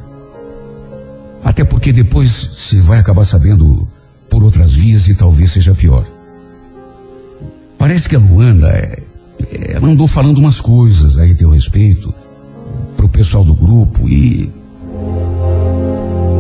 Até 1.44 1.64
porque 1.64 1.92
depois 1.92 2.30
você 2.30 2.80
vai 2.80 3.00
acabar 3.00 3.26
sabendo 3.26 3.90
por 4.30 4.44
outras 4.44 4.76
vias 4.76 5.08
e 5.08 5.16
talvez 5.16 5.54
seja 5.54 5.74
pior. 5.74 6.06
Parece 7.80 8.08
que 8.08 8.16
a 8.16 8.20
Luana 8.20 8.70
é, 8.70 9.07
ela 9.52 9.88
andou 9.88 10.08
falando 10.08 10.40
umas 10.40 10.60
coisas 10.60 11.18
aí 11.18 11.32
a 11.32 11.36
teu 11.36 11.52
respeito 11.52 12.14
pro 12.96 13.08
pessoal 13.08 13.44
do 13.44 13.54
grupo 13.54 14.08
e 14.10 14.52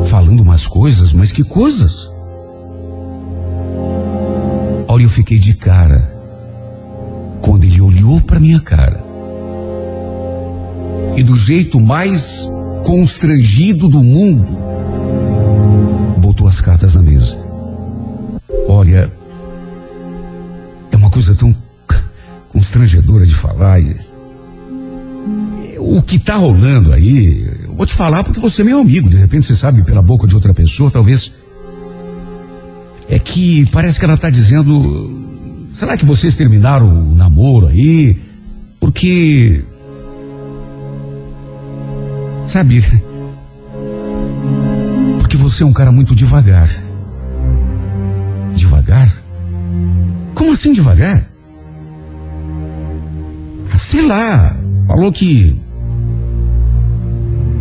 falando 0.05 0.41
umas 0.41 0.67
coisas, 0.67 1.13
mas 1.13 1.31
que 1.31 1.43
coisas? 1.43 2.09
Olha, 4.87 5.03
eu 5.03 5.09
fiquei 5.09 5.37
de 5.37 5.53
cara 5.53 6.17
quando 7.41 7.63
ele 7.65 7.79
olhou 7.81 8.19
para 8.21 8.39
minha 8.39 8.59
cara 8.59 9.05
e 11.15 11.23
do 11.23 11.35
jeito 11.35 11.79
mais 11.79 12.49
constrangido 12.83 13.87
do 13.87 14.03
mundo 14.03 14.57
botou 16.17 16.47
as 16.47 16.61
cartas 16.61 16.95
na 16.95 17.01
mesa. 17.01 17.37
Olha, 18.67 19.11
é 20.91 20.95
uma 20.95 21.09
coisa 21.09 21.35
tão 21.35 21.53
constrangedora 22.57 23.25
de 23.25 23.35
falar. 23.35 23.79
E, 23.79 23.95
o 25.77 26.01
que 26.01 26.17
tá 26.17 26.35
rolando 26.35 26.91
aí, 26.91 27.47
eu 27.63 27.75
vou 27.75 27.85
te 27.85 27.93
falar 27.93 28.23
porque 28.23 28.39
você 28.39 28.63
é 28.63 28.65
meu 28.65 28.79
amigo, 28.79 29.07
de 29.07 29.15
repente 29.15 29.45
você 29.45 29.55
sabe 29.55 29.83
pela 29.83 30.01
boca 30.01 30.27
de 30.27 30.33
outra 30.33 30.53
pessoa, 30.53 30.89
talvez. 30.89 31.31
É 33.07 33.19
que 33.19 33.65
parece 33.71 33.99
que 33.99 34.05
ela 34.05 34.17
tá 34.17 34.29
dizendo. 34.29 35.67
Será 35.71 35.95
que 35.95 36.05
vocês 36.05 36.35
terminaram 36.35 37.11
o 37.11 37.15
namoro 37.15 37.67
aí? 37.67 38.17
Porque. 38.79 39.63
Sabe. 42.47 42.83
Porque 45.19 45.37
você 45.37 45.63
é 45.63 45.65
um 45.65 45.71
cara 45.71 45.91
muito 45.91 46.15
devagar. 46.15 46.67
Devagar? 48.55 49.09
Como 50.33 50.51
assim 50.51 50.73
devagar? 50.73 51.36
Sei 53.87 54.01
lá. 54.01 54.53
Falou 54.85 55.13
que. 55.13 55.55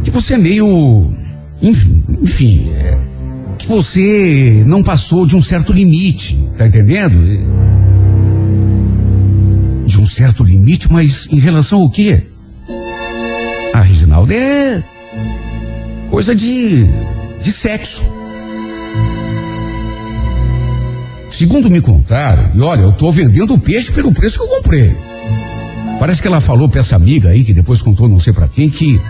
Que 0.02 0.10
você 0.10 0.34
é 0.34 0.36
meio. 0.36 1.08
Enfim, 1.62 2.68
é, 2.70 2.98
que 3.56 3.68
você 3.68 4.64
não 4.66 4.82
passou 4.82 5.24
de 5.24 5.36
um 5.36 5.40
certo 5.40 5.72
limite, 5.72 6.36
tá 6.58 6.66
entendendo? 6.66 7.16
De 9.86 10.00
um 10.00 10.04
certo 10.04 10.42
limite, 10.42 10.92
mas 10.92 11.28
em 11.30 11.38
relação 11.38 11.82
ao 11.82 11.90
quê? 11.90 12.20
Ah, 13.72 13.82
Reginaldo, 13.82 14.32
é 14.32 14.82
coisa 16.10 16.34
de, 16.34 16.86
de 17.40 17.52
sexo. 17.52 18.02
Segundo 21.30 21.70
me 21.70 21.80
contaram, 21.80 22.50
e 22.52 22.60
olha, 22.60 22.80
eu 22.80 22.92
tô 22.92 23.12
vendendo 23.12 23.54
o 23.54 23.60
peixe 23.60 23.92
pelo 23.92 24.12
preço 24.12 24.38
que 24.38 24.44
eu 24.44 24.48
comprei. 24.48 25.15
Parece 26.06 26.22
que 26.22 26.28
ela 26.28 26.40
falou 26.40 26.68
pra 26.68 26.78
essa 26.78 26.94
amiga 26.94 27.30
aí, 27.30 27.42
que 27.42 27.52
depois 27.52 27.82
contou 27.82 28.08
não 28.08 28.20
sei 28.20 28.32
pra 28.32 28.46
quem, 28.46 28.70
que. 28.70 29.00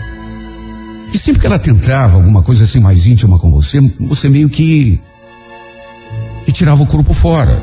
Que 1.13 1.19
sempre 1.19 1.43
que 1.43 1.47
ela 1.47 1.59
tentava 1.59 2.17
alguma 2.17 2.43
coisa 2.43 2.65
assim 2.65 2.81
mais 2.81 3.07
íntima 3.07 3.39
com 3.39 3.51
você, 3.51 3.79
você 4.01 4.31
meio 4.31 4.49
que. 4.49 4.99
que 6.47 6.53
tirava 6.53 6.83
o 6.83 6.87
corpo 6.87 7.13
fora. 7.13 7.61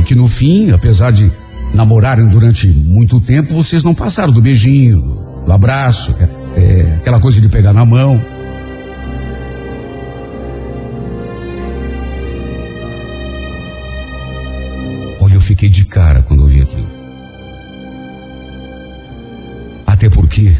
E 0.00 0.02
que 0.04 0.14
no 0.14 0.26
fim, 0.26 0.70
apesar 0.70 1.10
de 1.10 1.30
namorarem 1.74 2.26
durante 2.26 2.68
muito 2.68 3.20
tempo, 3.20 3.52
vocês 3.52 3.84
não 3.84 3.94
passaram 3.94 4.32
do 4.32 4.40
beijinho, 4.40 5.18
do 5.44 5.52
abraço, 5.52 6.14
é, 6.18 6.58
é, 6.58 6.94
aquela 6.94 7.20
coisa 7.20 7.38
de 7.38 7.50
pegar 7.50 7.74
na 7.74 7.84
mão. 7.84 8.18
Olha, 15.20 15.34
eu 15.34 15.40
fiquei 15.42 15.68
de 15.68 15.84
cara 15.84 16.22
quando 16.22 16.45
Até 20.06 20.14
porque 20.14 20.56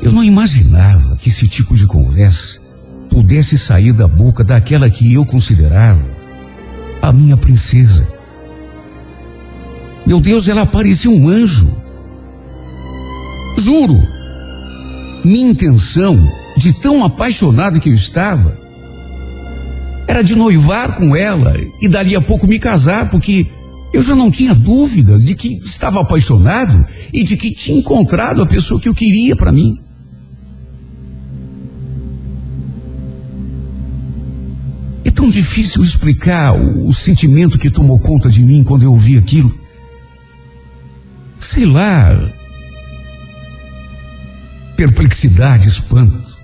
eu 0.00 0.10
não 0.10 0.24
imaginava 0.24 1.16
que 1.16 1.28
esse 1.28 1.46
tipo 1.46 1.74
de 1.76 1.86
conversa 1.86 2.58
pudesse 3.10 3.58
sair 3.58 3.92
da 3.92 4.08
boca 4.08 4.42
daquela 4.42 4.88
que 4.88 5.12
eu 5.12 5.26
considerava 5.26 6.02
a 7.02 7.12
minha 7.12 7.36
princesa. 7.36 8.08
Meu 10.06 10.18
Deus, 10.18 10.48
ela 10.48 10.64
parecia 10.64 11.10
um 11.10 11.28
anjo. 11.28 11.70
Juro, 13.58 14.02
minha 15.22 15.50
intenção, 15.50 16.26
de 16.56 16.72
tão 16.72 17.04
apaixonado 17.04 17.80
que 17.80 17.90
eu 17.90 17.94
estava, 17.94 18.58
era 20.06 20.22
de 20.22 20.34
noivar 20.34 20.96
com 20.96 21.14
ela 21.14 21.54
e 21.82 21.86
dali 21.86 22.16
a 22.16 22.20
pouco 22.22 22.46
me 22.46 22.58
casar, 22.58 23.10
porque 23.10 23.46
eu 23.92 24.02
já 24.02 24.14
não 24.14 24.30
tinha 24.30 24.54
dúvidas 24.54 25.24
de 25.24 25.34
que 25.34 25.58
estava 25.58 26.00
apaixonado 26.00 26.84
e 27.12 27.24
de 27.24 27.36
que 27.36 27.54
tinha 27.54 27.78
encontrado 27.78 28.42
a 28.42 28.46
pessoa 28.46 28.80
que 28.80 28.88
eu 28.88 28.94
queria 28.94 29.34
para 29.34 29.52
mim. 29.52 29.78
É 35.04 35.10
tão 35.10 35.30
difícil 35.30 35.82
explicar 35.82 36.52
o, 36.54 36.86
o 36.86 36.92
sentimento 36.92 37.58
que 37.58 37.70
tomou 37.70 37.98
conta 37.98 38.28
de 38.28 38.42
mim 38.42 38.62
quando 38.62 38.82
eu 38.82 38.90
ouvi 38.90 39.16
aquilo. 39.16 39.58
Sei 41.40 41.64
lá. 41.64 42.30
Perplexidade, 44.76 45.66
espanto, 45.66 46.38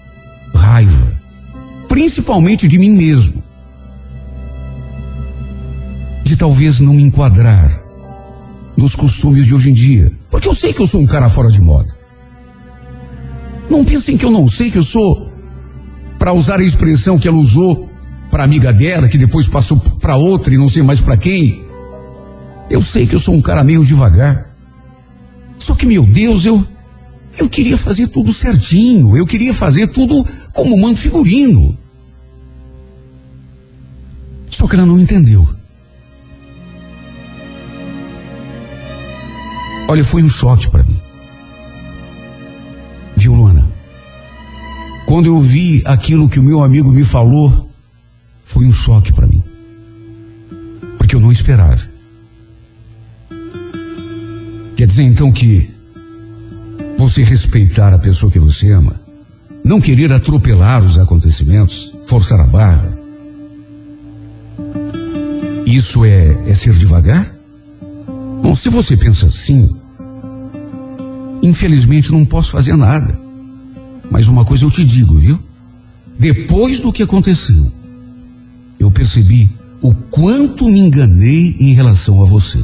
raiva, 0.53 1.21
principalmente 1.87 2.67
de 2.67 2.79
mim 2.79 2.97
mesmo 2.97 3.44
de 6.25 6.37
talvez 6.37 6.81
não 6.81 6.95
me 6.95 7.03
enquadrar 7.03 7.71
nos 8.77 8.97
costumes 8.97 9.47
de 9.47 9.55
hoje 9.55 9.71
em 9.71 9.75
dia. 9.75 10.11
Porque 10.31 10.49
eu 10.49 10.55
sei 10.55 10.73
que 10.73 10.81
eu 10.81 10.87
sou 10.87 11.01
um 11.01 11.07
cara 11.07 11.29
fora 11.29 11.49
de 11.49 11.61
moda. 11.61 11.95
Não 13.71 13.85
pensem 13.85 14.17
que 14.17 14.25
eu 14.25 14.31
não 14.31 14.49
sei 14.49 14.71
que 14.71 14.79
eu 14.79 14.83
sou, 14.83 15.31
para 16.19 16.33
usar 16.33 16.59
a 16.59 16.65
expressão 16.65 17.19
que 17.19 17.29
ela 17.29 17.37
usou 17.37 17.91
para 18.31 18.43
amiga 18.43 18.73
dela, 18.73 19.09
que 19.09 19.19
depois 19.19 19.47
passou 19.47 19.79
para 19.79 20.17
outra 20.17 20.53
e 20.53 20.59
não 20.59 20.69
sei 20.69 20.83
mais 20.83 21.01
para 21.01 21.17
quem. 21.17 21.63
Eu 22.69 22.81
sei 22.81 23.07
que 23.07 23.15
eu 23.15 23.21
sou 23.21 23.35
um 23.35 23.43
cara 23.43 23.63
meio 23.63 23.85
devagar. 23.85 24.51
Só 25.59 25.75
que, 25.75 25.87
meu 25.87 26.05
Deus, 26.05 26.45
eu 26.45 26.67
eu 27.39 27.49
queria 27.49 27.77
fazer 27.77 28.07
tudo 28.07 28.33
certinho, 28.33 29.17
eu 29.17 29.27
queria 29.27 29.53
fazer 29.53 29.89
tudo 29.89 30.25
como 30.53 30.77
mando 30.77 30.97
figurino. 30.97 31.77
Só 34.49 34.69
que 34.69 34.77
ela 34.77 34.87
não 34.87 34.99
entendeu. 34.99 35.49
Olha, 39.89 40.03
foi 40.03 40.23
um 40.23 40.29
choque 40.29 40.71
para 40.71 40.83
mim. 40.83 41.01
Viu, 43.17 43.35
Luana? 43.35 43.67
Quando 45.07 45.27
eu 45.27 45.41
vi 45.41 45.83
aquilo 45.85 46.29
que 46.29 46.41
o 46.41 46.43
meu 46.43 46.63
amigo 46.63 46.91
me 46.91 47.05
falou, 47.05 47.71
foi 48.45 48.65
um 48.67 48.73
choque 48.73 49.13
para 49.13 49.27
mim. 49.27 49.43
Porque 50.97 51.15
eu 51.15 51.21
não 51.21 51.31
esperava. 51.31 51.83
Quer 54.77 54.87
dizer 54.87 55.03
então 55.03 55.31
que 55.31 55.71
você 56.99 57.23
respeitar 57.23 57.93
a 57.93 57.99
pessoa 57.99 58.33
que 58.33 58.39
você 58.39 58.73
ama, 58.73 59.01
não 59.63 59.81
querer 59.81 60.13
atropelar 60.13 60.85
os 60.85 60.99
acontecimentos, 60.99 61.95
forçar 62.07 62.41
a 62.41 62.45
barra, 62.45 62.99
isso 65.67 66.05
é, 66.05 66.37
é 66.49 66.55
ser 66.55 66.73
devagar? 66.75 67.34
Bom, 68.55 68.61
se 68.61 68.69
você 68.69 68.97
pensa 68.97 69.27
assim, 69.27 69.69
infelizmente 71.43 72.13
não 72.13 72.25
posso 72.25 72.53
fazer 72.53 72.77
nada. 72.77 73.19
Mas 74.09 74.29
uma 74.29 74.45
coisa 74.45 74.65
eu 74.65 74.71
te 74.71 74.85
digo, 74.85 75.19
viu? 75.19 75.41
Depois 76.17 76.79
do 76.79 76.93
que 76.93 77.03
aconteceu, 77.03 77.73
eu 78.79 78.93
percebi 78.93 79.51
o 79.83 79.93
quanto 79.93 80.69
me 80.69 80.79
enganei 80.79 81.57
em 81.59 81.75
relação 81.75 82.23
a 82.23 82.27
você. 82.27 82.61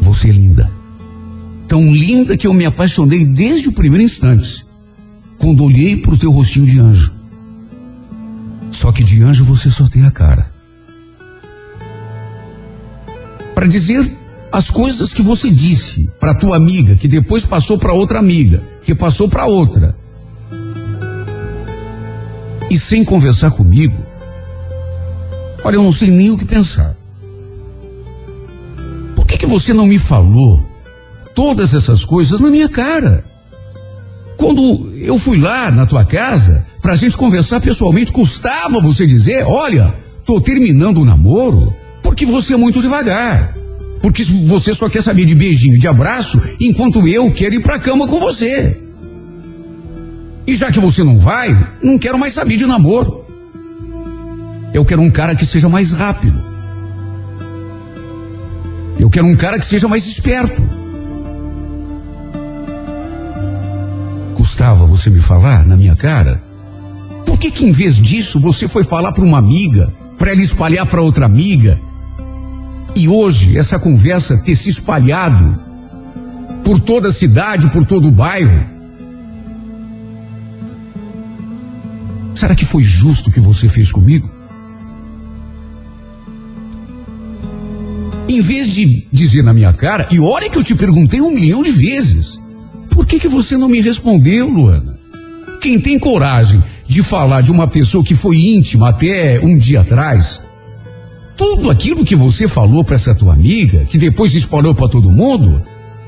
Você 0.00 0.30
é 0.30 0.32
linda. 0.32 0.72
Tão 1.68 1.92
linda 1.92 2.34
que 2.34 2.46
eu 2.46 2.54
me 2.54 2.64
apaixonei 2.64 3.26
desde 3.26 3.68
o 3.68 3.72
primeiro 3.72 4.02
instante, 4.02 4.64
quando 5.38 5.64
olhei 5.64 5.98
para 5.98 6.14
o 6.14 6.18
teu 6.18 6.32
rostinho 6.32 6.64
de 6.64 6.78
anjo. 6.78 7.12
Só 8.70 8.90
que 8.90 9.04
de 9.04 9.22
anjo 9.22 9.44
você 9.44 9.70
só 9.70 9.86
tem 9.86 10.06
a 10.06 10.10
cara. 10.10 10.50
Para 13.62 13.68
dizer 13.68 14.12
as 14.50 14.70
coisas 14.70 15.14
que 15.14 15.22
você 15.22 15.48
disse 15.48 16.10
para 16.18 16.34
tua 16.34 16.56
amiga, 16.56 16.96
que 16.96 17.06
depois 17.06 17.44
passou 17.44 17.78
para 17.78 17.92
outra 17.92 18.18
amiga, 18.18 18.60
que 18.82 18.92
passou 18.92 19.28
para 19.28 19.46
outra. 19.46 19.96
E 22.68 22.76
sem 22.76 23.04
conversar 23.04 23.52
comigo, 23.52 23.96
olha, 25.62 25.76
eu 25.76 25.82
não 25.84 25.92
sei 25.92 26.10
nem 26.10 26.32
o 26.32 26.36
que 26.36 26.44
pensar. 26.44 26.96
Por 29.14 29.24
que, 29.28 29.38
que 29.38 29.46
você 29.46 29.72
não 29.72 29.86
me 29.86 29.96
falou 29.96 30.60
todas 31.32 31.72
essas 31.72 32.04
coisas 32.04 32.40
na 32.40 32.50
minha 32.50 32.68
cara? 32.68 33.24
Quando 34.36 34.92
eu 34.96 35.16
fui 35.16 35.38
lá 35.38 35.70
na 35.70 35.86
tua 35.86 36.04
casa, 36.04 36.66
pra 36.80 36.96
gente 36.96 37.16
conversar 37.16 37.60
pessoalmente, 37.60 38.10
custava 38.10 38.80
você 38.80 39.06
dizer, 39.06 39.44
olha, 39.46 39.94
tô 40.26 40.40
terminando 40.40 40.98
o 40.98 41.04
namoro 41.04 41.80
porque 42.02 42.26
você 42.26 42.54
é 42.54 42.56
muito 42.56 42.80
devagar. 42.80 43.56
Porque 44.00 44.24
você 44.24 44.74
só 44.74 44.88
quer 44.88 45.02
saber 45.02 45.24
de 45.24 45.34
beijinho, 45.34 45.78
de 45.78 45.86
abraço, 45.86 46.40
enquanto 46.58 47.06
eu 47.06 47.30
quero 47.30 47.54
ir 47.54 47.62
pra 47.62 47.78
cama 47.78 48.08
com 48.08 48.18
você. 48.18 48.82
E 50.44 50.56
já 50.56 50.72
que 50.72 50.80
você 50.80 51.04
não 51.04 51.16
vai, 51.18 51.56
não 51.80 51.96
quero 51.98 52.18
mais 52.18 52.32
saber 52.32 52.56
de 52.56 52.66
namoro. 52.66 53.24
Eu 54.74 54.84
quero 54.84 55.00
um 55.00 55.10
cara 55.10 55.36
que 55.36 55.46
seja 55.46 55.68
mais 55.68 55.92
rápido. 55.92 56.42
Eu 58.98 59.08
quero 59.08 59.26
um 59.26 59.36
cara 59.36 59.58
que 59.58 59.66
seja 59.66 59.86
mais 59.86 60.06
esperto. 60.06 60.60
Custava 64.34 64.84
você 64.84 65.10
me 65.10 65.20
falar 65.20 65.64
na 65.64 65.76
minha 65.76 65.94
cara? 65.94 66.42
Por 67.24 67.38
que 67.38 67.50
que 67.50 67.64
em 67.64 67.72
vez 67.72 67.96
disso 67.96 68.40
você 68.40 68.66
foi 68.66 68.82
falar 68.82 69.12
para 69.12 69.24
uma 69.24 69.38
amiga, 69.38 69.92
para 70.18 70.32
ela 70.32 70.42
espalhar 70.42 70.86
para 70.86 71.02
outra 71.02 71.26
amiga? 71.26 71.78
E 72.94 73.08
hoje 73.08 73.56
essa 73.56 73.78
conversa 73.78 74.36
ter 74.36 74.54
se 74.54 74.68
espalhado 74.70 75.58
por 76.64 76.78
toda 76.78 77.08
a 77.08 77.12
cidade, 77.12 77.68
por 77.70 77.84
todo 77.84 78.08
o 78.08 78.12
bairro. 78.12 78.70
Será 82.34 82.54
que 82.54 82.64
foi 82.64 82.82
justo 82.82 83.30
o 83.30 83.32
que 83.32 83.40
você 83.40 83.68
fez 83.68 83.90
comigo? 83.90 84.30
Em 88.28 88.40
vez 88.40 88.72
de 88.72 89.06
dizer 89.12 89.42
na 89.42 89.52
minha 89.52 89.72
cara, 89.72 90.08
e 90.10 90.18
olha 90.18 90.48
que 90.48 90.56
eu 90.56 90.64
te 90.64 90.74
perguntei 90.74 91.20
um 91.20 91.34
milhão 91.34 91.62
de 91.62 91.70
vezes, 91.70 92.40
por 92.90 93.06
que 93.06 93.20
que 93.20 93.28
você 93.28 93.56
não 93.56 93.68
me 93.68 93.80
respondeu, 93.80 94.48
Luana? 94.48 94.98
Quem 95.60 95.78
tem 95.78 95.98
coragem 95.98 96.62
de 96.86 97.02
falar 97.02 97.42
de 97.42 97.50
uma 97.50 97.68
pessoa 97.68 98.04
que 98.04 98.14
foi 98.14 98.36
íntima 98.36 98.88
até 98.88 99.38
um 99.40 99.56
dia 99.56 99.80
atrás, 99.80 100.42
tudo 101.36 101.70
aquilo 101.70 102.04
que 102.04 102.14
você 102.14 102.46
falou 102.46 102.84
para 102.84 102.96
essa 102.96 103.14
tua 103.14 103.32
amiga, 103.32 103.84
que 103.86 103.98
depois 103.98 104.34
espalhou 104.34 104.74
para 104.74 104.88
todo 104.88 105.10
mundo, 105.10 105.62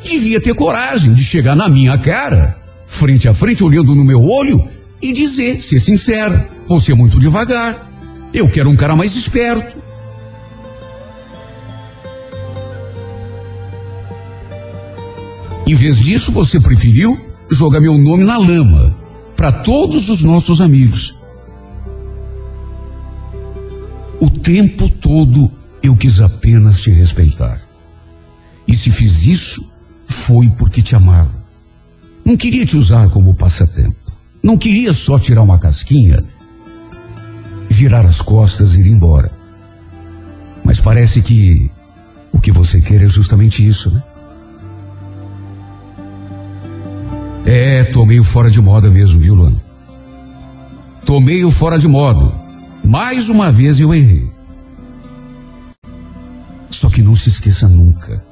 devia 0.05 0.41
ter 0.41 0.55
coragem 0.55 1.15
de 1.15 1.25
chegar 1.25 1.57
na 1.57 1.69
minha 1.69 1.97
cara, 1.99 2.57
frente 2.87 3.29
a 3.29 3.35
frente, 3.35 3.65
olhando 3.65 3.95
no 3.95 4.05
meu 4.05 4.23
olho 4.23 4.63
e 5.01 5.13
dizer, 5.13 5.61
ser 5.61 5.81
sincera, 5.81 6.49
você 6.69 6.93
é 6.93 6.95
muito 6.95 7.19
devagar. 7.19 7.91
Eu 8.33 8.49
quero 8.49 8.71
um 8.71 8.77
cara 8.77 8.97
mais 8.97 9.17
esperto. 9.17 9.79
Em 15.67 15.75
vez 15.75 15.99
disso, 15.99 16.31
você 16.31 16.61
preferiu 16.61 17.19
jogar 17.51 17.81
meu 17.81 17.97
nome 17.97 18.25
na 18.25 18.37
lama 18.37 18.97
para 19.37 19.51
todos 19.51 20.09
os 20.09 20.23
nossos 20.23 20.61
amigos. 20.61 21.15
O 24.25 24.31
tempo 24.31 24.89
todo 24.89 25.53
eu 25.83 25.95
quis 25.95 26.19
apenas 26.19 26.81
te 26.81 26.91
respeitar. 26.91 27.61
E 28.67 28.75
se 28.75 28.91
fiz 28.91 29.27
isso, 29.27 29.71
foi 30.07 30.49
porque 30.49 30.81
te 30.81 30.97
amava. 30.97 31.45
Não 32.25 32.35
queria 32.35 32.65
te 32.65 32.75
usar 32.75 33.11
como 33.11 33.35
passatempo. 33.35 33.95
Não 34.43 34.57
queria 34.57 34.95
só 34.95 35.19
tirar 35.19 35.43
uma 35.43 35.59
casquinha, 35.59 36.25
virar 37.69 38.07
as 38.07 38.23
costas 38.23 38.75
e 38.75 38.81
ir 38.81 38.87
embora. 38.87 39.31
Mas 40.65 40.81
parece 40.81 41.21
que 41.21 41.71
o 42.33 42.41
que 42.41 42.51
você 42.51 42.81
quer 42.81 43.03
é 43.03 43.07
justamente 43.07 43.67
isso, 43.67 43.91
né? 43.91 44.03
É, 47.45 47.85
tô 47.85 48.07
meio 48.07 48.25
fora 48.25 48.51
de 48.51 48.59
moda 48.59 48.89
mesmo, 48.89 49.21
viu, 49.21 49.35
Luana? 49.35 49.63
Tô 51.05 51.21
meio 51.21 51.51
fora 51.51 51.79
de 51.79 51.87
moda. 51.87 52.44
Mais 52.85 53.31
uma 53.31 53.51
vez 53.51 53.81
eu 53.81 53.95
errei. 53.95 54.31
Só 56.69 56.91
que 56.91 57.01
não 57.01 57.17
se 57.17 57.31
esqueça 57.31 57.67
nunca. 57.67 58.23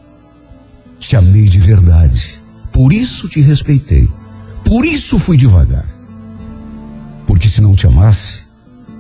Te 0.98 1.16
amei 1.16 1.44
de 1.44 1.58
verdade. 1.58 2.42
Por 2.70 2.92
isso 2.92 3.28
te 3.28 3.40
respeitei. 3.40 4.08
Por 4.62 4.84
isso 4.84 5.18
fui 5.18 5.38
devagar. 5.38 5.86
Porque 7.26 7.48
se 7.48 7.62
não 7.62 7.74
te 7.74 7.86
amasse, 7.86 8.42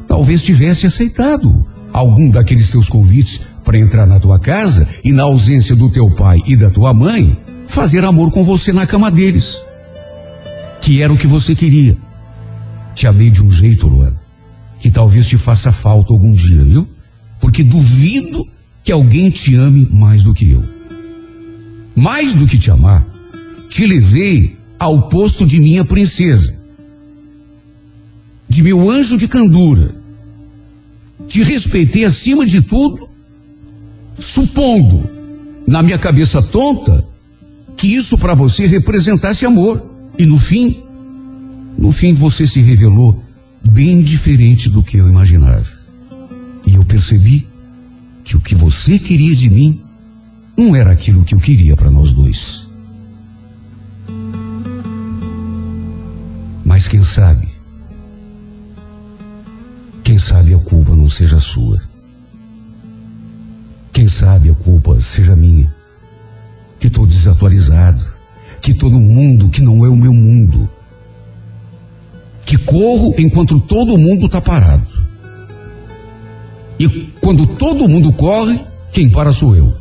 talvez 0.06 0.42
tivesse 0.42 0.86
aceitado 0.86 1.66
algum 1.92 2.30
daqueles 2.30 2.70
teus 2.70 2.88
convites 2.88 3.40
para 3.62 3.78
entrar 3.78 4.06
na 4.06 4.18
tua 4.18 4.38
casa 4.38 4.88
e, 5.04 5.12
na 5.12 5.24
ausência 5.24 5.76
do 5.76 5.90
teu 5.90 6.10
pai 6.10 6.38
e 6.46 6.56
da 6.56 6.70
tua 6.70 6.94
mãe, 6.94 7.36
fazer 7.66 8.04
amor 8.06 8.30
com 8.30 8.42
você 8.42 8.72
na 8.72 8.86
cama 8.86 9.10
deles. 9.10 9.62
Que 10.80 11.02
era 11.02 11.12
o 11.12 11.18
que 11.18 11.26
você 11.26 11.54
queria. 11.54 11.96
Te 12.94 13.06
amei 13.06 13.30
de 13.30 13.44
um 13.44 13.50
jeito, 13.50 13.86
Luana, 13.86 14.21
que 14.82 14.90
talvez 14.90 15.28
te 15.28 15.38
faça 15.38 15.70
falta 15.70 16.12
algum 16.12 16.32
dia, 16.32 16.60
viu? 16.64 16.88
Porque 17.40 17.62
duvido 17.62 18.44
que 18.82 18.90
alguém 18.90 19.30
te 19.30 19.54
ame 19.54 19.88
mais 19.88 20.24
do 20.24 20.34
que 20.34 20.50
eu. 20.50 20.64
Mais 21.94 22.34
do 22.34 22.48
que 22.48 22.58
te 22.58 22.68
amar, 22.68 23.06
te 23.70 23.86
levei 23.86 24.56
ao 24.80 25.08
posto 25.08 25.46
de 25.46 25.60
minha 25.60 25.84
princesa, 25.84 26.52
de 28.48 28.60
meu 28.60 28.90
anjo 28.90 29.16
de 29.16 29.28
candura. 29.28 29.94
Te 31.28 31.44
respeitei 31.44 32.04
acima 32.04 32.44
de 32.44 32.60
tudo, 32.60 33.08
supondo, 34.18 35.08
na 35.64 35.80
minha 35.80 35.98
cabeça 35.98 36.42
tonta, 36.42 37.06
que 37.76 37.94
isso 37.94 38.18
para 38.18 38.34
você 38.34 38.66
representasse 38.66 39.46
amor. 39.46 39.80
E 40.18 40.26
no 40.26 40.38
fim, 40.38 40.82
no 41.78 41.92
fim 41.92 42.12
você 42.12 42.48
se 42.48 42.60
revelou 42.60 43.22
bem 43.70 44.02
diferente 44.02 44.68
do 44.68 44.82
que 44.82 44.96
eu 44.96 45.08
imaginava. 45.08 45.66
E 46.66 46.74
eu 46.74 46.84
percebi 46.84 47.46
que 48.24 48.36
o 48.36 48.40
que 48.40 48.54
você 48.54 48.98
queria 48.98 49.34
de 49.34 49.50
mim 49.50 49.82
não 50.56 50.76
era 50.76 50.92
aquilo 50.92 51.24
que 51.24 51.34
eu 51.34 51.40
queria 51.40 51.76
para 51.76 51.90
nós 51.90 52.12
dois. 52.12 52.68
Mas 56.64 56.88
quem 56.88 57.02
sabe? 57.02 57.48
Quem 60.02 60.18
sabe 60.18 60.54
a 60.54 60.58
culpa 60.58 60.94
não 60.94 61.08
seja 61.08 61.40
sua? 61.40 61.80
Quem 63.92 64.08
sabe 64.08 64.50
a 64.50 64.54
culpa 64.54 65.00
seja 65.00 65.36
minha? 65.36 65.74
Que 66.78 66.86
estou 66.86 67.06
desatualizado, 67.06 68.02
que 68.60 68.72
num 68.88 69.00
mundo 69.00 69.48
que 69.48 69.60
não 69.60 69.84
é 69.84 69.88
o 69.88 69.96
meu 69.96 70.12
mundo, 70.12 70.68
que 72.52 72.58
corro 72.58 73.14
enquanto 73.16 73.58
todo 73.58 73.96
mundo 73.96 74.26
está 74.26 74.38
parado. 74.38 74.86
E 76.78 76.86
quando 77.18 77.46
todo 77.46 77.88
mundo 77.88 78.12
corre, 78.12 78.60
quem 78.92 79.08
para 79.08 79.32
sou 79.32 79.56
eu. 79.56 79.74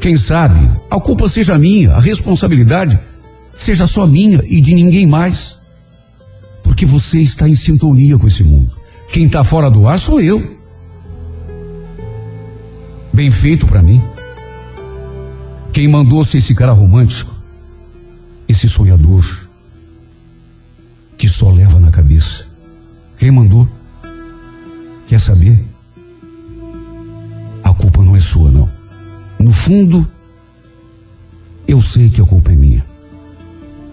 Quem 0.00 0.16
sabe 0.16 0.58
a 0.90 0.98
culpa 0.98 1.28
seja 1.28 1.56
minha, 1.56 1.92
a 1.92 2.00
responsabilidade 2.00 2.98
seja 3.54 3.86
só 3.86 4.08
minha 4.08 4.42
e 4.44 4.60
de 4.60 4.74
ninguém 4.74 5.06
mais. 5.06 5.60
Porque 6.64 6.84
você 6.84 7.20
está 7.20 7.48
em 7.48 7.54
sintonia 7.54 8.18
com 8.18 8.26
esse 8.26 8.42
mundo. 8.42 8.76
Quem 9.12 9.28
tá 9.28 9.44
fora 9.44 9.70
do 9.70 9.86
ar 9.86 10.00
sou 10.00 10.20
eu. 10.20 10.58
Bem 13.12 13.30
feito 13.30 13.68
para 13.68 13.82
mim. 13.82 14.02
Quem 15.72 15.86
mandou 15.86 16.24
ser 16.24 16.38
esse 16.38 16.56
cara 16.56 16.72
romântico? 16.72 17.32
Esse 18.48 18.68
sonhador 18.68 19.47
que 21.18 21.28
só 21.28 21.50
leva 21.50 21.80
na 21.80 21.90
cabeça. 21.90 22.46
Quem 23.18 23.32
mandou? 23.32 23.68
Quer 25.08 25.20
saber? 25.20 25.58
A 27.64 27.74
culpa 27.74 28.02
não 28.02 28.14
é 28.14 28.20
sua, 28.20 28.50
não. 28.50 28.70
No 29.38 29.52
fundo, 29.52 30.06
eu 31.66 31.82
sei 31.82 32.08
que 32.08 32.20
a 32.20 32.24
culpa 32.24 32.52
é 32.52 32.56
minha. 32.56 32.86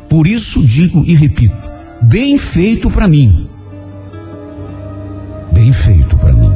Por 0.07 0.27
isso 0.27 0.63
digo 0.65 1.03
e 1.03 1.15
repito: 1.15 1.69
bem 2.03 2.37
feito 2.37 2.89
para 2.91 3.07
mim. 3.07 3.49
Bem 5.51 5.73
feito 5.73 6.15
para 6.17 6.31
mim. 6.31 6.53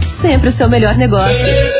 Sempre 0.00 0.48
o 0.48 0.52
seu 0.52 0.70
melhor 0.70 0.96
negócio. 0.96 1.79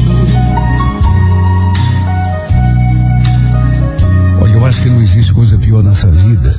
Eu 4.61 4.67
acho 4.67 4.83
que 4.83 4.89
não 4.91 5.01
existe 5.01 5.33
coisa 5.33 5.57
pior 5.57 5.81
nessa 5.81 6.11
vida 6.11 6.55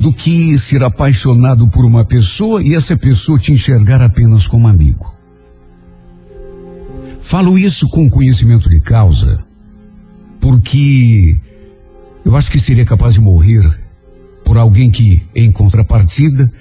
do 0.00 0.12
que 0.12 0.58
ser 0.58 0.82
apaixonado 0.82 1.68
por 1.68 1.84
uma 1.84 2.04
pessoa 2.04 2.60
e 2.60 2.74
essa 2.74 2.96
pessoa 2.96 3.38
te 3.38 3.52
enxergar 3.52 4.02
apenas 4.02 4.48
como 4.48 4.66
amigo. 4.66 5.14
Falo 7.20 7.56
isso 7.56 7.88
com 7.88 8.10
conhecimento 8.10 8.68
de 8.68 8.80
causa, 8.80 9.44
porque 10.40 11.40
eu 12.24 12.36
acho 12.36 12.50
que 12.50 12.58
seria 12.58 12.84
capaz 12.84 13.14
de 13.14 13.20
morrer 13.20 13.62
por 14.44 14.58
alguém 14.58 14.90
que, 14.90 15.22
em 15.32 15.52
contrapartida, 15.52 16.52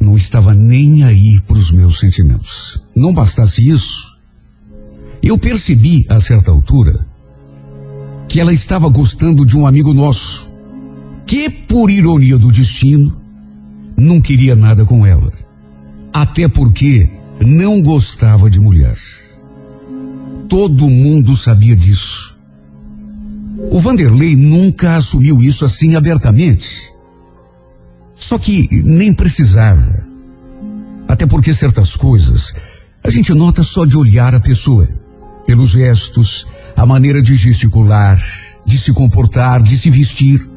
não 0.00 0.16
estava 0.16 0.54
nem 0.54 1.04
aí 1.04 1.38
para 1.46 1.58
os 1.58 1.70
meus 1.70 1.98
sentimentos. 1.98 2.82
Não 2.96 3.12
bastasse 3.12 3.68
isso, 3.68 4.18
eu 5.22 5.36
percebi 5.36 6.06
a 6.08 6.18
certa 6.18 6.50
altura 6.50 7.09
que 8.30 8.38
ela 8.38 8.52
estava 8.52 8.88
gostando 8.88 9.44
de 9.44 9.58
um 9.58 9.66
amigo 9.66 9.92
nosso, 9.92 10.48
que, 11.26 11.50
por 11.50 11.90
ironia 11.90 12.38
do 12.38 12.52
destino, 12.52 13.20
não 13.98 14.20
queria 14.20 14.54
nada 14.54 14.84
com 14.84 15.04
ela. 15.04 15.32
Até 16.12 16.46
porque 16.46 17.10
não 17.44 17.82
gostava 17.82 18.48
de 18.48 18.60
mulher. 18.60 18.96
Todo 20.48 20.88
mundo 20.88 21.36
sabia 21.36 21.74
disso. 21.74 22.38
O 23.72 23.80
Vanderlei 23.80 24.36
nunca 24.36 24.94
assumiu 24.94 25.42
isso 25.42 25.64
assim 25.64 25.96
abertamente. 25.96 26.88
Só 28.14 28.38
que 28.38 28.68
nem 28.84 29.12
precisava. 29.12 30.04
Até 31.08 31.26
porque 31.26 31.52
certas 31.52 31.96
coisas 31.96 32.54
a 33.02 33.10
gente 33.10 33.34
nota 33.34 33.64
só 33.64 33.84
de 33.84 33.96
olhar 33.96 34.36
a 34.36 34.40
pessoa, 34.40 34.88
pelos 35.44 35.70
gestos, 35.70 36.46
a 36.76 36.86
maneira 36.86 37.22
de 37.22 37.36
gesticular, 37.36 38.20
de 38.64 38.78
se 38.78 38.92
comportar, 38.92 39.62
de 39.62 39.76
se 39.76 39.90
vestir. 39.90 40.48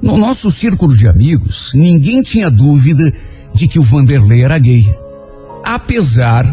No 0.00 0.16
nosso 0.16 0.50
círculo 0.50 0.96
de 0.96 1.08
amigos, 1.08 1.72
ninguém 1.74 2.22
tinha 2.22 2.50
dúvida 2.50 3.12
de 3.54 3.68
que 3.68 3.78
o 3.78 3.82
Vanderlei 3.82 4.42
era 4.42 4.58
gay, 4.58 4.84
apesar 5.64 6.44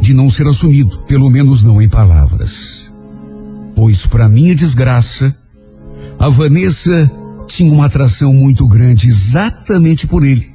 de 0.00 0.14
não 0.14 0.30
ser 0.30 0.46
assumido, 0.46 0.98
pelo 1.00 1.28
menos 1.28 1.62
não 1.62 1.80
em 1.80 1.88
palavras. 1.88 2.92
Pois, 3.74 4.06
para 4.06 4.28
minha 4.28 4.54
desgraça, 4.54 5.34
a 6.18 6.28
Vanessa 6.28 7.10
tinha 7.46 7.72
uma 7.72 7.86
atração 7.86 8.32
muito 8.32 8.66
grande 8.68 9.08
exatamente 9.08 10.06
por 10.06 10.24
ele. 10.24 10.54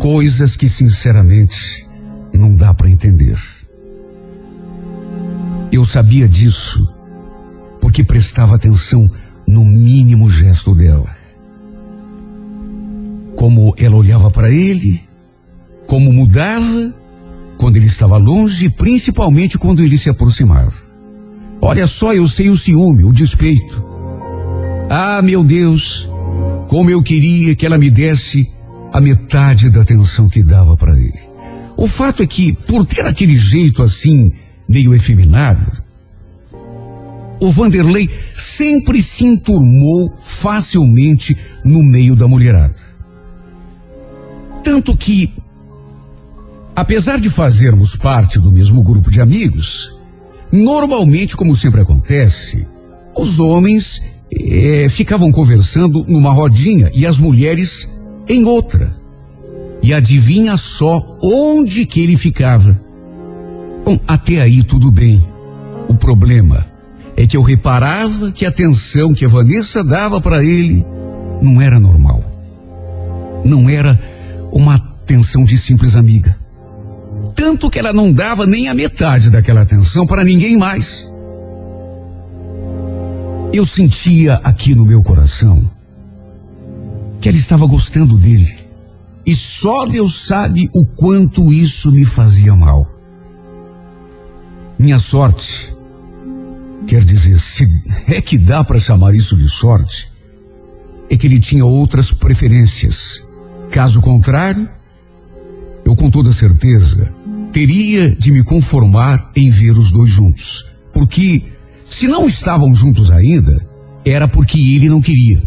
Coisas 0.00 0.56
que, 0.56 0.68
sinceramente, 0.68 1.86
não 2.32 2.54
dá 2.54 2.74
para 2.74 2.90
entender. 2.90 3.38
Eu 5.70 5.84
sabia 5.84 6.28
disso 6.28 6.92
porque 7.80 8.02
prestava 8.04 8.56
atenção 8.56 9.08
no 9.46 9.64
mínimo 9.64 10.30
gesto 10.30 10.74
dela. 10.74 11.08
Como 13.36 13.74
ela 13.78 13.96
olhava 13.96 14.30
para 14.30 14.50
ele, 14.50 15.02
como 15.86 16.12
mudava 16.12 16.94
quando 17.58 17.76
ele 17.76 17.86
estava 17.86 18.16
longe, 18.16 18.68
principalmente 18.68 19.58
quando 19.58 19.82
ele 19.82 19.98
se 19.98 20.10
aproximava. 20.10 20.72
Olha 21.60 21.86
só, 21.86 22.12
eu 22.12 22.28
sei 22.28 22.50
o 22.50 22.56
ciúme, 22.56 23.04
o 23.04 23.12
despeito. 23.12 23.84
Ah, 24.90 25.20
meu 25.22 25.42
Deus, 25.42 26.08
como 26.68 26.90
eu 26.90 27.02
queria 27.02 27.54
que 27.54 27.64
ela 27.64 27.78
me 27.78 27.90
desse 27.90 28.50
a 28.92 29.00
metade 29.00 29.70
da 29.70 29.82
atenção 29.82 30.28
que 30.28 30.42
dava 30.42 30.76
para 30.76 30.98
ele. 30.98 31.18
O 31.76 31.86
fato 31.86 32.22
é 32.22 32.26
que, 32.26 32.52
por 32.52 32.86
ter 32.86 33.04
aquele 33.04 33.36
jeito 33.36 33.82
assim, 33.82 34.32
meio 34.68 34.94
efeminado, 34.94 35.84
o 37.40 37.50
Vanderlei 37.50 38.08
sempre 38.34 39.02
se 39.02 39.24
enturmou 39.24 40.12
facilmente 40.16 41.36
no 41.64 41.82
meio 41.82 42.16
da 42.16 42.26
mulherada. 42.26 42.74
Tanto 44.62 44.96
que, 44.96 45.32
apesar 46.74 47.20
de 47.20 47.30
fazermos 47.30 47.94
parte 47.94 48.38
do 48.38 48.50
mesmo 48.50 48.82
grupo 48.82 49.10
de 49.10 49.20
amigos, 49.20 49.92
normalmente, 50.50 51.36
como 51.36 51.54
sempre 51.54 51.82
acontece, 51.82 52.66
os 53.16 53.38
homens 53.38 54.00
eh, 54.32 54.88
ficavam 54.88 55.30
conversando 55.30 56.04
numa 56.08 56.32
rodinha 56.32 56.90
e 56.94 57.06
as 57.06 57.18
mulheres 57.18 57.88
em 58.28 58.44
outra. 58.44 58.96
E 59.82 59.92
adivinha 59.92 60.56
só 60.56 61.16
onde 61.22 61.86
que 61.86 62.00
ele 62.00 62.16
ficava. 62.16 62.85
Bom, 63.86 64.00
até 64.04 64.40
aí 64.42 64.64
tudo 64.64 64.90
bem. 64.90 65.24
O 65.88 65.94
problema 65.94 66.66
é 67.16 67.24
que 67.24 67.36
eu 67.36 67.42
reparava 67.42 68.32
que 68.32 68.44
a 68.44 68.48
atenção 68.48 69.14
que 69.14 69.24
a 69.24 69.28
Vanessa 69.28 69.84
dava 69.84 70.20
para 70.20 70.42
ele 70.42 70.84
não 71.40 71.62
era 71.62 71.78
normal. 71.78 72.20
Não 73.44 73.70
era 73.70 73.96
uma 74.50 74.74
atenção 74.74 75.44
de 75.44 75.56
simples 75.56 75.94
amiga. 75.94 76.36
Tanto 77.36 77.70
que 77.70 77.78
ela 77.78 77.92
não 77.92 78.10
dava 78.10 78.44
nem 78.44 78.68
a 78.68 78.74
metade 78.74 79.30
daquela 79.30 79.62
atenção 79.62 80.04
para 80.04 80.24
ninguém 80.24 80.56
mais. 80.56 81.08
Eu 83.52 83.64
sentia 83.64 84.40
aqui 84.42 84.74
no 84.74 84.84
meu 84.84 85.00
coração 85.00 85.62
que 87.20 87.28
ela 87.28 87.38
estava 87.38 87.64
gostando 87.66 88.18
dele. 88.18 88.52
E 89.24 89.32
só 89.32 89.86
Deus 89.86 90.26
sabe 90.26 90.68
o 90.74 90.84
quanto 90.84 91.52
isso 91.52 91.92
me 91.92 92.04
fazia 92.04 92.52
mal. 92.56 92.95
Minha 94.78 94.98
sorte, 94.98 95.74
quer 96.86 97.02
dizer, 97.02 97.38
se 97.40 97.66
é 98.08 98.20
que 98.20 98.36
dá 98.36 98.62
para 98.62 98.78
chamar 98.78 99.14
isso 99.14 99.36
de 99.36 99.48
sorte, 99.48 100.12
é 101.10 101.16
que 101.16 101.26
ele 101.26 101.38
tinha 101.38 101.64
outras 101.64 102.12
preferências. 102.12 103.24
Caso 103.70 104.00
contrário, 104.00 104.68
eu 105.84 105.94
com 105.96 106.10
toda 106.10 106.32
certeza 106.32 107.14
teria 107.52 108.14
de 108.14 108.30
me 108.30 108.44
conformar 108.44 109.30
em 109.34 109.48
ver 109.48 109.72
os 109.72 109.90
dois 109.90 110.10
juntos. 110.10 110.64
Porque 110.92 111.42
se 111.86 112.06
não 112.06 112.26
estavam 112.26 112.74
juntos 112.74 113.10
ainda, 113.10 113.66
era 114.04 114.28
porque 114.28 114.58
ele 114.58 114.88
não 114.88 115.00
queria. 115.00 115.42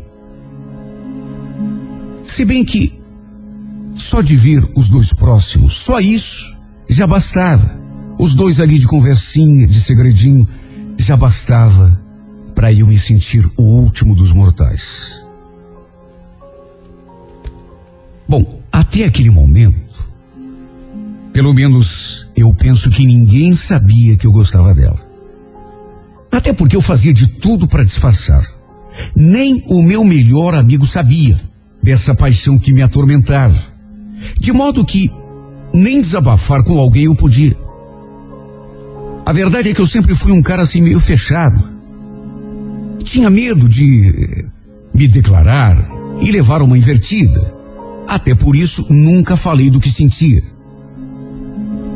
Se 2.24 2.46
bem 2.46 2.66
que 2.66 3.00
só 3.94 4.22
de 4.22 4.36
ver 4.36 4.68
os 4.76 4.90
dois 4.90 5.14
próximos, 5.14 5.74
só 5.74 6.00
isso 6.00 6.58
já 6.90 7.06
bastava. 7.06 7.80
Os 8.20 8.36
dois 8.36 8.60
ali 8.60 8.78
de 8.78 8.86
conversinha, 8.86 9.66
de 9.66 9.80
segredinho, 9.80 10.46
já 10.98 11.16
bastava 11.16 11.98
para 12.54 12.74
eu 12.74 12.86
me 12.86 13.00
sentir 13.00 13.50
o 13.56 13.64
último 13.64 14.14
dos 14.14 14.34
mortais. 14.34 15.26
Bom, 18.28 18.60
até 18.70 19.06
aquele 19.06 19.30
momento, 19.30 20.06
pelo 21.32 21.54
menos 21.54 22.30
eu 22.36 22.54
penso 22.54 22.90
que 22.90 23.06
ninguém 23.06 23.56
sabia 23.56 24.18
que 24.18 24.28
eu 24.28 24.34
gostava 24.34 24.76
dela. 24.76 25.00
Até 26.30 26.52
porque 26.52 26.76
eu 26.76 26.82
fazia 26.82 27.14
de 27.14 27.26
tudo 27.26 27.70
para 27.70 27.86
disfarçar. 27.86 28.46
Nem 29.16 29.64
o 29.68 29.82
meu 29.82 30.04
melhor 30.04 30.54
amigo 30.54 30.86
sabia 30.86 31.40
dessa 31.82 32.14
paixão 32.14 32.60
que 32.60 32.74
me 32.74 32.82
atormentava. 32.82 33.58
De 34.38 34.52
modo 34.52 34.84
que 34.84 35.10
nem 35.74 36.02
desabafar 36.02 36.62
com 36.66 36.78
alguém 36.78 37.06
eu 37.06 37.16
podia. 37.16 37.69
A 39.30 39.32
verdade 39.32 39.70
é 39.70 39.74
que 39.76 39.80
eu 39.80 39.86
sempre 39.86 40.16
fui 40.16 40.32
um 40.32 40.42
cara 40.42 40.64
assim 40.64 40.82
meio 40.82 41.00
fechado. 41.00 41.64
Tinha 43.04 43.30
medo 43.30 43.70
de 43.70 44.10
eh, 44.10 44.46
me 44.92 45.08
declarar 45.08 45.88
e 46.20 46.32
levar 46.32 46.64
uma 46.64 46.76
invertida. 46.76 47.54
Até 48.08 48.34
por 48.34 48.56
isso 48.56 48.88
nunca 48.90 49.36
falei 49.36 49.70
do 49.70 49.80
que 49.80 49.92
sentia. 49.92 50.42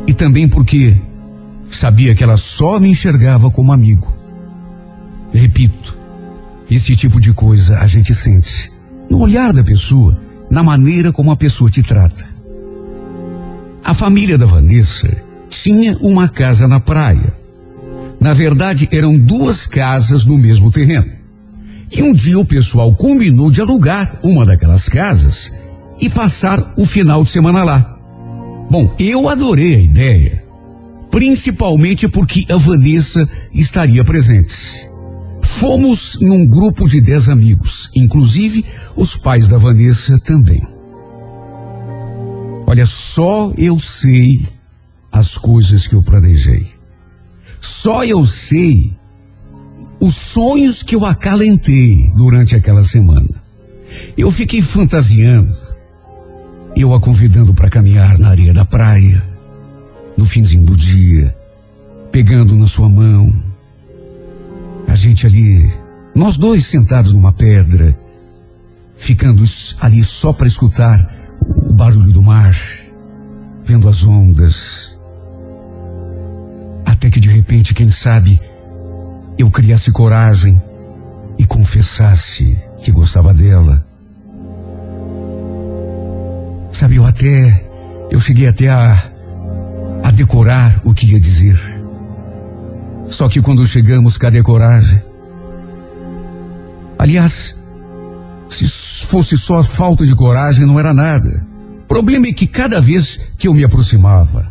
E 0.06 0.14
também 0.14 0.46
porque 0.46 0.96
sabia 1.68 2.14
que 2.14 2.22
ela 2.22 2.36
só 2.36 2.78
me 2.78 2.88
enxergava 2.88 3.50
como 3.50 3.72
amigo. 3.72 4.16
Repito, 5.32 5.98
esse 6.70 6.94
tipo 6.94 7.20
de 7.20 7.32
coisa 7.32 7.80
a 7.80 7.86
gente 7.88 8.14
sente 8.14 8.70
no 9.10 9.18
olhar 9.18 9.52
da 9.52 9.64
pessoa, 9.64 10.22
na 10.48 10.62
maneira 10.62 11.12
como 11.12 11.32
a 11.32 11.36
pessoa 11.36 11.68
te 11.68 11.82
trata. 11.82 12.28
A 13.82 13.92
família 13.92 14.38
da 14.38 14.46
Vanessa 14.46 15.33
tinha 15.62 15.96
uma 16.00 16.28
casa 16.28 16.66
na 16.68 16.80
praia. 16.80 17.34
Na 18.20 18.32
verdade, 18.32 18.88
eram 18.90 19.18
duas 19.18 19.66
casas 19.66 20.24
no 20.24 20.38
mesmo 20.38 20.70
terreno. 20.70 21.12
E 21.90 22.02
um 22.02 22.12
dia 22.12 22.38
o 22.38 22.44
pessoal 22.44 22.94
combinou 22.96 23.50
de 23.50 23.60
alugar 23.60 24.18
uma 24.22 24.44
daquelas 24.44 24.88
casas 24.88 25.52
e 26.00 26.08
passar 26.08 26.74
o 26.76 26.84
final 26.84 27.22
de 27.22 27.30
semana 27.30 27.62
lá. 27.62 27.98
Bom, 28.70 28.94
eu 28.98 29.28
adorei 29.28 29.74
a 29.74 29.78
ideia, 29.78 30.44
principalmente 31.10 32.08
porque 32.08 32.46
a 32.50 32.56
Vanessa 32.56 33.28
estaria 33.52 34.04
presente. 34.04 34.88
Fomos 35.42 36.18
num 36.20 36.46
grupo 36.46 36.88
de 36.88 37.00
dez 37.00 37.28
amigos, 37.28 37.90
inclusive 37.94 38.64
os 38.96 39.16
pais 39.16 39.46
da 39.46 39.58
Vanessa 39.58 40.18
também. 40.18 40.62
Olha, 42.66 42.86
só 42.86 43.52
eu 43.56 43.78
sei 43.78 44.42
as 45.14 45.38
coisas 45.38 45.86
que 45.86 45.94
eu 45.94 46.02
planejei. 46.02 46.66
Só 47.60 48.04
eu 48.04 48.26
sei 48.26 48.92
os 50.00 50.16
sonhos 50.16 50.82
que 50.82 50.96
eu 50.96 51.06
acalentei 51.06 52.10
durante 52.16 52.56
aquela 52.56 52.82
semana. 52.82 53.42
Eu 54.18 54.30
fiquei 54.30 54.60
fantasiando, 54.60 55.54
eu 56.76 56.92
a 56.92 57.00
convidando 57.00 57.54
para 57.54 57.70
caminhar 57.70 58.18
na 58.18 58.30
areia 58.30 58.52
da 58.52 58.64
praia, 58.64 59.22
no 60.18 60.24
finzinho 60.24 60.64
do 60.64 60.76
dia, 60.76 61.34
pegando 62.10 62.56
na 62.56 62.66
sua 62.66 62.88
mão. 62.88 63.32
A 64.88 64.96
gente 64.96 65.26
ali, 65.26 65.72
nós 66.14 66.36
dois 66.36 66.66
sentados 66.66 67.12
numa 67.12 67.32
pedra, 67.32 67.96
ficando 68.94 69.44
ali 69.80 70.02
só 70.02 70.32
para 70.32 70.48
escutar 70.48 71.36
o 71.40 71.72
barulho 71.72 72.12
do 72.12 72.22
mar, 72.22 72.54
vendo 73.62 73.88
as 73.88 74.04
ondas. 74.04 74.93
Até 77.04 77.10
que 77.10 77.20
de 77.20 77.28
repente, 77.28 77.74
quem 77.74 77.90
sabe, 77.90 78.40
eu 79.36 79.50
criasse 79.50 79.92
coragem 79.92 80.58
e 81.36 81.44
confessasse 81.44 82.56
que 82.82 82.90
gostava 82.90 83.34
dela. 83.34 83.86
Sabe, 86.72 86.96
eu 86.96 87.04
até, 87.04 87.62
eu 88.10 88.18
cheguei 88.18 88.48
até 88.48 88.70
a, 88.70 89.04
a 90.02 90.10
decorar 90.12 90.80
o 90.82 90.94
que 90.94 91.12
ia 91.12 91.20
dizer. 91.20 91.60
Só 93.10 93.28
que 93.28 93.42
quando 93.42 93.66
chegamos, 93.66 94.16
cadê 94.16 94.42
coragem? 94.42 95.02
Aliás, 96.98 97.54
se 98.48 98.66
fosse 99.04 99.36
só 99.36 99.62
falta 99.62 100.06
de 100.06 100.14
coragem, 100.14 100.66
não 100.66 100.80
era 100.80 100.94
nada. 100.94 101.46
O 101.82 101.86
problema 101.86 102.28
é 102.28 102.32
que 102.32 102.46
cada 102.46 102.80
vez 102.80 103.20
que 103.36 103.46
eu 103.46 103.52
me 103.52 103.62
aproximava, 103.62 104.50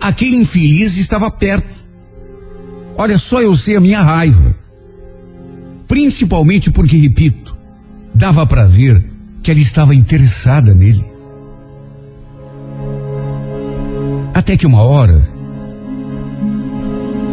aquele 0.00 0.34
infeliz 0.34 0.96
estava 0.96 1.30
perto. 1.30 1.83
Olha 2.96 3.18
só, 3.18 3.42
eu 3.42 3.56
sei 3.56 3.76
a 3.76 3.80
minha 3.80 4.02
raiva. 4.02 4.54
Principalmente 5.88 6.70
porque, 6.70 6.96
repito, 6.96 7.56
dava 8.14 8.46
para 8.46 8.66
ver 8.66 9.04
que 9.42 9.50
ela 9.50 9.60
estava 9.60 9.94
interessada 9.94 10.72
nele. 10.72 11.04
Até 14.32 14.56
que 14.56 14.66
uma 14.66 14.82
hora, 14.82 15.28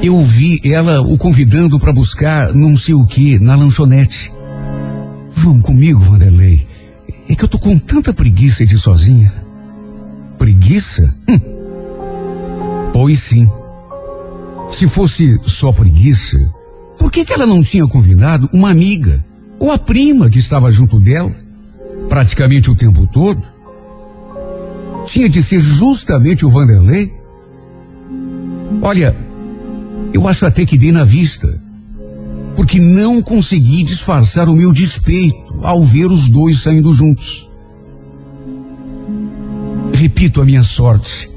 eu 0.03 0.18
vi 0.18 0.59
ela 0.64 1.01
o 1.01 1.18
convidando 1.18 1.80
para 1.80 1.93
buscar 1.93 2.53
não 2.53 2.76
sei 2.76 2.93
o 2.93 3.05
que 3.05 3.39
na 3.39 3.55
lanchonete. 3.55 4.32
Vamos 5.32 5.62
comigo, 5.62 5.99
Vanderlei. 5.99 6.68
É 7.30 7.36
que 7.36 7.43
eu 7.43 7.47
tô 7.47 7.57
com 7.57 7.78
tanta 7.78 8.14
preguiça 8.14 8.66
de 8.66 8.76
ir 8.76 8.80
sozinha. 8.80 9.32
Preguiça? 10.38 11.16
Hum. 11.30 11.39
Pois 12.91 13.20
sim. 13.20 13.49
Se 14.72 14.88
fosse 14.88 15.38
só 15.45 15.72
preguiça, 15.72 16.38
por 16.97 17.11
que, 17.11 17.26
que 17.26 17.34
ela 17.34 17.45
não 17.45 17.61
tinha 17.61 17.88
convidado 17.88 18.49
uma 18.53 18.69
amiga 18.69 19.24
ou 19.59 19.72
a 19.72 19.78
prima 19.78 20.30
que 20.30 20.39
estava 20.39 20.72
junto 20.72 20.99
dela 20.99 21.36
praticamente 22.07 22.72
o 22.72 22.76
tempo 22.76 23.05
todo? 23.07 23.41
Tinha 25.05 25.28
de 25.28 25.41
ser 25.41 25.59
justamente 25.59 26.45
o 26.45 26.49
Vanderlei? 26.49 27.11
Olha, 28.82 29.15
eu 30.13 30.28
acho 30.28 30.45
até 30.45 30.65
que 30.65 30.78
dei 30.78 30.91
na 30.91 31.03
vista, 31.03 31.61
porque 32.55 32.80
não 32.80 33.22
consegui 33.22 33.84
disfarçar 33.84 34.47
o 34.47 34.55
meu 34.55 34.72
despeito 34.72 35.59
ao 35.63 35.82
ver 35.82 36.05
os 36.05 36.30
dois 36.30 36.61
saindo 36.61 36.93
juntos. 36.93 37.49
Repito, 39.93 40.41
a 40.41 40.45
minha 40.45 40.63
sorte 40.63 41.30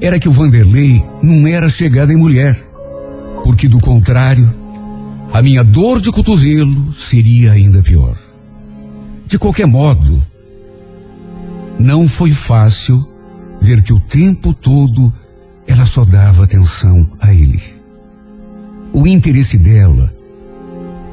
era 0.00 0.18
que 0.18 0.28
o 0.28 0.32
Vanderlei 0.32 1.04
não 1.22 1.46
era 1.46 1.68
chegada 1.68 2.12
em 2.12 2.16
mulher, 2.16 2.69
porque 3.42 3.68
do 3.68 3.80
contrário, 3.80 4.52
a 5.32 5.40
minha 5.40 5.62
dor 5.62 6.00
de 6.00 6.10
cotovelo 6.10 6.92
seria 6.92 7.52
ainda 7.52 7.82
pior. 7.82 8.16
De 9.26 9.38
qualquer 9.38 9.66
modo, 9.66 10.22
não 11.78 12.08
foi 12.08 12.30
fácil 12.30 13.08
ver 13.60 13.82
que 13.82 13.92
o 13.92 14.00
tempo 14.00 14.52
todo 14.52 15.12
ela 15.66 15.86
só 15.86 16.04
dava 16.04 16.44
atenção 16.44 17.06
a 17.20 17.32
ele. 17.32 17.62
O 18.92 19.06
interesse 19.06 19.56
dela 19.56 20.12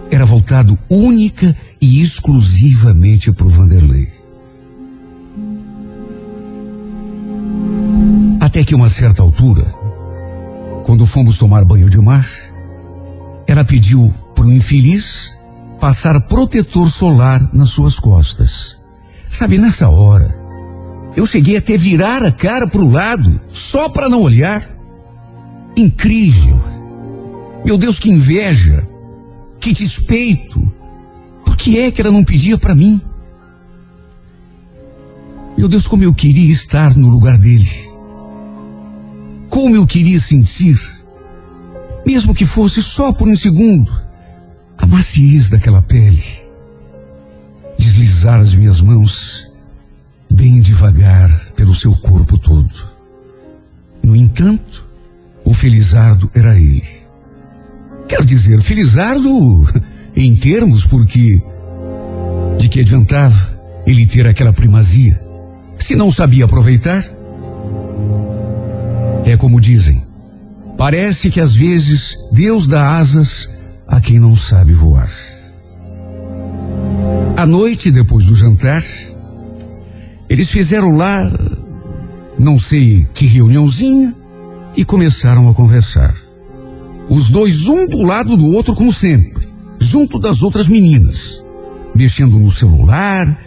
era 0.09 0.25
voltado 0.25 0.77
única 0.89 1.55
e 1.79 2.01
exclusivamente 2.01 3.31
para 3.31 3.45
o 3.45 3.49
Vanderlei. 3.49 4.07
Até 8.39 8.63
que 8.63 8.73
uma 8.73 8.89
certa 8.89 9.21
altura, 9.21 9.75
quando 10.87 11.05
fomos 11.05 11.37
tomar 11.37 11.65
banho 11.65 11.89
de 11.89 11.99
mar, 11.99 12.25
ela 13.45 13.65
pediu 13.65 14.09
para 14.33 14.45
o 14.45 14.53
infeliz 14.53 15.37
passar 15.81 16.17
protetor 16.21 16.89
solar 16.89 17.49
nas 17.53 17.71
suas 17.71 17.99
costas. 17.99 18.79
Sabe, 19.29 19.57
nessa 19.57 19.89
hora, 19.89 20.33
eu 21.13 21.27
cheguei 21.27 21.57
até 21.57 21.75
virar 21.75 22.23
a 22.23 22.31
cara 22.31 22.65
para 22.65 22.79
o 22.79 22.89
lado, 22.89 23.41
só 23.49 23.89
para 23.89 24.07
não 24.07 24.21
olhar. 24.21 24.65
Incrível. 25.75 26.57
Meu 27.65 27.77
Deus, 27.77 27.99
que 27.99 28.09
inveja. 28.09 28.87
Que 29.59 29.73
despeito. 29.73 30.71
Por 31.43 31.57
que 31.57 31.79
é 31.79 31.91
que 31.91 31.99
ela 31.99 32.13
não 32.13 32.23
pedia 32.23 32.57
para 32.57 32.73
mim? 32.73 33.01
Meu 35.57 35.67
Deus, 35.67 35.85
como 35.85 36.03
eu 36.03 36.13
queria 36.13 36.53
estar 36.53 36.95
no 36.95 37.09
lugar 37.09 37.37
dele. 37.37 37.86
Como 39.49 39.75
eu 39.75 39.85
queria 39.85 40.19
sentir, 40.19 40.79
mesmo 42.05 42.33
que 42.33 42.45
fosse 42.45 42.81
só 42.81 43.11
por 43.11 43.27
um 43.27 43.35
segundo, 43.35 43.91
a 44.77 44.85
maciez 44.85 45.49
daquela 45.49 45.81
pele. 45.81 46.23
Deslizar 47.77 48.39
as 48.39 48.53
minhas 48.53 48.81
mãos 48.81 49.51
bem 50.29 50.59
devagar 50.59 51.29
pelo 51.55 51.73
seu 51.73 51.95
corpo 51.95 52.37
todo. 52.37 52.87
No 54.03 54.15
entanto, 54.15 54.87
o 55.43 55.53
Felizardo 55.53 56.29
era 56.33 56.57
ele. 56.57 56.83
Quer 58.07 58.23
dizer, 58.23 58.61
Felizardo 58.61 59.29
em 60.15 60.35
termos, 60.35 60.85
porque 60.85 61.41
de 62.57 62.69
que 62.69 62.79
adiantava 62.79 63.57
ele 63.85 64.05
ter 64.05 64.27
aquela 64.27 64.53
primazia 64.53 65.27
se 65.79 65.95
não 65.95 66.11
sabia 66.11 66.45
aproveitar? 66.45 67.03
É 69.27 69.35
como 69.35 69.59
dizem, 69.59 70.01
parece 70.77 71.29
que 71.29 71.41
às 71.41 71.53
vezes 71.53 72.17
Deus 72.31 72.65
dá 72.65 72.97
asas 72.97 73.49
a 73.85 73.99
quem 73.99 74.21
não 74.21 74.37
sabe 74.37 74.71
voar. 74.71 75.11
À 77.35 77.45
noite, 77.45 77.91
depois 77.91 78.25
do 78.25 78.33
jantar, 78.33 78.85
eles 80.29 80.49
fizeram 80.49 80.95
lá, 80.95 81.29
não 82.39 82.57
sei 82.57 83.05
que 83.13 83.27
reuniãozinha, 83.27 84.15
e 84.77 84.85
começaram 84.85 85.49
a 85.49 85.53
conversar. 85.53 86.15
Os 87.09 87.29
dois, 87.29 87.67
um 87.67 87.85
do 87.85 88.03
lado 88.03 88.37
do 88.37 88.45
outro, 88.45 88.73
como 88.73 88.93
sempre, 88.93 89.45
junto 89.77 90.19
das 90.19 90.41
outras 90.41 90.69
meninas, 90.69 91.43
mexendo 91.93 92.39
no 92.39 92.49
celular, 92.49 93.37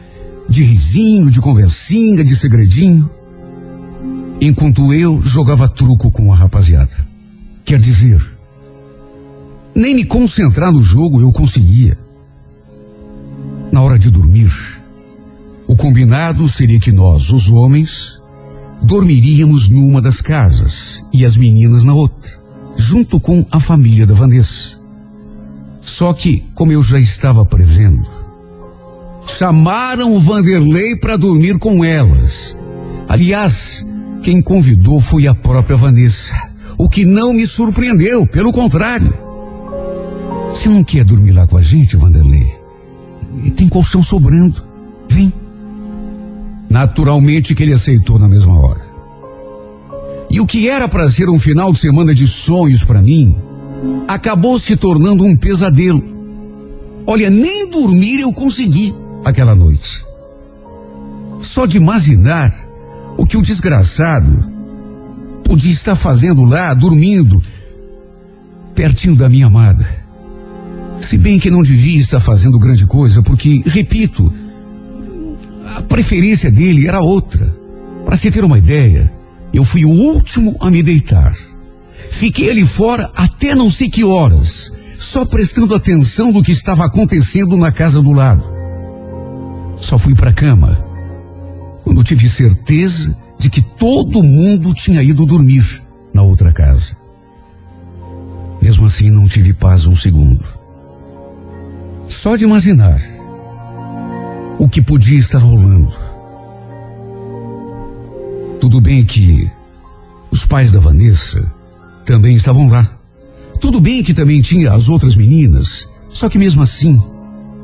de 0.46 0.62
risinho, 0.62 1.30
de 1.30 1.40
conversinha, 1.40 2.22
de 2.22 2.36
segredinho, 2.36 3.08
enquanto 4.40 4.92
eu 4.94 5.20
jogava 5.20 5.68
truco 5.68 6.10
com 6.10 6.32
a 6.32 6.36
rapaziada. 6.36 6.96
Quer 7.64 7.78
dizer, 7.78 8.20
nem 9.74 9.94
me 9.94 10.04
concentrar 10.04 10.72
no 10.72 10.82
jogo 10.82 11.20
eu 11.20 11.30
conseguia. 11.30 11.98
Na 13.70 13.82
hora 13.82 13.98
de 13.98 14.10
dormir, 14.10 14.50
o 15.66 15.76
combinado 15.76 16.48
seria 16.48 16.80
que 16.80 16.90
nós, 16.90 17.30
os 17.30 17.50
homens, 17.50 18.20
dormiríamos 18.82 19.68
numa 19.68 20.00
das 20.00 20.20
casas 20.20 21.04
e 21.12 21.24
as 21.24 21.36
meninas 21.36 21.84
na 21.84 21.94
outra, 21.94 22.32
junto 22.76 23.20
com 23.20 23.46
a 23.50 23.60
família 23.60 24.06
da 24.06 24.14
Vanessa. 24.14 24.80
Só 25.80 26.12
que, 26.12 26.44
como 26.54 26.72
eu 26.72 26.82
já 26.82 26.98
estava 26.98 27.44
prevendo, 27.44 28.08
chamaram 29.26 30.14
o 30.14 30.18
Vanderlei 30.18 30.96
para 30.96 31.16
dormir 31.16 31.58
com 31.58 31.84
elas. 31.84 32.56
Aliás, 33.08 33.86
quem 34.22 34.42
convidou 34.42 35.00
foi 35.00 35.26
a 35.26 35.34
própria 35.34 35.76
Vanessa, 35.76 36.34
o 36.76 36.88
que 36.88 37.04
não 37.04 37.32
me 37.32 37.46
surpreendeu, 37.46 38.26
pelo 38.26 38.52
contrário. 38.52 39.12
Você 40.50 40.68
não 40.68 40.84
quer 40.84 41.04
dormir 41.04 41.32
lá 41.32 41.46
com 41.46 41.56
a 41.56 41.62
gente, 41.62 41.96
Vanderlei? 41.96 42.46
E 43.44 43.50
tem 43.50 43.68
colchão 43.68 44.02
sobrando. 44.02 44.62
Vem. 45.08 45.32
Naturalmente 46.68 47.54
que 47.54 47.62
ele 47.62 47.72
aceitou 47.72 48.18
na 48.18 48.28
mesma 48.28 48.58
hora. 48.58 48.82
E 50.30 50.40
o 50.40 50.46
que 50.46 50.68
era 50.68 50.88
para 50.88 51.10
ser 51.10 51.28
um 51.28 51.38
final 51.38 51.72
de 51.72 51.78
semana 51.78 52.14
de 52.14 52.26
sonhos 52.26 52.84
para 52.84 53.02
mim, 53.02 53.36
acabou 54.06 54.58
se 54.58 54.76
tornando 54.76 55.24
um 55.24 55.36
pesadelo. 55.36 56.02
Olha, 57.06 57.30
nem 57.30 57.68
dormir 57.70 58.20
eu 58.20 58.32
consegui 58.32 58.94
aquela 59.24 59.54
noite. 59.54 60.04
Só 61.40 61.66
de 61.66 61.78
imaginar 61.78 62.69
o 63.16 63.26
que 63.26 63.36
o 63.36 63.42
desgraçado 63.42 64.50
podia 65.44 65.72
estar 65.72 65.96
fazendo 65.96 66.44
lá, 66.44 66.72
dormindo, 66.74 67.42
pertinho 68.74 69.16
da 69.16 69.28
minha 69.28 69.46
amada. 69.46 69.84
Se 71.00 71.18
bem 71.18 71.38
que 71.38 71.50
não 71.50 71.62
devia 71.62 71.98
estar 71.98 72.20
fazendo 72.20 72.58
grande 72.58 72.86
coisa, 72.86 73.22
porque, 73.22 73.62
repito, 73.66 74.32
a 75.74 75.82
preferência 75.82 76.50
dele 76.50 76.86
era 76.86 77.00
outra. 77.00 77.54
Para 78.04 78.16
se 78.16 78.30
ter 78.30 78.44
uma 78.44 78.58
ideia, 78.58 79.12
eu 79.52 79.64
fui 79.64 79.84
o 79.84 79.90
último 79.90 80.56
a 80.60 80.70
me 80.70 80.82
deitar. 80.82 81.34
Fiquei 82.10 82.50
ali 82.50 82.66
fora 82.66 83.10
até 83.14 83.54
não 83.54 83.70
sei 83.70 83.88
que 83.88 84.04
horas, 84.04 84.70
só 84.98 85.24
prestando 85.24 85.74
atenção 85.74 86.32
do 86.32 86.42
que 86.42 86.52
estava 86.52 86.84
acontecendo 86.84 87.56
na 87.56 87.72
casa 87.72 88.00
do 88.00 88.12
lado. 88.12 88.44
Só 89.76 89.98
fui 89.98 90.14
para 90.14 90.30
a 90.30 90.34
cama 90.34 90.89
quando 91.82 92.04
tive 92.04 92.28
certeza 92.28 93.16
de 93.38 93.48
que 93.48 93.62
todo 93.62 94.22
mundo 94.22 94.74
tinha 94.74 95.02
ido 95.02 95.26
dormir 95.26 95.82
na 96.12 96.22
outra 96.22 96.52
casa. 96.52 96.96
Mesmo 98.60 98.86
assim, 98.86 99.10
não 99.10 99.26
tive 99.26 99.54
paz 99.54 99.86
um 99.86 99.96
segundo. 99.96 100.44
Só 102.06 102.36
de 102.36 102.44
imaginar 102.44 103.00
o 104.58 104.68
que 104.68 104.82
podia 104.82 105.18
estar 105.18 105.38
rolando. 105.38 105.96
Tudo 108.60 108.80
bem 108.80 109.04
que 109.04 109.50
os 110.30 110.44
pais 110.44 110.70
da 110.70 110.78
Vanessa 110.78 111.50
também 112.04 112.36
estavam 112.36 112.68
lá. 112.68 112.86
Tudo 113.58 113.80
bem 113.80 114.02
que 114.02 114.12
também 114.12 114.40
tinha 114.40 114.72
as 114.72 114.88
outras 114.88 115.16
meninas, 115.16 115.88
só 116.08 116.28
que 116.28 116.38
mesmo 116.38 116.62
assim, 116.62 117.02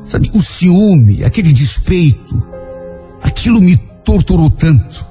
sabe, 0.03 0.29
o 0.33 0.41
ciúme, 0.41 1.23
aquele 1.23 1.51
despeito, 1.51 2.41
aquilo 3.21 3.61
me 3.61 3.77
torturou 4.07 4.49
tanto. 4.49 5.05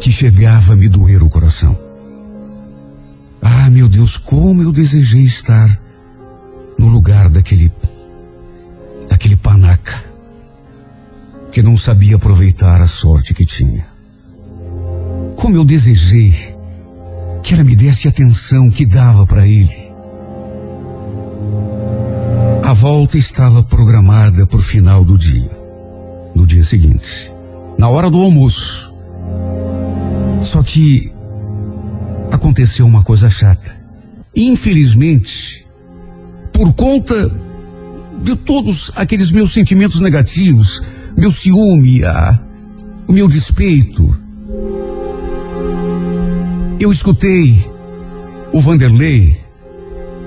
que 0.00 0.10
chegava 0.10 0.72
a 0.72 0.76
me 0.76 0.88
doer 0.88 1.22
o 1.22 1.28
coração. 1.28 1.78
Ah, 3.42 3.68
meu 3.70 3.86
Deus, 3.86 4.16
como 4.16 4.62
eu 4.62 4.72
desejei 4.72 5.22
estar 5.22 5.80
no 6.78 6.88
lugar 6.88 7.28
daquele 7.28 7.70
daquele 9.06 9.36
panaca 9.36 10.02
que 11.52 11.62
não 11.62 11.76
sabia 11.76 12.16
aproveitar 12.16 12.80
a 12.80 12.88
sorte 12.88 13.34
que 13.34 13.44
tinha. 13.44 13.86
Como 15.36 15.54
eu 15.54 15.64
desejei 15.64 16.34
que 17.42 17.52
ela 17.52 17.62
me 17.62 17.76
desse 17.76 18.08
a 18.08 18.10
atenção 18.10 18.70
que 18.70 18.86
dava 18.86 19.26
para 19.26 19.46
ele. 19.46 19.92
A 22.64 22.72
volta 22.72 23.18
estava 23.18 23.62
programada 23.62 24.46
para 24.46 24.58
o 24.58 24.62
final 24.62 25.04
do 25.04 25.18
dia, 25.18 25.61
no 26.34 26.46
dia 26.46 26.64
seguinte, 26.64 27.32
na 27.78 27.88
hora 27.88 28.10
do 28.10 28.20
almoço. 28.20 28.94
Só 30.42 30.62
que 30.62 31.12
aconteceu 32.30 32.86
uma 32.86 33.02
coisa 33.02 33.30
chata. 33.30 33.80
Infelizmente, 34.34 35.66
por 36.52 36.72
conta 36.72 37.30
de 38.22 38.36
todos 38.36 38.90
aqueles 38.94 39.30
meus 39.30 39.52
sentimentos 39.52 40.00
negativos, 40.00 40.80
meu 41.16 41.30
ciúme, 41.30 42.04
a, 42.04 42.40
o 43.06 43.12
meu 43.12 43.28
despeito, 43.28 44.16
eu 46.80 46.90
escutei 46.90 47.64
o 48.52 48.60
Vanderlei, 48.60 49.38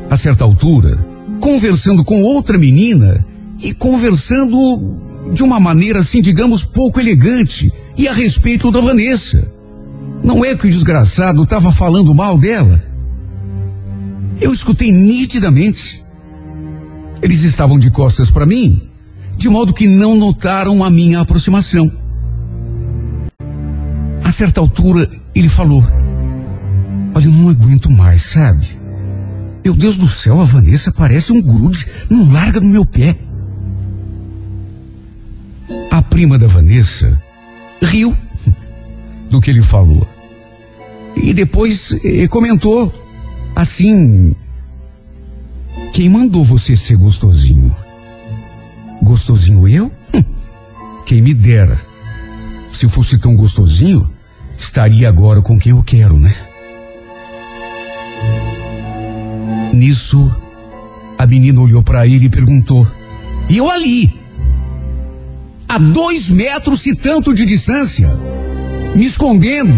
a 0.09 0.17
certa 0.17 0.43
altura, 0.43 0.97
conversando 1.39 2.03
com 2.03 2.21
outra 2.21 2.57
menina 2.57 3.25
e 3.61 3.73
conversando 3.73 5.14
de 5.33 5.43
uma 5.43 5.59
maneira 5.59 5.99
assim, 5.99 6.21
digamos, 6.21 6.63
pouco 6.63 6.99
elegante 6.99 7.71
e 7.97 8.07
a 8.07 8.13
respeito 8.13 8.71
da 8.71 8.79
Vanessa. 8.79 9.51
Não 10.23 10.43
é 10.43 10.55
que 10.55 10.67
o 10.67 10.69
desgraçado 10.69 11.43
estava 11.43 11.71
falando 11.71 12.13
mal 12.13 12.37
dela. 12.37 12.83
Eu 14.39 14.51
escutei 14.51 14.91
nitidamente. 14.91 16.03
Eles 17.21 17.43
estavam 17.43 17.77
de 17.79 17.89
costas 17.89 18.29
para 18.29 18.45
mim, 18.45 18.89
de 19.37 19.49
modo 19.49 19.73
que 19.73 19.87
não 19.87 20.15
notaram 20.15 20.83
a 20.83 20.89
minha 20.89 21.21
aproximação. 21.21 21.91
A 24.23 24.31
certa 24.31 24.59
altura, 24.59 25.09
ele 25.33 25.47
falou: 25.47 25.83
Olha, 27.13 27.25
eu 27.25 27.31
não 27.31 27.49
aguento 27.49 27.89
mais, 27.89 28.23
sabe? 28.23 28.67
Meu 29.63 29.73
Deus 29.73 29.97
do 29.97 30.07
céu, 30.07 30.41
a 30.41 30.43
Vanessa 30.43 30.91
parece 30.91 31.31
um 31.31 31.41
grude, 31.41 31.87
não 32.09 32.31
larga 32.31 32.59
do 32.59 32.67
meu 32.67 32.85
pé. 32.85 33.17
A 35.95 36.01
prima 36.01 36.37
da 36.37 36.45
Vanessa 36.45 37.23
riu 37.81 38.13
do 39.31 39.39
que 39.39 39.49
ele 39.49 39.61
falou. 39.61 40.05
E 41.15 41.33
depois 41.33 41.97
eh, 42.03 42.27
comentou 42.27 42.93
assim: 43.55 44.35
Quem 45.93 46.09
mandou 46.09 46.43
você 46.43 46.75
ser 46.75 46.97
gostosinho? 46.97 47.73
Gostosinho 49.01 49.65
eu? 49.69 49.89
Hum, 50.13 50.23
quem 51.05 51.21
me 51.21 51.33
dera. 51.33 51.79
Se 52.73 52.89
fosse 52.89 53.17
tão 53.17 53.33
gostosinho, 53.33 54.11
estaria 54.57 55.07
agora 55.07 55.41
com 55.41 55.57
quem 55.57 55.71
eu 55.71 55.81
quero, 55.81 56.19
né? 56.19 56.35
Nisso, 59.73 60.29
a 61.17 61.25
menina 61.25 61.61
olhou 61.61 61.81
para 61.81 62.05
ele 62.05 62.25
e 62.25 62.29
perguntou: 62.29 62.85
E 63.47 63.55
eu 63.55 63.71
ali? 63.71 64.24
A 65.67 65.77
dois 65.77 66.29
metros 66.29 66.85
e 66.85 66.95
tanto 66.95 67.33
de 67.33 67.45
distância, 67.45 68.07
me 68.95 69.05
escondendo, 69.05 69.73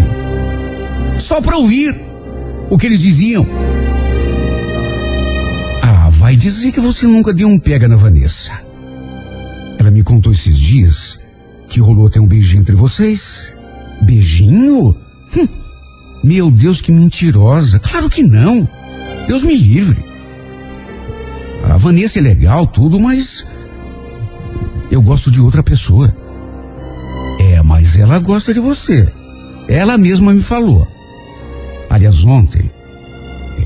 só 1.18 1.42
para 1.42 1.58
ouvir 1.58 2.00
o 2.70 2.78
que 2.78 2.86
eles 2.86 3.02
diziam. 3.02 3.48
Ah, 5.82 6.10
vai 6.10 6.36
dizer 6.36 6.72
que 6.72 6.80
você 6.80 7.08
nunca 7.08 7.34
deu 7.34 7.48
um 7.48 7.58
pega 7.58 7.88
na 7.88 7.96
Vanessa. 7.96 8.52
Ela 9.80 9.90
me 9.90 10.04
contou 10.04 10.32
esses 10.34 10.58
dias 10.58 11.20
que 11.70 11.80
rolou 11.80 12.08
até 12.08 12.20
um 12.20 12.28
beijinho 12.28 12.62
entre 12.62 12.76
vocês. 12.76 13.56
Beijinho? 14.02 14.96
Hum, 15.36 15.48
meu 16.24 16.52
Deus, 16.52 16.82
que 16.82 16.92
mentirosa. 16.92 17.80
Claro 17.80 18.10
que 18.10 18.24
não. 18.24 18.68
Deus 19.28 19.44
me 19.44 19.56
livre. 19.56 20.04
A 21.64 21.78
Vanessa 21.78 22.20
é 22.20 22.22
legal, 22.22 22.66
tudo, 22.68 23.00
mas. 23.00 23.46
Eu 24.90 25.02
gosto 25.02 25.30
de 25.30 25.42
outra 25.42 25.62
pessoa. 25.62 26.16
É, 27.40 27.62
mas 27.62 27.98
ela 27.98 28.20
gosta 28.20 28.54
de 28.54 28.60
você. 28.60 29.08
Ela 29.68 29.98
mesma 29.98 30.34
me 30.34 30.42
falou. 30.42 30.88
Aliás, 31.90 32.26
ontem, 32.26 32.70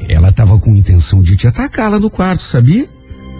ela 0.09 0.30
estava 0.30 0.57
com 0.57 0.76
intenção 0.76 1.22
de 1.22 1.36
te 1.36 1.47
atacar 1.47 1.91
lá 1.91 1.99
no 1.99 2.09
quarto, 2.09 2.41
sabia? 2.41 2.88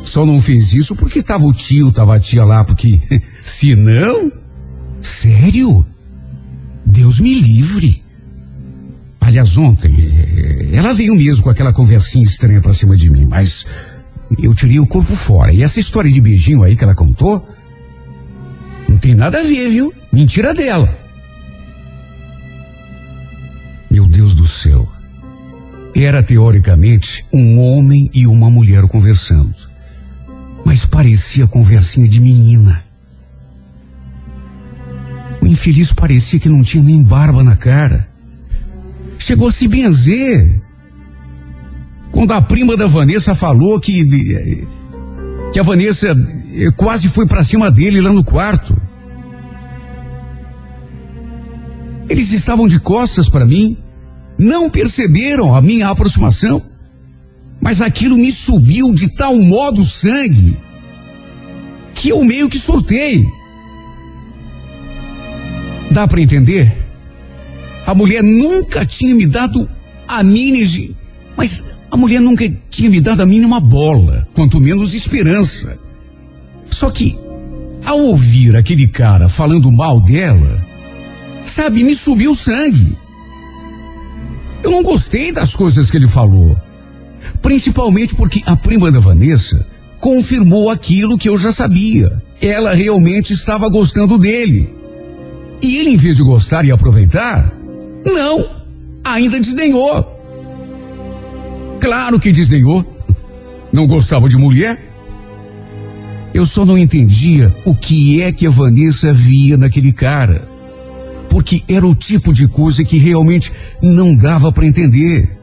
Só 0.04 0.26
não 0.26 0.42
fez 0.42 0.74
isso 0.74 0.96
porque 0.96 1.22
tava 1.22 1.46
o 1.46 1.54
tio, 1.54 1.92
tava 1.92 2.16
a 2.16 2.20
tia 2.20 2.44
lá, 2.44 2.64
porque 2.64 3.00
se 3.42 3.76
não. 3.76 4.32
Sério? 5.02 5.86
Deus 6.86 7.20
me 7.20 7.34
livre. 7.34 8.04
Aliás, 9.20 9.58
ontem, 9.58 9.96
eh, 10.00 10.70
ela 10.74 10.94
veio 10.94 11.16
mesmo 11.16 11.44
com 11.44 11.50
aquela 11.50 11.72
conversinha 11.72 12.24
estranha 12.24 12.60
pra 12.60 12.74
cima 12.74 12.98
de 12.98 13.10
mim, 13.10 13.26
mas 13.26 13.66
eu 14.42 14.54
tirei 14.54 14.80
o 14.80 14.88
corpo 14.88 15.14
fora. 15.14 15.54
E 15.54 15.62
essa 15.62 15.80
história 15.80 16.12
de 16.12 16.20
beijinho 16.20 16.64
aí 16.64 16.76
que 16.76 16.84
ela 16.84 16.96
contou, 16.96 17.48
tem 19.02 19.16
nada 19.16 19.40
a 19.40 19.44
ver, 19.44 19.70
viu? 19.70 19.92
Mentira 20.14 20.54
dela. 20.54 20.96
Meu 23.90 24.08
Deus 24.08 24.36
do 24.36 24.48
céu. 24.48 24.88
Era 25.96 26.22
teoricamente 26.22 27.26
um 27.34 27.60
homem 27.60 28.10
e 28.14 28.28
uma 28.28 28.50
mulher 28.50 28.84
conversando. 28.84 29.56
Mas 30.64 30.86
parecia 30.86 31.48
conversinha 31.48 32.08
de 32.08 32.22
menina. 32.22 32.84
O 35.42 35.48
infeliz 35.48 35.92
parecia 35.92 36.40
que 36.40 36.48
não 36.48 36.62
tinha 36.62 36.84
nem 36.84 37.04
barba 37.04 37.44
na 37.44 37.56
cara. 37.56 38.08
Chegou 39.18 39.48
a 39.48 39.52
se 39.52 39.68
benzer. 39.68 40.62
Quando 42.12 42.32
a 42.32 42.42
prima 42.42 42.78
da 42.78 42.86
Vanessa 42.86 43.34
falou 43.34 43.80
que 43.80 44.06
que 45.52 45.60
a 45.60 45.64
Vanessa 45.64 46.08
eh, 46.08 46.72
quase 46.78 47.10
foi 47.10 47.26
para 47.26 47.44
cima 47.44 47.70
dele 47.70 48.00
lá 48.00 48.14
no 48.14 48.24
quarto. 48.24 48.91
Eles 52.12 52.34
estavam 52.34 52.68
de 52.68 52.78
costas 52.78 53.30
para 53.30 53.46
mim, 53.46 53.78
não 54.38 54.70
perceberam 54.70 55.56
a 55.56 55.62
minha 55.62 55.88
aproximação, 55.88 56.62
mas 57.62 57.82
aquilo 57.82 58.18
me 58.18 58.34
subiu 58.34 58.94
de 58.94 59.08
tal 59.16 59.34
modo 59.38 59.80
o 59.80 59.86
sangue 59.86 60.60
que 61.96 62.10
eu 62.10 62.22
meio 62.26 62.50
que 62.50 62.60
surtei. 62.60 63.26
Dá 65.90 66.06
para 66.06 66.20
entender? 66.20 66.70
A 67.88 67.96
mulher 67.96 68.22
nunca 68.22 68.86
tinha 68.86 69.16
me 69.16 69.26
dado 69.26 69.70
a 70.06 70.22
mínima, 70.22 70.94
mas 71.38 71.64
a 71.90 71.96
mulher 71.96 72.20
nunca 72.20 72.44
tinha 72.70 72.90
me 72.90 73.00
dado 73.00 73.22
a 73.22 73.26
mínima 73.26 73.62
bola, 73.62 74.28
quanto 74.34 74.60
menos 74.60 74.94
esperança. 74.94 75.80
Só 76.70 76.92
que, 76.92 77.18
ao 77.86 78.00
ouvir 78.00 78.58
aquele 78.58 78.90
cara 78.90 79.30
falando 79.30 79.72
mal 79.72 80.02
dela, 80.02 80.71
sabe, 81.46 81.84
me 81.84 81.96
subiu 81.96 82.32
o 82.32 82.36
sangue. 82.36 82.98
Eu 84.64 84.72
não 84.72 84.84
gostei 84.84 85.32
das 85.32 85.56
coisas 85.56 85.90
que 85.90 85.98
ele 85.98 86.08
falou. 86.08 86.56
Principalmente 87.42 88.16
porque 88.16 88.42
a 88.46 88.56
prima 88.56 88.92
da 88.92 89.00
Vanessa 89.00 89.66
confirmou 90.00 90.70
aquilo 90.70 91.18
que 91.18 91.30
eu 91.30 91.38
já 91.38 91.52
sabia. 91.52 92.22
Ela 92.42 92.74
realmente 92.74 93.34
estava 93.34 93.70
gostando 93.70 94.18
dele. 94.18 94.74
E 95.62 95.78
ele, 95.78 95.92
em 95.92 95.98
vez 95.98 96.16
de 96.16 96.24
gostar 96.24 96.66
e 96.66 96.72
aproveitar, 96.72 97.54
não, 98.06 98.48
ainda 99.04 99.40
desdenhou. 99.40 100.20
Claro 101.80 102.20
que 102.20 102.32
desdenhou. 102.32 102.86
Não 103.72 103.88
gostava 103.88 104.28
de 104.28 104.38
mulher. 104.38 104.80
Eu 106.34 106.46
só 106.46 106.66
não 106.66 106.78
entendia 106.78 107.56
o 107.66 107.76
que 107.76 108.22
é 108.22 108.32
que 108.32 108.48
a 108.48 108.50
Vanessa 108.50 109.14
via 109.14 109.58
naquele 109.58 109.92
cara. 109.92 110.51
Porque 111.32 111.64
era 111.66 111.88
o 111.88 111.96
tipo 111.96 112.34
de 112.34 112.46
coisa 112.46 112.84
que 112.84 112.98
realmente 112.98 113.54
não 113.82 114.14
dava 114.14 114.52
para 114.52 114.66
entender. 114.66 115.40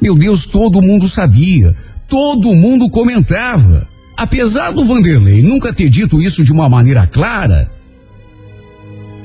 Meu 0.00 0.16
Deus, 0.16 0.46
todo 0.46 0.80
mundo 0.80 1.06
sabia. 1.06 1.76
Todo 2.08 2.54
mundo 2.54 2.88
comentava. 2.88 3.86
Apesar 4.16 4.70
do 4.70 4.86
Vanderlei 4.86 5.42
nunca 5.42 5.70
ter 5.70 5.90
dito 5.90 6.22
isso 6.22 6.42
de 6.42 6.50
uma 6.50 6.66
maneira 6.66 7.06
clara, 7.06 7.70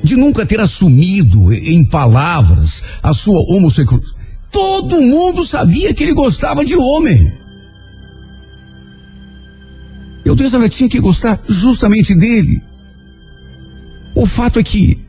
de 0.02 0.14
nunca 0.14 0.44
ter 0.44 0.60
assumido 0.60 1.50
em 1.54 1.82
palavras 1.86 2.82
a 3.02 3.14
sua 3.14 3.40
homossexualidade, 3.48 4.14
todo 4.52 5.00
mundo 5.00 5.42
sabia 5.42 5.94
que 5.94 6.02
ele 6.02 6.12
gostava 6.12 6.62
de 6.66 6.76
homem. 6.76 7.32
Meu 10.22 10.34
Deus, 10.34 10.52
ela 10.52 10.68
tinha 10.68 10.88
que 10.88 11.00
gostar 11.00 11.40
justamente 11.48 12.14
dele. 12.14 12.62
O 14.14 14.26
fato 14.26 14.58
é 14.58 14.62
que 14.62 15.03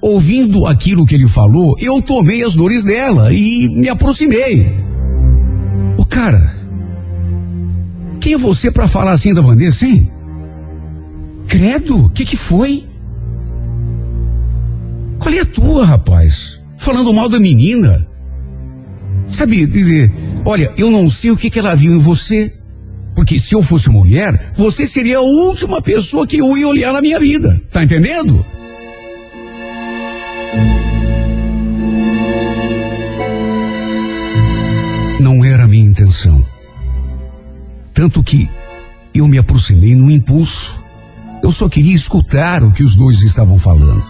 ouvindo 0.00 0.66
aquilo 0.66 1.06
que 1.06 1.14
ele 1.14 1.28
falou, 1.28 1.76
eu 1.78 2.00
tomei 2.00 2.42
as 2.42 2.54
dores 2.54 2.84
dela 2.84 3.32
e 3.32 3.68
me 3.68 3.88
aproximei. 3.88 4.66
Ô 5.96 6.04
cara, 6.04 6.54
quem 8.20 8.34
é 8.34 8.38
você 8.38 8.70
para 8.70 8.88
falar 8.88 9.12
assim 9.12 9.34
da 9.34 9.40
Vanessa, 9.40 9.86
hein? 9.86 10.10
Credo, 11.46 12.06
o 12.06 12.10
que 12.10 12.24
que 12.24 12.36
foi? 12.36 12.84
Qual 15.18 15.34
é 15.34 15.40
a 15.40 15.44
tua, 15.44 15.84
rapaz? 15.84 16.60
Falando 16.76 17.12
mal 17.12 17.28
da 17.28 17.40
menina. 17.40 18.06
Sabe, 19.26 19.66
dizer, 19.66 20.12
olha, 20.44 20.72
eu 20.76 20.90
não 20.90 21.10
sei 21.10 21.30
o 21.30 21.36
que, 21.36 21.50
que 21.50 21.58
ela 21.58 21.74
viu 21.74 21.94
em 21.94 21.98
você, 21.98 22.52
porque 23.14 23.38
se 23.38 23.54
eu 23.54 23.62
fosse 23.62 23.90
mulher, 23.90 24.52
você 24.56 24.86
seria 24.86 25.18
a 25.18 25.22
última 25.22 25.82
pessoa 25.82 26.26
que 26.26 26.38
eu 26.38 26.56
ia 26.56 26.68
olhar 26.68 26.92
na 26.92 27.00
minha 27.00 27.18
vida. 27.18 27.60
Tá 27.70 27.82
entendendo? 27.82 28.44
Tanto 37.94 38.22
que 38.22 38.48
eu 39.14 39.26
me 39.26 39.38
aproximei 39.38 39.94
no 39.94 40.10
impulso. 40.10 40.82
Eu 41.42 41.50
só 41.52 41.68
queria 41.68 41.94
escutar 41.94 42.62
o 42.62 42.72
que 42.72 42.82
os 42.82 42.96
dois 42.96 43.22
estavam 43.22 43.58
falando. 43.58 44.04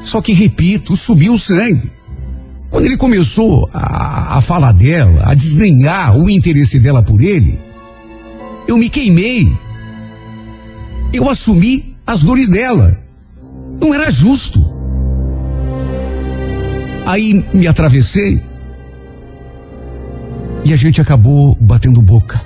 Só 0.00 0.20
que, 0.20 0.32
repito, 0.32 0.96
subiu 0.96 1.34
o 1.34 1.38
sangue. 1.38 1.90
Quando 2.70 2.86
ele 2.86 2.96
começou 2.96 3.68
a, 3.72 4.36
a 4.36 4.40
falar 4.40 4.72
dela, 4.72 5.22
a 5.24 5.34
desdenhar 5.34 6.16
o 6.16 6.28
interesse 6.28 6.78
dela 6.78 7.02
por 7.02 7.20
ele, 7.20 7.58
eu 8.66 8.76
me 8.76 8.88
queimei. 8.88 9.52
Eu 11.12 11.28
assumi 11.28 11.96
as 12.06 12.22
dores 12.22 12.48
dela. 12.48 12.98
Não 13.80 13.94
era 13.94 14.10
justo. 14.10 14.60
Aí 17.06 17.44
me 17.54 17.66
atravessei 17.66 18.40
e 20.66 20.72
a 20.72 20.76
gente 20.76 21.00
acabou 21.00 21.56
batendo 21.60 22.02
boca. 22.02 22.40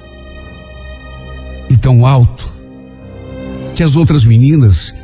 E 1.70 1.76
tão 1.76 2.04
alto 2.04 2.52
que 3.74 3.82
as 3.82 3.96
outras 3.96 4.26
meninas 4.26 4.94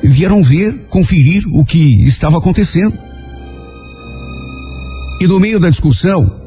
vieram 0.00 0.40
ver, 0.44 0.86
conferir 0.88 1.42
o 1.50 1.64
que 1.64 2.06
estava 2.06 2.38
acontecendo. 2.38 2.96
E 5.20 5.26
no 5.26 5.40
meio 5.40 5.58
da 5.58 5.68
discussão, 5.68 6.40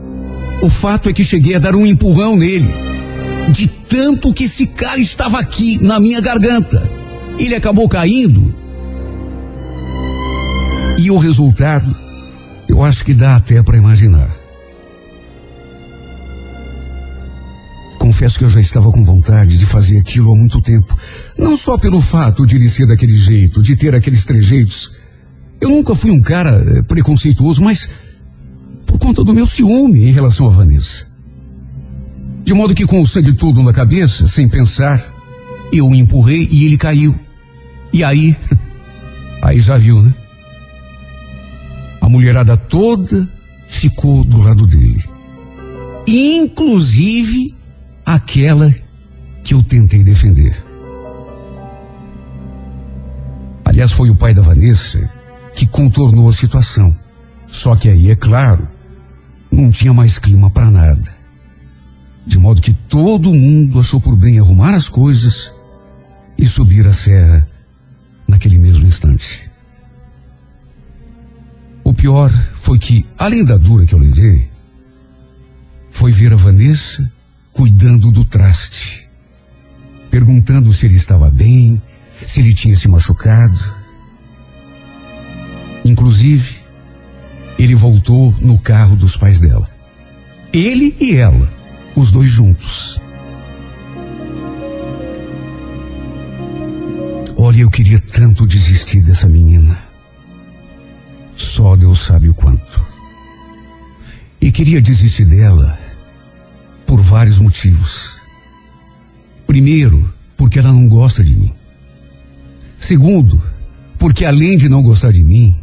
o 0.62 0.70
fato 0.70 1.10
é 1.10 1.14
que 1.14 1.22
cheguei 1.22 1.56
a 1.56 1.60
dar 1.60 1.76
um 1.76 1.86
empurrão 1.86 2.38
nele. 2.38 2.70
De 3.52 3.68
tanto 3.68 4.34
que 4.34 4.45
esse 4.45 4.68
cara 4.68 5.02
estava 5.02 5.38
aqui 5.38 5.84
na 5.84 6.00
minha 6.00 6.22
garganta. 6.22 6.89
Ele 7.38 7.56
acabou 7.56 7.89
caindo. 7.89 8.56
E 10.97 11.12
o 11.12 11.18
resultado, 11.18 11.93
eu 12.70 12.86
acho 12.86 13.04
que 13.04 13.14
dá 13.14 13.36
até 13.36 13.62
para 13.62 13.78
imaginar. 13.78 14.38
Confesso 18.10 18.39
que 18.39 18.43
eu 18.43 18.49
já 18.49 18.60
estava 18.60 18.91
com 18.91 19.03
vontade 19.03 19.55
de 19.55 19.68
fazer 19.68 19.99
aquilo 19.99 20.34
há 20.34 20.36
muito 20.36 20.60
tempo. 20.64 20.97
Não 21.38 21.55
só 21.55 21.78
pelo 21.78 22.01
fato 22.01 22.43
de 22.43 22.55
ele 22.55 22.68
ser 22.68 22.88
daquele 22.88 23.16
jeito, 23.16 23.62
de 23.62 23.76
ter 23.76 23.93
aqueles 23.93 24.26
trejeitos. 24.26 24.93
Eu 25.62 25.70
nunca 25.70 25.93
fui 25.93 26.10
um 26.10 26.20
cara 26.20 26.49
eh, 26.49 26.82
preconceituoso, 26.82 27.62
mas 27.64 27.88
por 28.88 28.97
conta 28.97 29.24
do 29.24 29.32
meu 29.32 29.45
ciúme 29.45 30.07
em 30.07 30.12
relação 30.12 30.47
a 30.47 30.49
Vanessa. 30.49 31.05
De 32.43 32.51
modo 32.51 32.74
que 32.74 32.84
com 32.84 32.99
o 32.99 33.05
sangue 33.05 33.32
todo 33.32 33.62
na 33.62 33.72
cabeça, 33.72 34.28
sem 34.28 34.49
pensar, 34.49 35.05
eu 35.72 35.88
o 35.88 35.93
empurrei 35.93 36.47
e 36.49 36.66
ele 36.66 36.80
caiu. 36.80 37.14
E 37.93 38.03
aí, 38.03 38.36
aí 39.39 39.62
já 39.62 39.78
viu, 39.78 40.01
né? 40.01 40.12
A 42.01 42.10
mulherada 42.10 42.57
toda 42.57 43.30
ficou 43.68 44.24
do 44.24 44.39
lado 44.39 44.66
dele. 44.66 45.03
Inclusive 46.07 47.59
aquela 48.14 48.74
que 49.43 49.53
eu 49.53 49.62
tentei 49.62 50.03
defender. 50.03 50.55
Aliás, 53.64 53.91
foi 53.91 54.10
o 54.10 54.16
pai 54.16 54.34
da 54.34 54.41
Vanessa 54.41 55.07
que 55.53 55.68
contornou 55.68 56.28
a 56.28 56.34
situação. 56.34 56.95
Só 57.45 57.76
que 57.76 57.88
aí, 57.88 58.10
é 58.10 58.16
claro, 58.16 58.68
não 59.51 59.70
tinha 59.70 59.93
mais 59.93 60.18
clima 60.18 60.49
para 60.49 60.72
nada. 60.72 61.20
De 62.26 62.39
modo 62.39 62.64
que 62.64 62.74
todo 62.74 63.34
mundo 63.34 63.80
achou 63.80 64.01
por 64.01 64.16
bem 64.16 64.39
arrumar 64.39 64.74
as 64.74 64.89
coisas 64.89 65.53
e 66.36 66.47
subir 66.47 66.88
a 66.88 66.93
serra 66.93 67.47
naquele 68.28 68.57
mesmo 68.57 68.88
instante. 68.88 69.51
O 71.84 71.93
pior 71.93 72.32
foi 72.32 72.80
que, 72.80 73.05
além 73.20 73.45
da 73.45 73.57
dura 73.57 73.86
que 73.86 73.93
eu 73.93 73.99
levei, 73.99 74.49
foi 75.91 76.12
ver 76.12 76.34
a 76.34 76.38
Vanessa 76.38 77.18
cuidando 77.52 78.12
do 78.12 78.24
traste, 78.26 79.10
perguntando 80.10 80.74
se 80.74 80.86
ele 80.86 80.95
estava 80.95 81.30
bem, 81.30 81.82
se 82.26 82.39
ele 82.39 82.54
tinha 82.54 82.76
se 82.76 82.88
machucado. 82.88 83.60
Inclusive, 85.84 86.58
ele 87.58 87.76
voltou 87.76 88.34
no 88.39 88.58
carro 88.60 88.95
dos 88.95 89.18
pais 89.18 89.39
dela. 89.39 89.70
Ele 90.52 90.95
e 91.00 91.16
ela, 91.16 91.52
os 91.95 92.12
dois 92.12 92.30
juntos. 92.30 93.00
Olha, 97.38 97.62
eu 97.62 97.70
queria 97.70 98.02
tanto 98.02 98.45
desistir 98.45 99.02
dessa 99.02 99.28
menina. 99.28 99.78
Só 101.36 101.76
Deus 101.76 102.00
sabe 102.00 102.30
o 102.30 102.34
quanto. 102.34 102.86
E 104.41 104.52
queria 104.52 104.82
desistir 104.82 105.26
dela 105.26 105.78
por 106.89 106.99
vários 106.99 107.37
motivos. 107.37 108.19
Primeiro, 109.45 110.11
porque 110.35 110.57
ela 110.57 110.73
não 110.73 110.89
gosta 110.89 111.23
de 111.23 111.35
mim. 111.35 111.53
Segundo, 112.79 113.39
porque 113.99 114.25
além 114.25 114.57
de 114.57 114.67
não 114.67 114.81
gostar 114.81 115.11
de 115.11 115.23
mim, 115.23 115.55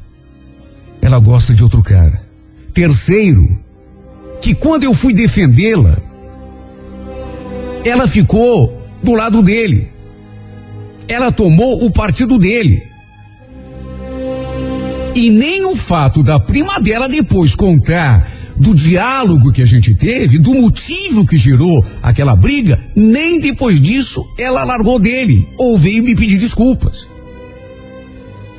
ela 1.02 1.18
gosta 1.18 1.52
de 1.52 1.64
outro 1.64 1.82
cara. 1.82 2.24
Terceiro, 2.72 3.58
que 4.40 4.54
quando 4.54 4.84
eu 4.84 4.94
fui 4.94 5.12
defendê-la, 5.12 5.98
ela 7.84 8.06
ficou 8.06 8.86
do 9.02 9.12
lado 9.14 9.42
dele. 9.42 9.90
Ela 11.08 11.32
tomou 11.32 11.84
o 11.84 11.90
partido 11.90 12.38
dele. 12.38 12.84
E 15.12 15.28
nem 15.30 15.64
o 15.66 15.74
fato 15.74 16.22
da 16.22 16.38
prima 16.38 16.78
dela 16.78 17.08
depois 17.08 17.56
contar 17.56 18.30
do 18.59 18.74
diálogo 18.74 19.52
que 19.52 19.62
a 19.62 19.66
gente 19.66 19.94
teve, 19.94 20.38
do 20.38 20.54
motivo 20.54 21.26
que 21.26 21.36
gerou 21.36 21.84
aquela 22.02 22.34
briga, 22.34 22.80
nem 22.94 23.38
depois 23.38 23.80
disso 23.80 24.24
ela 24.38 24.64
largou 24.64 24.98
dele 24.98 25.46
ou 25.59 25.78
veio 25.78 26.02
me 26.02 26.16
pedir 26.16 26.38
desculpas. 26.38 27.09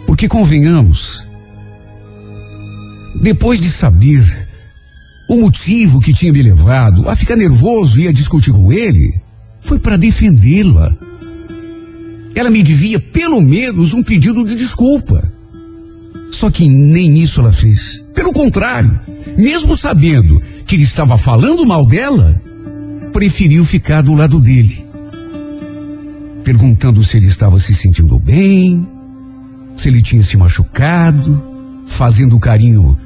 Porque 0.06 0.28
convenhamos, 0.28 1.26
depois 3.22 3.60
de 3.60 3.70
saber 3.70 4.48
o 5.30 5.36
motivo 5.38 6.00
que 6.00 6.14
tinha 6.14 6.32
me 6.32 6.42
levado 6.42 7.10
a 7.10 7.16
ficar 7.16 7.36
nervoso 7.36 8.00
e 8.00 8.08
a 8.08 8.12
discutir 8.12 8.52
com 8.52 8.72
ele, 8.72 9.20
foi 9.60 9.80
para 9.80 9.98
defendê-la. 9.98 10.96
Ela 12.34 12.50
me 12.50 12.62
devia 12.64 13.00
pelo 13.00 13.42
menos 13.42 13.94
um 13.94 14.04
pedido 14.04 14.46
de 14.46 14.56
desculpa. 14.56 15.30
Só 16.32 16.50
que 16.52 16.70
nem 16.70 17.18
isso 17.18 17.42
ela 17.42 17.52
fez. 17.52 18.06
Pelo 18.18 18.34
contrário, 18.34 19.00
mesmo 19.38 19.78
sabendo 19.78 20.42
que 20.66 20.76
ele 20.76 20.82
estava 20.82 21.20
falando 21.20 21.68
mal 21.68 21.86
dela, 21.86 22.42
preferiu 23.14 23.64
ficar 23.64 24.02
do 24.02 24.16
lado 24.16 24.40
dele. 24.40 24.84
Perguntando 26.44 27.04
se 27.04 27.16
ele 27.16 27.28
estava 27.28 27.60
se 27.60 27.76
sentindo 27.76 28.18
bem, 28.18 28.88
se 29.76 29.88
ele 29.88 30.02
tinha 30.02 30.24
se 30.24 30.36
machucado, 30.36 31.40
fazendo 31.86 32.40
carinho 32.40 32.98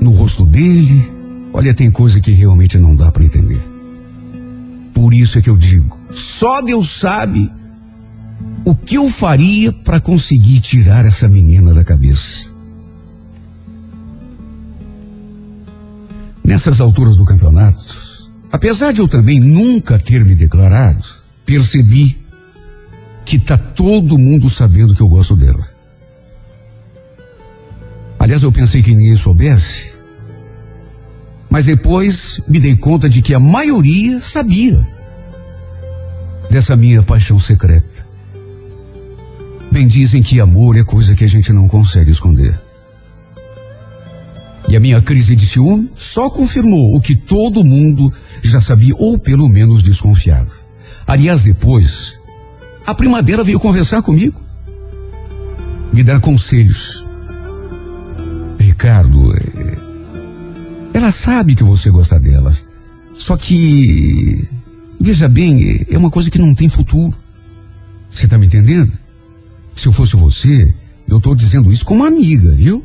no 0.00 0.12
rosto 0.12 0.46
dele. 0.46 1.12
Olha, 1.52 1.74
tem 1.74 1.90
coisa 1.90 2.18
que 2.18 2.32
realmente 2.32 2.78
não 2.78 2.96
dá 2.96 3.12
para 3.12 3.26
entender. 3.26 3.60
Por 4.94 5.12
isso 5.12 5.38
é 5.38 5.42
que 5.42 5.50
eu 5.50 5.58
digo, 5.58 6.00
só 6.10 6.62
Deus 6.62 6.88
sabe 6.88 7.52
o 8.64 8.74
que 8.74 8.94
eu 8.94 9.10
faria 9.10 9.74
para 9.74 10.00
conseguir 10.00 10.60
tirar 10.60 11.04
essa 11.04 11.28
menina 11.28 11.74
da 11.74 11.84
cabeça. 11.84 12.47
Nessas 16.48 16.80
alturas 16.80 17.14
do 17.14 17.26
campeonato, 17.26 17.84
apesar 18.50 18.90
de 18.90 19.02
eu 19.02 19.06
também 19.06 19.38
nunca 19.38 19.98
ter 19.98 20.24
me 20.24 20.34
declarado, 20.34 21.04
percebi 21.44 22.18
que 23.22 23.38
tá 23.38 23.58
todo 23.58 24.18
mundo 24.18 24.48
sabendo 24.48 24.94
que 24.94 25.02
eu 25.02 25.08
gosto 25.08 25.36
dela. 25.36 25.68
Aliás, 28.18 28.42
eu 28.42 28.50
pensei 28.50 28.82
que 28.82 28.94
ninguém 28.94 29.14
soubesse, 29.14 29.92
mas 31.50 31.66
depois 31.66 32.40
me 32.48 32.58
dei 32.58 32.74
conta 32.76 33.10
de 33.10 33.20
que 33.20 33.34
a 33.34 33.38
maioria 33.38 34.18
sabia 34.18 34.88
dessa 36.48 36.74
minha 36.74 37.02
paixão 37.02 37.38
secreta. 37.38 38.06
Bem 39.70 39.86
dizem 39.86 40.22
que 40.22 40.40
amor 40.40 40.78
é 40.78 40.82
coisa 40.82 41.14
que 41.14 41.24
a 41.24 41.28
gente 41.28 41.52
não 41.52 41.68
consegue 41.68 42.10
esconder. 42.10 42.58
E 44.68 44.76
a 44.76 44.80
minha 44.80 45.00
crise 45.00 45.34
de 45.34 45.46
ciúme 45.46 45.90
só 45.94 46.28
confirmou 46.28 46.94
o 46.94 47.00
que 47.00 47.16
todo 47.16 47.64
mundo 47.64 48.12
já 48.42 48.60
sabia, 48.60 48.94
ou 48.96 49.18
pelo 49.18 49.48
menos 49.48 49.82
desconfiava. 49.82 50.52
Aliás, 51.06 51.42
depois, 51.42 52.20
a 52.86 52.94
prima 52.94 53.22
dela 53.22 53.42
veio 53.42 53.58
conversar 53.58 54.02
comigo, 54.02 54.38
me 55.92 56.02
dar 56.02 56.20
conselhos. 56.20 57.06
Ricardo, 58.58 59.34
é, 59.34 59.78
ela 60.92 61.10
sabe 61.10 61.54
que 61.54 61.64
você 61.64 61.90
gosta 61.90 62.18
dela. 62.20 62.54
Só 63.14 63.36
que, 63.38 64.46
veja 65.00 65.28
bem, 65.28 65.86
é 65.88 65.96
uma 65.96 66.10
coisa 66.10 66.30
que 66.30 66.38
não 66.38 66.54
tem 66.54 66.68
futuro. 66.68 67.16
Você 68.10 68.28
tá 68.28 68.36
me 68.36 68.46
entendendo? 68.46 68.92
Se 69.74 69.86
eu 69.88 69.92
fosse 69.92 70.14
você, 70.14 70.74
eu 71.08 71.18
tô 71.20 71.34
dizendo 71.34 71.72
isso 71.72 71.84
como 71.84 72.04
amiga, 72.04 72.52
viu? 72.52 72.84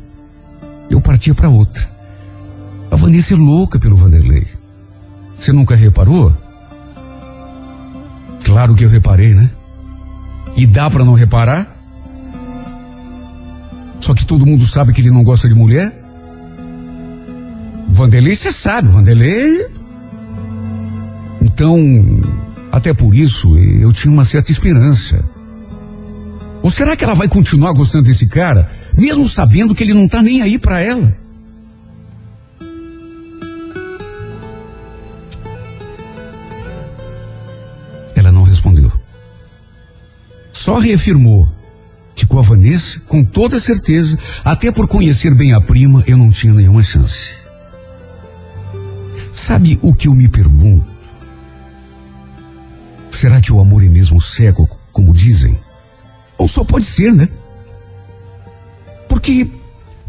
Eu 0.90 1.00
partia 1.00 1.34
para 1.34 1.48
outra. 1.48 1.88
A 2.90 2.96
Vanessa 2.96 3.34
é 3.34 3.36
louca 3.36 3.78
pelo 3.78 3.96
Vanderlei. 3.96 4.46
Você 5.38 5.52
nunca 5.52 5.74
reparou? 5.74 6.34
Claro 8.44 8.74
que 8.74 8.84
eu 8.84 8.88
reparei, 8.88 9.34
né? 9.34 9.50
E 10.56 10.66
dá 10.66 10.88
para 10.88 11.04
não 11.04 11.14
reparar? 11.14 11.74
Só 14.00 14.14
que 14.14 14.24
todo 14.24 14.46
mundo 14.46 14.66
sabe 14.66 14.92
que 14.92 15.00
ele 15.00 15.10
não 15.10 15.24
gosta 15.24 15.48
de 15.48 15.54
mulher? 15.54 15.92
Vanderlei, 17.88 18.34
você 18.34 18.52
sabe, 18.52 18.88
Vanderlei. 18.88 19.66
Então, 21.40 21.78
até 22.70 22.92
por 22.92 23.14
isso, 23.14 23.56
eu 23.58 23.92
tinha 23.92 24.12
uma 24.12 24.24
certa 24.24 24.52
esperança. 24.52 25.24
Ou 26.64 26.70
será 26.70 26.96
que 26.96 27.04
ela 27.04 27.12
vai 27.12 27.28
continuar 27.28 27.74
gostando 27.74 28.06
desse 28.06 28.26
cara, 28.26 28.70
mesmo 28.96 29.28
sabendo 29.28 29.74
que 29.74 29.84
ele 29.84 29.92
não 29.92 30.08
tá 30.08 30.22
nem 30.22 30.40
aí 30.40 30.58
para 30.58 30.80
ela? 30.80 31.14
Ela 38.14 38.32
não 38.32 38.44
respondeu. 38.44 38.90
Só 40.54 40.78
reafirmou 40.78 41.52
que 42.14 42.24
com 42.24 42.38
a 42.38 42.42
Vanessa, 42.42 42.98
com 43.00 43.22
toda 43.22 43.60
certeza, 43.60 44.18
até 44.42 44.72
por 44.72 44.88
conhecer 44.88 45.34
bem 45.34 45.52
a 45.52 45.60
prima, 45.60 46.02
eu 46.06 46.16
não 46.16 46.30
tinha 46.30 46.54
nenhuma 46.54 46.82
chance. 46.82 47.34
Sabe 49.34 49.78
o 49.82 49.92
que 49.92 50.08
eu 50.08 50.14
me 50.14 50.28
pergunto? 50.28 50.86
Será 53.10 53.38
que 53.38 53.52
o 53.52 53.60
amor 53.60 53.84
é 53.84 53.88
mesmo 53.88 54.18
cego, 54.18 54.66
como 54.90 55.12
dizem? 55.12 55.58
Ou 56.38 56.48
só 56.48 56.64
pode 56.64 56.84
ser, 56.84 57.12
né? 57.12 57.28
Porque 59.08 59.48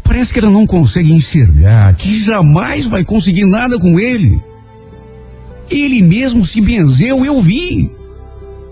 parece 0.02 0.32
que 0.32 0.38
ela 0.38 0.50
não 0.50 0.66
consegue 0.66 1.12
enxergar 1.12 1.94
que 1.96 2.18
jamais 2.18 2.86
vai 2.86 3.04
conseguir 3.04 3.44
nada 3.44 3.78
com 3.78 3.98
ele. 3.98 4.42
Ele 5.70 6.02
mesmo 6.02 6.44
se 6.44 6.60
benzeu, 6.60 7.24
eu 7.24 7.40
vi. 7.40 7.90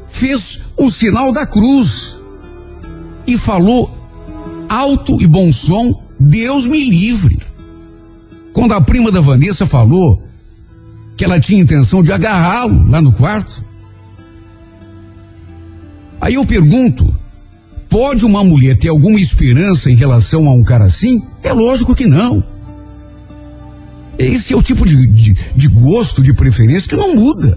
Fez 0.09 0.61
o 0.77 0.91
sinal 0.91 1.33
da 1.33 1.47
cruz 1.47 2.17
e 3.27 3.37
falou 3.37 3.91
alto 4.69 5.21
e 5.21 5.27
bom 5.27 5.53
som: 5.53 6.03
Deus 6.19 6.67
me 6.67 6.89
livre. 6.89 7.39
Quando 8.53 8.73
a 8.73 8.81
prima 8.81 9.11
da 9.11 9.21
Vanessa 9.21 9.67
falou 9.67 10.23
que 11.17 11.25
ela 11.25 11.41
tinha 11.41 11.63
intenção 11.63 12.03
de 12.03 12.13
agarrá-lo 12.13 12.89
lá 12.89 13.01
no 13.01 13.13
quarto. 13.13 13.65
Aí 16.21 16.35
eu 16.35 16.45
pergunto: 16.45 17.15
pode 17.95 18.25
uma 18.25 18.43
mulher 18.43 18.77
ter 18.77 18.89
alguma 18.89 19.21
esperança 19.21 19.89
em 19.89 19.95
relação 19.95 20.49
a 20.49 20.53
um 20.53 20.65
cara 20.65 20.87
assim? 20.87 21.23
É 21.45 21.53
lógico 21.53 21.95
que 21.95 22.09
não. 22.09 22.43
Esse 24.19 24.53
é 24.53 24.57
o 24.57 24.63
tipo 24.63 24.85
de, 24.85 25.07
de, 25.07 25.33
de 25.55 25.69
gosto, 25.69 26.21
de 26.21 26.35
preferência 26.35 26.89
que 26.89 26.97
não 26.97 27.15
muda. 27.15 27.57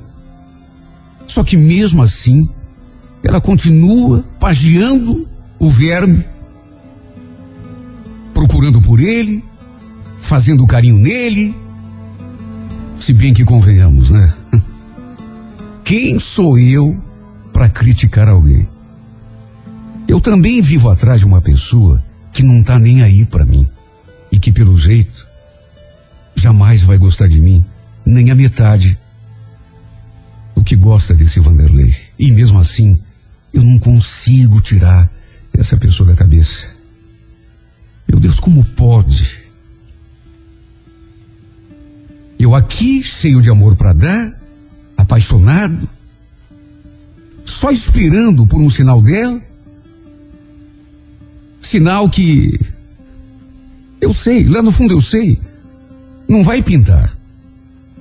Só 1.26 1.44
que 1.44 1.58
mesmo 1.58 2.04
assim, 2.04 2.48
ela 3.24 3.42
continua 3.42 4.24
pagiando 4.40 5.28
o 5.58 5.68
verme, 5.68 6.24
procurando 8.32 8.80
por 8.80 9.00
ele, 9.00 9.44
fazendo 10.18 10.68
carinho 10.68 11.00
nele. 11.00 11.56
Se 12.96 13.12
bem 13.12 13.34
que 13.34 13.44
convenhamos, 13.44 14.12
né? 14.12 14.32
Quem 15.84 16.20
sou 16.20 16.60
eu 16.60 16.96
para 17.52 17.68
criticar 17.68 18.30
alguém? 18.30 18.76
Eu 20.08 20.22
também 20.22 20.62
vivo 20.62 20.89
atrás 20.89 21.20
de 21.20 21.26
uma 21.26 21.41
pessoa 21.41 22.03
que 22.32 22.41
não 22.41 22.64
tá 22.64 22.80
nem 22.80 23.03
aí 23.03 23.26
para 23.26 23.45
mim 23.45 23.68
e 24.32 24.39
que 24.39 24.51
pelo 24.51 24.78
jeito 24.78 25.28
jamais 26.36 26.84
vai 26.84 26.97
gostar 26.97 27.28
de 27.28 27.41
mim, 27.41 27.66
nem 28.05 28.32
a 28.32 28.36
metade 28.36 28.97
do 30.55 30.64
que 30.64 30.76
gosta 30.76 31.14
desse 31.14 31.39
Vanderlei. 31.39 31.93
E 32.18 32.32
mesmo 32.32 32.58
assim, 32.60 32.99
eu 33.53 33.64
não 33.64 33.78
consigo 33.80 34.62
tirar 34.62 35.12
essa 35.53 35.76
pessoa 35.76 36.10
da 36.10 36.16
cabeça. 36.16 36.68
Meu 38.08 38.20
Deus, 38.20 38.39
como 38.39 38.64
pode? 38.64 39.39
Eu 42.39 42.55
aqui, 42.55 43.03
cheio 43.03 43.41
de 43.41 43.49
amor 43.49 43.76
para 43.76 43.93
dar, 43.93 44.41
apaixonado, 44.95 45.89
só 47.43 47.72
esperando 47.72 48.45
por 48.45 48.62
um 48.62 48.70
sinal 48.70 49.01
dela. 49.01 49.41
Sinal 51.68 52.09
que 52.09 52.57
eu 53.99 54.13
sei, 54.13 54.45
lá 54.45 54.61
no 54.61 54.72
fundo 54.72 54.93
eu 54.93 55.01
sei, 55.01 55.38
não 56.26 56.41
vai 56.41 56.63
pintar. 56.63 57.13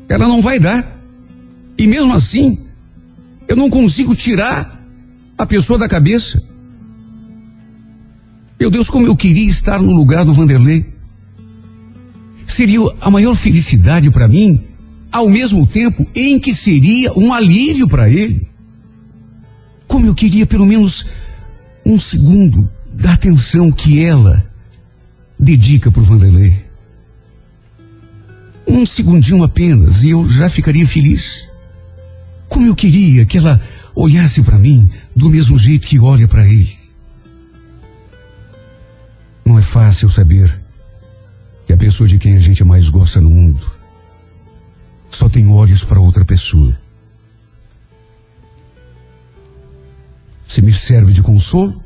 Ela 0.09 0.29
não 0.29 0.41
vai 0.41 0.61
dar. 0.61 1.03
E 1.77 1.85
mesmo 1.85 2.15
assim, 2.15 2.65
eu 3.49 3.57
não 3.57 3.69
consigo 3.69 4.15
tirar 4.15 4.81
a 5.37 5.45
pessoa 5.45 5.81
da 5.81 5.89
cabeça. 5.89 6.41
Meu 8.59 8.71
Deus, 8.71 8.89
como 8.89 9.09
eu 9.09 9.17
queria 9.17 9.51
estar 9.51 9.83
no 9.83 9.93
lugar 9.93 10.25
do 10.25 10.33
Vanderlei. 10.33 10.87
Seria 12.47 12.79
a 13.01 13.11
maior 13.11 13.35
felicidade 13.35 14.13
para 14.13 14.29
mim, 14.29 14.65
ao 15.11 15.29
mesmo 15.29 15.67
tempo 15.67 16.09
em 16.15 16.39
que 16.39 16.55
seria 16.55 17.13
um 17.15 17.35
alívio 17.35 17.89
para 17.89 18.09
ele. 18.09 18.49
Como 19.89 20.07
eu 20.07 20.15
queria 20.15 20.47
pelo 20.47 20.65
menos 20.65 21.05
um 21.85 21.99
segundo 21.99 22.76
da 22.97 23.13
atenção 23.13 23.71
que 23.71 24.03
ela 24.03 24.45
dedica 25.39 25.91
para 25.91 26.01
o 26.01 26.05
Vanderlei. 26.05 26.65
Um 28.67 28.87
segundinho 28.87 29.45
apenas 29.45 30.03
e 30.03 30.11
eu 30.11 30.27
já 30.29 30.49
ficaria 30.49 30.87
feliz. 30.87 31.47
Como 32.49 32.67
eu 32.67 32.75
queria 32.75 33.27
que 33.27 33.37
ela 33.37 33.61
olhasse 33.95 34.43
para 34.43 34.59
mim 34.59 34.91
do 35.15 35.29
mesmo 35.29 35.59
jeito 35.59 35.87
que 35.87 35.99
olha 35.99 36.27
para 36.27 36.47
ele. 36.47 36.77
Não 39.45 39.59
é 39.59 39.63
fácil 39.63 40.09
saber 40.09 40.51
que 41.67 41.73
a 41.73 41.77
pessoa 41.77 42.09
de 42.09 42.19
quem 42.19 42.37
a 42.37 42.41
gente 42.41 42.65
mais 42.65 42.89
gosta 42.89 43.21
no 43.21 43.31
mundo 43.31 43.71
só 45.11 45.29
tem 45.29 45.49
olhos 45.49 45.85
para 45.85 46.01
outra 46.01 46.25
pessoa. 46.25 46.77
Se 50.47 50.63
me 50.63 50.73
serve 50.73 51.13
de 51.13 51.23
consolo, 51.23 51.86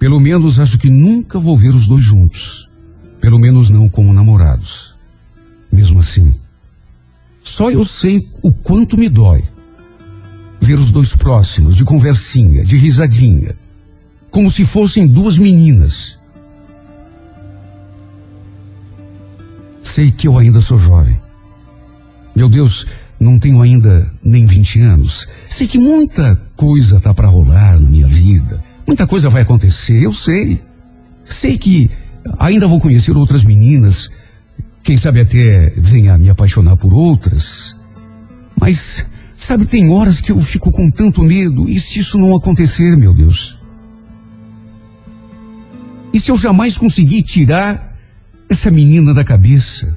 pelo 0.00 0.18
menos 0.18 0.58
acho 0.58 0.78
que 0.78 0.88
nunca 0.88 1.38
vou 1.38 1.54
ver 1.54 1.74
os 1.74 1.86
dois 1.86 2.02
juntos. 2.02 2.70
Pelo 3.20 3.38
menos 3.38 3.68
não 3.68 3.86
como 3.86 4.14
namorados. 4.14 4.94
Mesmo 5.70 6.00
assim, 6.00 6.34
só 7.44 7.70
eu 7.70 7.84
sei 7.84 8.26
o 8.42 8.50
quanto 8.50 8.96
me 8.96 9.10
dói 9.10 9.44
ver 10.58 10.78
os 10.78 10.90
dois 10.90 11.14
próximos, 11.14 11.76
de 11.76 11.84
conversinha, 11.84 12.64
de 12.64 12.78
risadinha, 12.78 13.54
como 14.30 14.50
se 14.50 14.64
fossem 14.64 15.06
duas 15.06 15.36
meninas. 15.36 16.18
Sei 19.82 20.10
que 20.10 20.26
eu 20.26 20.38
ainda 20.38 20.62
sou 20.62 20.78
jovem. 20.78 21.20
Meu 22.34 22.48
Deus, 22.48 22.86
não 23.18 23.38
tenho 23.38 23.60
ainda 23.60 24.10
nem 24.24 24.46
20 24.46 24.80
anos. 24.80 25.28
Sei 25.48 25.66
que 25.66 25.78
muita 25.78 26.40
coisa 26.56 26.98
tá 27.00 27.12
para 27.12 27.28
rolar 27.28 27.78
na 27.78 27.90
minha 27.90 28.06
vida. 28.06 28.69
Muita 28.90 29.06
coisa 29.06 29.30
vai 29.30 29.42
acontecer, 29.42 30.02
eu 30.02 30.12
sei. 30.12 30.60
Sei 31.24 31.56
que 31.56 31.88
ainda 32.40 32.66
vou 32.66 32.80
conhecer 32.80 33.16
outras 33.16 33.44
meninas. 33.44 34.10
Quem 34.82 34.98
sabe 34.98 35.20
até 35.20 35.72
venha 35.76 36.18
me 36.18 36.28
apaixonar 36.28 36.76
por 36.76 36.92
outras. 36.92 37.76
Mas, 38.60 39.06
sabe, 39.36 39.64
tem 39.64 39.88
horas 39.90 40.20
que 40.20 40.32
eu 40.32 40.40
fico 40.40 40.72
com 40.72 40.90
tanto 40.90 41.22
medo. 41.22 41.68
E 41.68 41.78
se 41.78 42.00
isso 42.00 42.18
não 42.18 42.34
acontecer, 42.34 42.96
meu 42.96 43.14
Deus? 43.14 43.60
E 46.12 46.18
se 46.18 46.32
eu 46.32 46.36
jamais 46.36 46.76
conseguir 46.76 47.22
tirar 47.22 47.96
essa 48.48 48.72
menina 48.72 49.14
da 49.14 49.22
cabeça? 49.22 49.96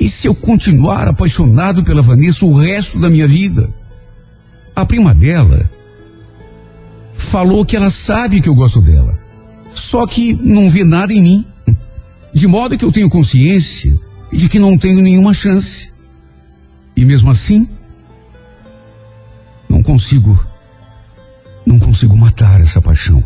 E 0.00 0.08
se 0.08 0.26
eu 0.26 0.34
continuar 0.34 1.06
apaixonado 1.06 1.84
pela 1.84 2.02
Vanessa 2.02 2.44
o 2.44 2.58
resto 2.58 2.98
da 2.98 3.08
minha 3.08 3.28
vida? 3.28 3.72
A 4.74 4.84
prima 4.84 5.14
dela 5.14 5.70
falou 7.14 7.64
que 7.64 7.76
ela 7.76 7.90
sabe 7.90 8.40
que 8.40 8.48
eu 8.48 8.54
gosto 8.54 8.80
dela. 8.80 9.18
Só 9.72 10.06
que 10.06 10.32
não 10.34 10.68
vê 10.68 10.84
nada 10.84 11.12
em 11.12 11.22
mim. 11.22 11.46
De 12.32 12.46
modo 12.46 12.76
que 12.76 12.84
eu 12.84 12.92
tenho 12.92 13.08
consciência 13.08 13.98
de 14.32 14.48
que 14.48 14.58
não 14.58 14.76
tenho 14.76 15.00
nenhuma 15.00 15.32
chance. 15.32 15.92
E 16.96 17.04
mesmo 17.04 17.30
assim, 17.30 17.68
não 19.68 19.82
consigo, 19.82 20.44
não 21.64 21.78
consigo 21.78 22.16
matar 22.16 22.60
essa 22.60 22.80
paixão. 22.80 23.22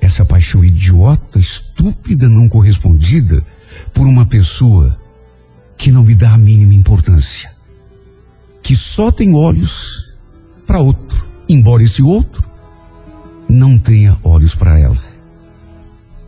Essa 0.00 0.24
paixão 0.24 0.64
idiota, 0.64 1.38
estúpida, 1.38 2.28
não 2.28 2.48
correspondida 2.48 3.42
por 3.92 4.06
uma 4.06 4.24
pessoa 4.24 4.98
que 5.76 5.90
não 5.90 6.04
me 6.04 6.14
dá 6.14 6.32
a 6.32 6.38
mínima 6.38 6.74
importância. 6.74 7.54
Que 8.62 8.74
só 8.74 9.10
tem 9.10 9.34
olhos 9.34 10.14
para 10.66 10.80
outro, 10.80 11.26
embora 11.48 11.82
esse 11.82 12.02
outro 12.02 12.48
não 13.48 13.78
tenha 13.78 14.18
olhos 14.22 14.54
para 14.54 14.78
ela. 14.78 14.98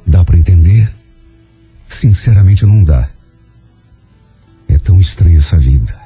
Dá 0.06 0.24
para 0.24 0.38
entender? 0.38 0.92
Sinceramente 1.86 2.64
não 2.64 2.84
dá. 2.84 3.08
É 4.68 4.78
tão 4.78 5.00
estranha 5.00 5.38
essa 5.38 5.56
vida. 5.56 5.98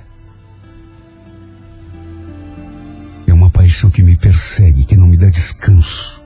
É 3.27 3.33
uma 3.33 3.51
paixão 3.51 3.91
que 3.91 4.03
me 4.03 4.17
persegue, 4.17 4.85
que 4.85 4.97
não 4.97 5.07
me 5.07 5.17
dá 5.17 5.29
descanso, 5.29 6.23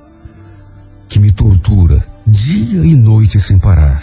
que 1.09 1.19
me 1.19 1.33
tortura 1.33 2.07
dia 2.27 2.85
e 2.85 2.95
noite 2.95 3.41
sem 3.41 3.59
parar. 3.59 4.03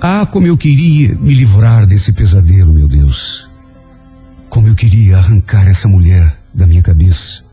Ah, 0.00 0.24
como 0.24 0.46
eu 0.46 0.56
queria 0.56 1.14
me 1.16 1.34
livrar 1.34 1.86
desse 1.86 2.12
pesadelo, 2.12 2.72
meu 2.72 2.88
Deus. 2.88 3.50
Como 4.48 4.66
eu 4.66 4.74
queria 4.74 5.18
arrancar 5.18 5.68
essa 5.68 5.86
mulher 5.86 6.39
da 6.54 6.66
minha 6.66 6.82
cabeça, 6.82 7.44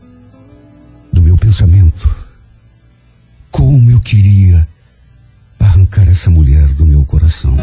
do 1.12 1.22
meu 1.22 1.36
pensamento. 1.36 2.08
Como 3.50 3.90
eu 3.90 4.00
queria 4.00 4.66
arrancar 5.58 6.08
essa 6.08 6.30
mulher 6.30 6.68
do 6.74 6.86
meu 6.86 7.04
coração. 7.04 7.56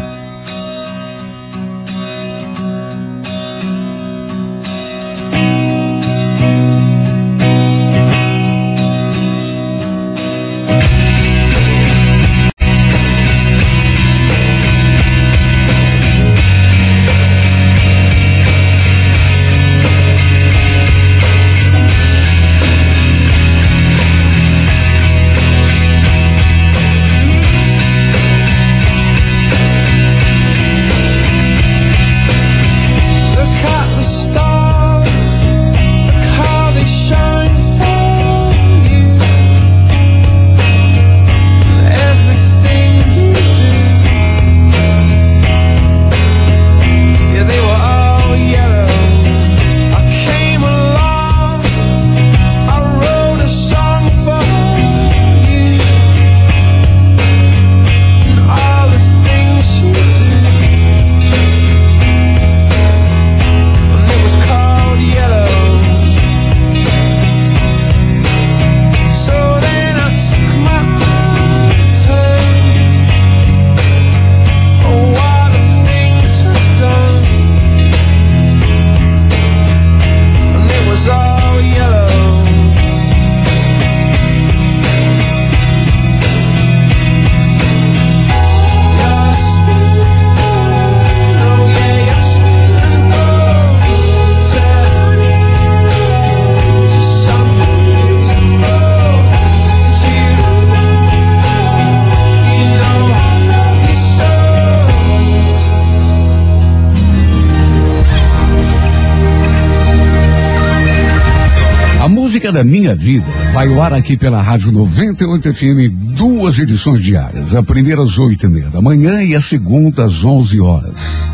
Ao 113.76 113.82
ar 113.82 113.92
aqui 113.92 114.16
pela 114.16 114.40
Rádio 114.40 114.72
98 114.72 115.52
FM, 115.52 115.92
duas 116.16 116.58
edições 116.58 117.02
diárias. 117.02 117.54
A 117.54 117.62
primeira 117.62 118.02
às 118.02 118.16
oito 118.16 118.46
e 118.46 118.48
meia 118.48 118.70
da 118.70 118.80
manhã 118.80 119.22
e 119.22 119.34
a 119.34 119.40
segunda 119.40 120.04
às 120.04 120.24
onze 120.24 120.58
horas. 120.58 121.30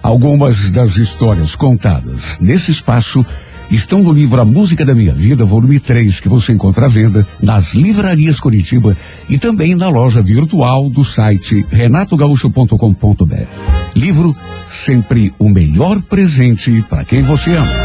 Algumas 0.00 0.70
das 0.70 0.96
histórias 0.96 1.56
contadas 1.56 2.38
nesse 2.40 2.70
espaço 2.70 3.26
estão 3.68 4.04
no 4.04 4.12
livro 4.12 4.40
A 4.40 4.44
Música 4.44 4.84
da 4.84 4.94
Minha 4.94 5.12
Vida, 5.12 5.44
volume 5.44 5.80
3, 5.80 6.20
que 6.20 6.28
você 6.28 6.52
encontra 6.52 6.86
à 6.86 6.88
venda 6.88 7.26
nas 7.42 7.74
livrarias 7.74 8.38
Curitiba 8.38 8.96
e 9.28 9.36
também 9.36 9.74
na 9.74 9.88
loja 9.88 10.22
virtual 10.22 10.88
do 10.88 11.04
site 11.04 11.66
renatogaúcho.com.br. 11.70 13.48
Livro 13.96 14.36
sempre 14.70 15.34
o 15.40 15.48
melhor 15.48 16.00
presente 16.02 16.84
para 16.88 17.04
quem 17.04 17.22
você 17.22 17.56
ama. 17.56 17.83